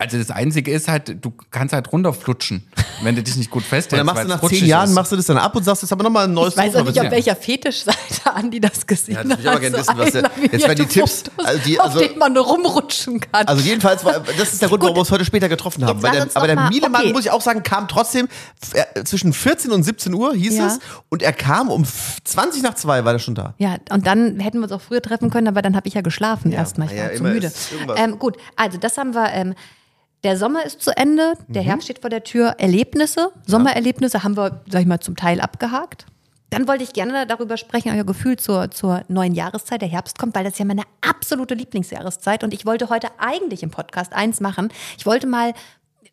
[0.00, 2.62] Also das Einzige ist halt, du kannst halt runterflutschen,
[3.02, 3.98] wenn du dich nicht gut Und festhältst.
[3.98, 4.94] dann machst du es nach zehn Jahren, ist.
[4.94, 6.76] machst du das dann ab und sagst, das ist aber nochmal ein neues Ich weiß
[6.76, 7.98] auch nicht, auf Ja, welcher Fetischseite
[8.32, 9.88] Andi das gesehen Ja, das will ich aber gerne hat.
[9.88, 13.48] wissen, was der- jetzt werden die Tipps, also die- auf also- denen man rumrutschen kann.
[13.48, 15.98] Also jedenfalls, war, das ist der Grund, warum wir uns heute später getroffen haben.
[16.00, 17.12] Jetzt der, aber der mal- Mielemann, okay.
[17.12, 18.28] muss ich auch sagen, kam trotzdem
[18.74, 20.66] äh, zwischen 14 und 17 Uhr, hieß Ja.
[20.68, 20.78] es.
[21.08, 23.54] Und er kam um f- 20 nach 2, war er schon da.
[23.58, 26.02] Ja, und dann hätten wir uns auch früher treffen können, aber dann habe ich ja
[26.02, 26.86] geschlafen erstmal.
[26.86, 27.52] Ich na ja, war zu müde.
[27.96, 29.32] Ähm, gut, also das haben wir.
[29.32, 29.54] Ähm,
[30.24, 31.66] der Sommer ist zu Ende, der Mhm.
[31.66, 32.56] Herbst steht vor der Tür.
[32.58, 36.06] Erlebnisse, Sommererlebnisse haben wir, sag ich mal, zum Teil abgehakt.
[36.50, 39.82] Dann wollte ich gerne darüber sprechen, euer Gefühl zur, zur neuen Jahreszeit.
[39.82, 42.42] Der Herbst kommt, weil das ist ja meine absolute Lieblingsjahreszeit.
[42.42, 44.70] Und ich wollte heute eigentlich im Podcast eins machen.
[44.96, 45.52] Ich wollte mal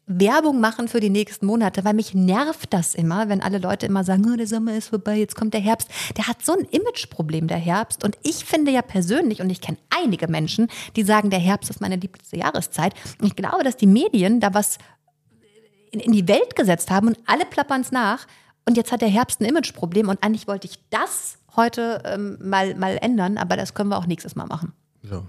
[0.07, 4.03] Werbung machen für die nächsten Monate, weil mich nervt das immer, wenn alle Leute immer
[4.03, 5.89] sagen, oh, der Sommer ist vorbei, jetzt kommt der Herbst.
[6.15, 8.03] Der hat so ein Imageproblem, der Herbst.
[8.03, 11.81] Und ich finde ja persönlich, und ich kenne einige Menschen, die sagen, der Herbst ist
[11.81, 12.93] meine liebste Jahreszeit.
[13.19, 14.77] Und ich glaube, dass die Medien da was
[15.91, 18.27] in, in die Welt gesetzt haben und alle plappern es nach.
[18.67, 22.75] Und jetzt hat der Herbst ein Imageproblem und eigentlich wollte ich das heute ähm, mal,
[22.75, 24.73] mal ändern, aber das können wir auch nächstes Mal machen.
[25.03, 25.25] So.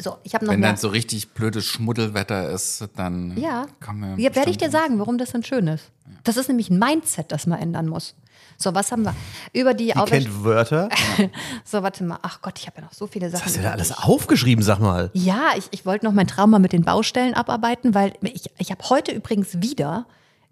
[0.00, 0.70] So, ich habe noch Wenn mehr.
[0.70, 4.98] dann so richtig blödes Schmuddelwetter ist, dann Ja, kann man ja werde ich dir sagen,
[4.98, 5.90] warum das denn schön ist.
[6.24, 8.14] Das ist nämlich ein Mindset, das man ändern muss.
[8.56, 9.14] So, was haben wir?
[9.52, 10.88] Über die, Die kennt Wörter.
[11.64, 12.18] So, warte mal.
[12.22, 13.44] Ach Gott, ich habe ja noch so viele Sachen.
[13.44, 15.10] Hast du da über alles aufgeschrieben, sag mal?
[15.14, 18.88] Ja, ich, ich wollte noch mein Trauma mit den Baustellen abarbeiten, weil ich, ich habe
[18.90, 20.06] heute übrigens wieder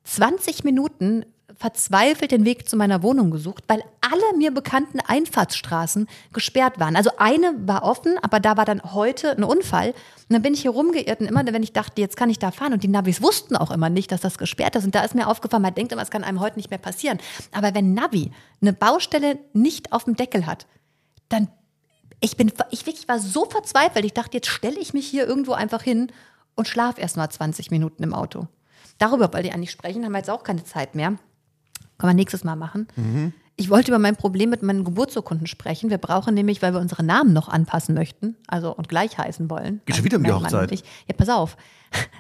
[0.06, 1.24] 20 Minuten
[1.58, 6.96] verzweifelt den Weg zu meiner Wohnung gesucht, weil alle mir bekannten Einfahrtsstraßen gesperrt waren.
[6.96, 9.90] Also eine war offen, aber da war dann heute ein Unfall.
[9.90, 12.50] Und dann bin ich hier rumgeirrt und immer, wenn ich dachte, jetzt kann ich da
[12.50, 14.84] fahren und die Navis wussten auch immer nicht, dass das gesperrt ist.
[14.84, 17.18] Und da ist mir aufgefallen, man denkt immer, es kann einem heute nicht mehr passieren.
[17.52, 20.66] Aber wenn Navi eine Baustelle nicht auf dem Deckel hat,
[21.28, 21.48] dann
[22.20, 24.04] ich bin, ich wirklich war so verzweifelt.
[24.04, 26.10] Ich dachte, jetzt stelle ich mich hier irgendwo einfach hin
[26.54, 28.48] und schlafe erst mal 20 Minuten im Auto.
[28.98, 31.16] Darüber wollte ich eigentlich sprechen, haben wir jetzt auch keine Zeit mehr.
[31.98, 32.88] Können wir nächstes Mal machen.
[33.58, 35.88] Ich wollte über mein Problem mit meinen Geburtsurkunden sprechen.
[35.88, 39.80] Wir brauchen nämlich, weil wir unsere Namen noch anpassen möchten, also und gleich heißen wollen.
[39.86, 40.70] Geht schon wieder um die Hochzeit.
[41.08, 41.56] Ja, pass auf.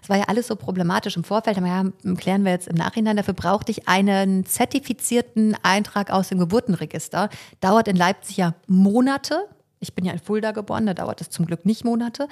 [0.00, 1.84] Es war ja alles so problematisch im Vorfeld, aber ja,
[2.16, 3.16] klären wir jetzt im Nachhinein.
[3.16, 7.28] Dafür brauchte ich einen zertifizierten Eintrag aus dem Geburtenregister.
[7.60, 9.48] Dauert in Leipzig ja Monate.
[9.80, 12.28] Ich bin ja in Fulda geboren, da dauert es zum Glück nicht Monate.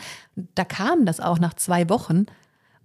[0.55, 2.27] Da kam das auch nach zwei Wochen.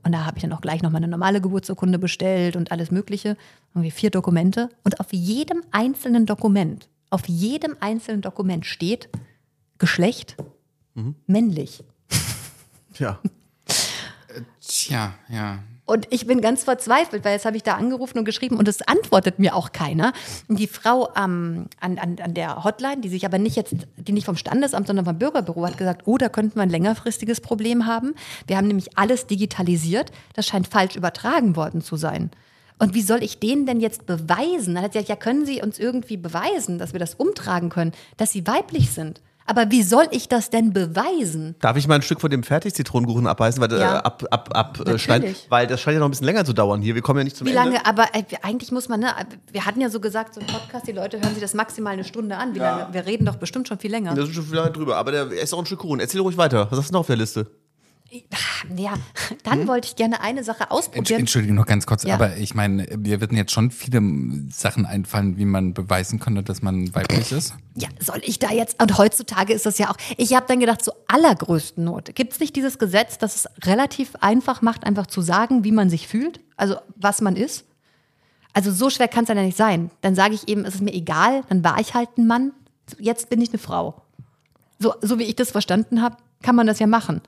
[0.03, 3.37] Und da habe ich dann auch gleich nochmal eine normale Geburtsurkunde bestellt und alles Mögliche.
[3.73, 4.69] Irgendwie vier Dokumente.
[4.83, 9.09] Und auf jedem einzelnen Dokument, auf jedem einzelnen Dokument steht
[9.77, 10.35] Geschlecht
[11.27, 11.83] männlich.
[12.97, 13.19] Ja.
[14.59, 15.59] Tja, ja.
[15.89, 18.87] Und ich bin ganz verzweifelt, weil jetzt habe ich da angerufen und geschrieben und es
[18.87, 20.13] antwortet mir auch keiner.
[20.47, 24.11] Und die Frau ähm, an, an, an der Hotline, die sich aber nicht jetzt, die
[24.11, 27.87] nicht vom Standesamt, sondern vom Bürgerbüro hat gesagt, oh, da könnten wir ein längerfristiges Problem
[27.87, 28.13] haben.
[28.45, 30.11] Wir haben nämlich alles digitalisiert.
[30.35, 32.29] Das scheint falsch übertragen worden zu sein.
[32.77, 34.75] Und wie soll ich denen denn jetzt beweisen?
[34.75, 37.93] Dann hat sie gesagt, ja, können Sie uns irgendwie beweisen, dass wir das umtragen können,
[38.17, 39.21] dass Sie weiblich sind?
[39.49, 41.55] Aber wie soll ich das denn beweisen?
[41.59, 43.95] Darf ich mal ein Stück von dem Fertig-Zitronenkuchen abbeißen, weil, Ja.
[43.95, 46.81] äh, ab, ab, ab, äh, weil das scheint ja noch ein bisschen länger zu dauern
[46.83, 46.93] hier.
[46.93, 47.63] Wir kommen ja nicht zum Wie Ende.
[47.63, 49.07] lange, aber äh, eigentlich muss man, ne,
[49.51, 52.03] wir hatten ja so gesagt, so ein Podcast, die Leute hören sich das maximal eine
[52.03, 52.53] Stunde an.
[52.53, 52.93] Wie lange?
[52.93, 54.13] Wir reden doch bestimmt schon viel länger.
[54.13, 55.99] Das ist schon viel lange drüber, aber der ist auch ein Stück Kuchen.
[55.99, 56.67] Erzähl ruhig weiter.
[56.69, 57.47] Was hast du noch auf der Liste?
[58.75, 58.93] Ja,
[59.43, 61.21] dann wollte ich gerne eine Sache ausprobieren.
[61.21, 62.15] Entschuldigung, noch ganz kurz, Ja.
[62.15, 64.01] aber ich meine, mir würden jetzt schon viele
[64.51, 67.53] Sachen einfallen, wie man beweisen könnte, dass man weiblich ist.
[67.75, 68.81] Ja, soll ich da jetzt?
[68.81, 69.95] Und heutzutage ist das ja auch.
[70.17, 72.15] Ich habe dann gedacht, zur allergrößten Not.
[72.15, 75.89] Gibt es nicht dieses Gesetz, das es relativ einfach macht, einfach zu sagen, wie man
[75.89, 76.39] sich fühlt?
[76.57, 77.65] Also, was man ist?
[78.53, 79.91] Also, so schwer kann es ja nicht sein.
[80.01, 82.51] Dann sage ich eben, es ist mir egal, dann war ich halt ein Mann,
[82.97, 84.01] jetzt bin ich eine Frau.
[84.79, 87.21] So, so wie ich das verstanden habe, kann man das ja machen.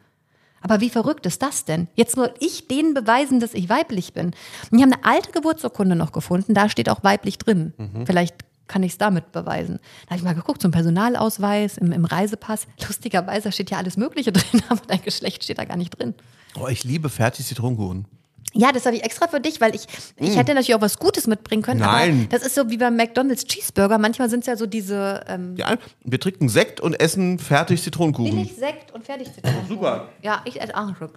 [0.61, 1.87] Aber wie verrückt ist das denn?
[1.95, 4.27] Jetzt soll ich denen beweisen, dass ich weiblich bin.
[4.27, 7.73] Und ich habe eine alte Geburtsurkunde noch gefunden, da steht auch weiblich drin.
[8.05, 8.35] Vielleicht
[8.71, 9.79] kann ich es damit beweisen.
[10.05, 12.67] Da habe ich mal geguckt, so ein Personalausweis im, im Reisepass.
[12.87, 16.15] Lustigerweise steht ja alles Mögliche drin, aber dein Geschlecht steht da gar nicht drin.
[16.57, 18.05] Oh, ich liebe fertig Zitronenkuchen.
[18.53, 19.85] Ja, das habe ich extra für dich, weil ich,
[20.17, 21.79] ich hätte natürlich auch was Gutes mitbringen können.
[21.79, 21.83] Mm.
[21.83, 22.19] Nein.
[22.29, 23.97] Aber das ist so wie beim McDonalds Cheeseburger.
[23.97, 28.31] Manchmal sind es ja so diese ähm, Ja, wir trinken Sekt und essen fertig Zitronenkuchen.
[28.35, 29.67] billig Sekt und fertig Zitronen.
[29.67, 30.09] Super.
[30.21, 31.13] Ja, ich esse auch einen Schluck.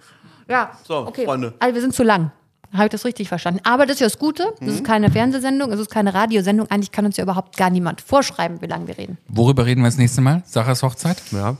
[0.47, 1.25] Ja, So, okay.
[1.25, 1.53] Freunde.
[1.59, 2.31] Also wir sind zu lang.
[2.73, 3.61] Habe ich das richtig verstanden?
[3.63, 4.43] Aber das ist ja das Gute.
[4.59, 4.75] Das Mhm.
[4.75, 6.69] ist keine Fernsehsendung, es ist keine Radiosendung.
[6.69, 9.17] Eigentlich kann uns ja überhaupt gar niemand vorschreiben, wie lange wir reden.
[9.29, 10.41] Worüber reden wir das nächste Mal?
[10.45, 11.21] Sarahs Hochzeit?
[11.31, 11.55] Ja,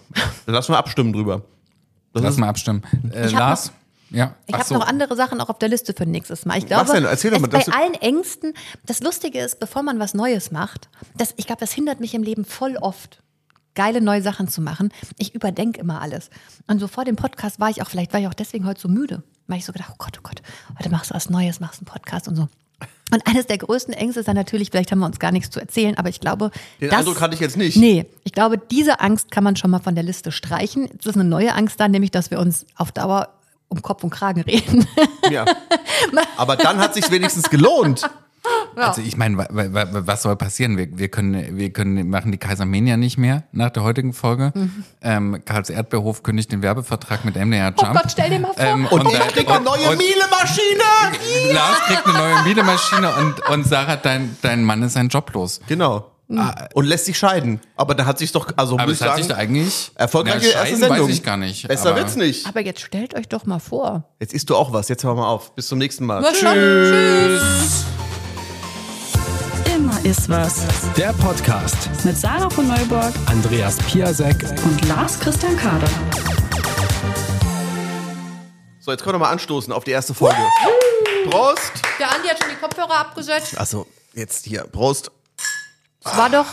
[0.46, 1.42] lass mal abstimmen drüber.
[2.14, 2.82] Das Lass mal abstimmen.
[3.14, 3.72] Äh, Lars?
[4.10, 4.36] Ja.
[4.46, 4.76] Ich habe so.
[4.76, 6.58] noch andere Sachen auch auf der Liste für nächstes Mal.
[6.58, 7.06] Ich glaube, Was denn?
[7.06, 8.54] Erzähl doch mal, bei allen Ängsten,
[8.86, 12.24] das Lustige ist, bevor man was Neues macht, das, ich glaube, das hindert mich im
[12.24, 13.22] Leben voll oft,
[13.74, 14.92] geile neue Sachen zu machen.
[15.18, 16.30] Ich überdenke immer alles.
[16.68, 18.88] Und so vor dem Podcast war ich auch, vielleicht war ich auch deswegen heute so
[18.88, 20.42] müde, weil ich so gedacht, oh Gott, oh Gott,
[20.78, 22.48] heute machst du was Neues, machst einen Podcast und so.
[23.12, 25.60] Und eines der größten Ängste ist dann natürlich, vielleicht haben wir uns gar nichts zu
[25.60, 26.50] erzählen, aber ich glaube,
[26.82, 27.78] Den das, Eindruck hatte ich jetzt nicht.
[27.78, 30.90] Nee, ich glaube, diese Angst kann man schon mal von der Liste streichen.
[31.00, 33.30] Es ist eine neue Angst dann, nämlich, dass wir uns auf Dauer
[33.76, 34.88] um Kopf und Kragen reden.
[35.32, 35.44] Ja.
[36.38, 38.08] Aber dann hat sich wenigstens gelohnt.
[38.76, 40.78] Also ich meine, wa- wa- wa- was soll passieren?
[40.78, 44.54] Wir, wir können, wir können machen die Kaisermania nicht mehr nach der heutigen Folge.
[45.02, 47.90] Ähm, Karls Erdbeerhof kündigt den Werbevertrag mit MDR Jump.
[47.90, 48.64] Oh Gott, stell dir mal vor.
[48.64, 51.54] Ähm, Und ich da- krieg eine neue und- Miele-Maschine.
[51.54, 55.60] Lars kriegt eine neue Mietemaschine und, und Sarah, dein, dein Mann ist ein Job los.
[55.68, 56.12] Genau.
[56.28, 57.60] Und lässt sich scheiden.
[57.76, 59.92] Aber da hat sich doch, also Aber muss es ich hat sich sagen, da eigentlich
[59.96, 61.08] erfolgreiche Na, erste Sendung.
[61.08, 61.68] weiß ich gar nicht.
[61.68, 62.48] Besser aber- wird's nicht.
[62.48, 64.06] Aber jetzt stellt euch doch mal vor.
[64.20, 64.88] Jetzt isst du auch was.
[64.90, 65.54] Jetzt hör mal auf.
[65.56, 66.24] Bis zum nächsten Mal.
[66.34, 67.86] Tschüss.
[69.76, 70.64] Immer ist was.
[70.98, 71.78] Der Podcast.
[72.04, 74.36] Mit Sarah von Neuburg Andreas Piasek.
[74.64, 75.88] und Lars Christian Kader.
[78.80, 80.38] So, jetzt können wir mal anstoßen auf die erste Folge.
[81.30, 81.72] Prost.
[82.00, 83.58] Der Andi hat schon die Kopfhörer abgesetzt.
[83.58, 84.64] Also, jetzt hier.
[84.64, 85.12] Prost.
[86.06, 86.46] Es war doch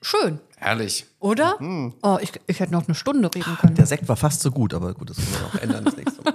[0.00, 1.06] schön, Herrlich.
[1.18, 1.56] oder?
[2.02, 3.74] Oh, ich, ich hätte noch eine Stunde reden können.
[3.74, 6.22] Der Sekt war fast so gut, aber gut, das können wir noch ändern das nächste
[6.22, 6.34] Mal.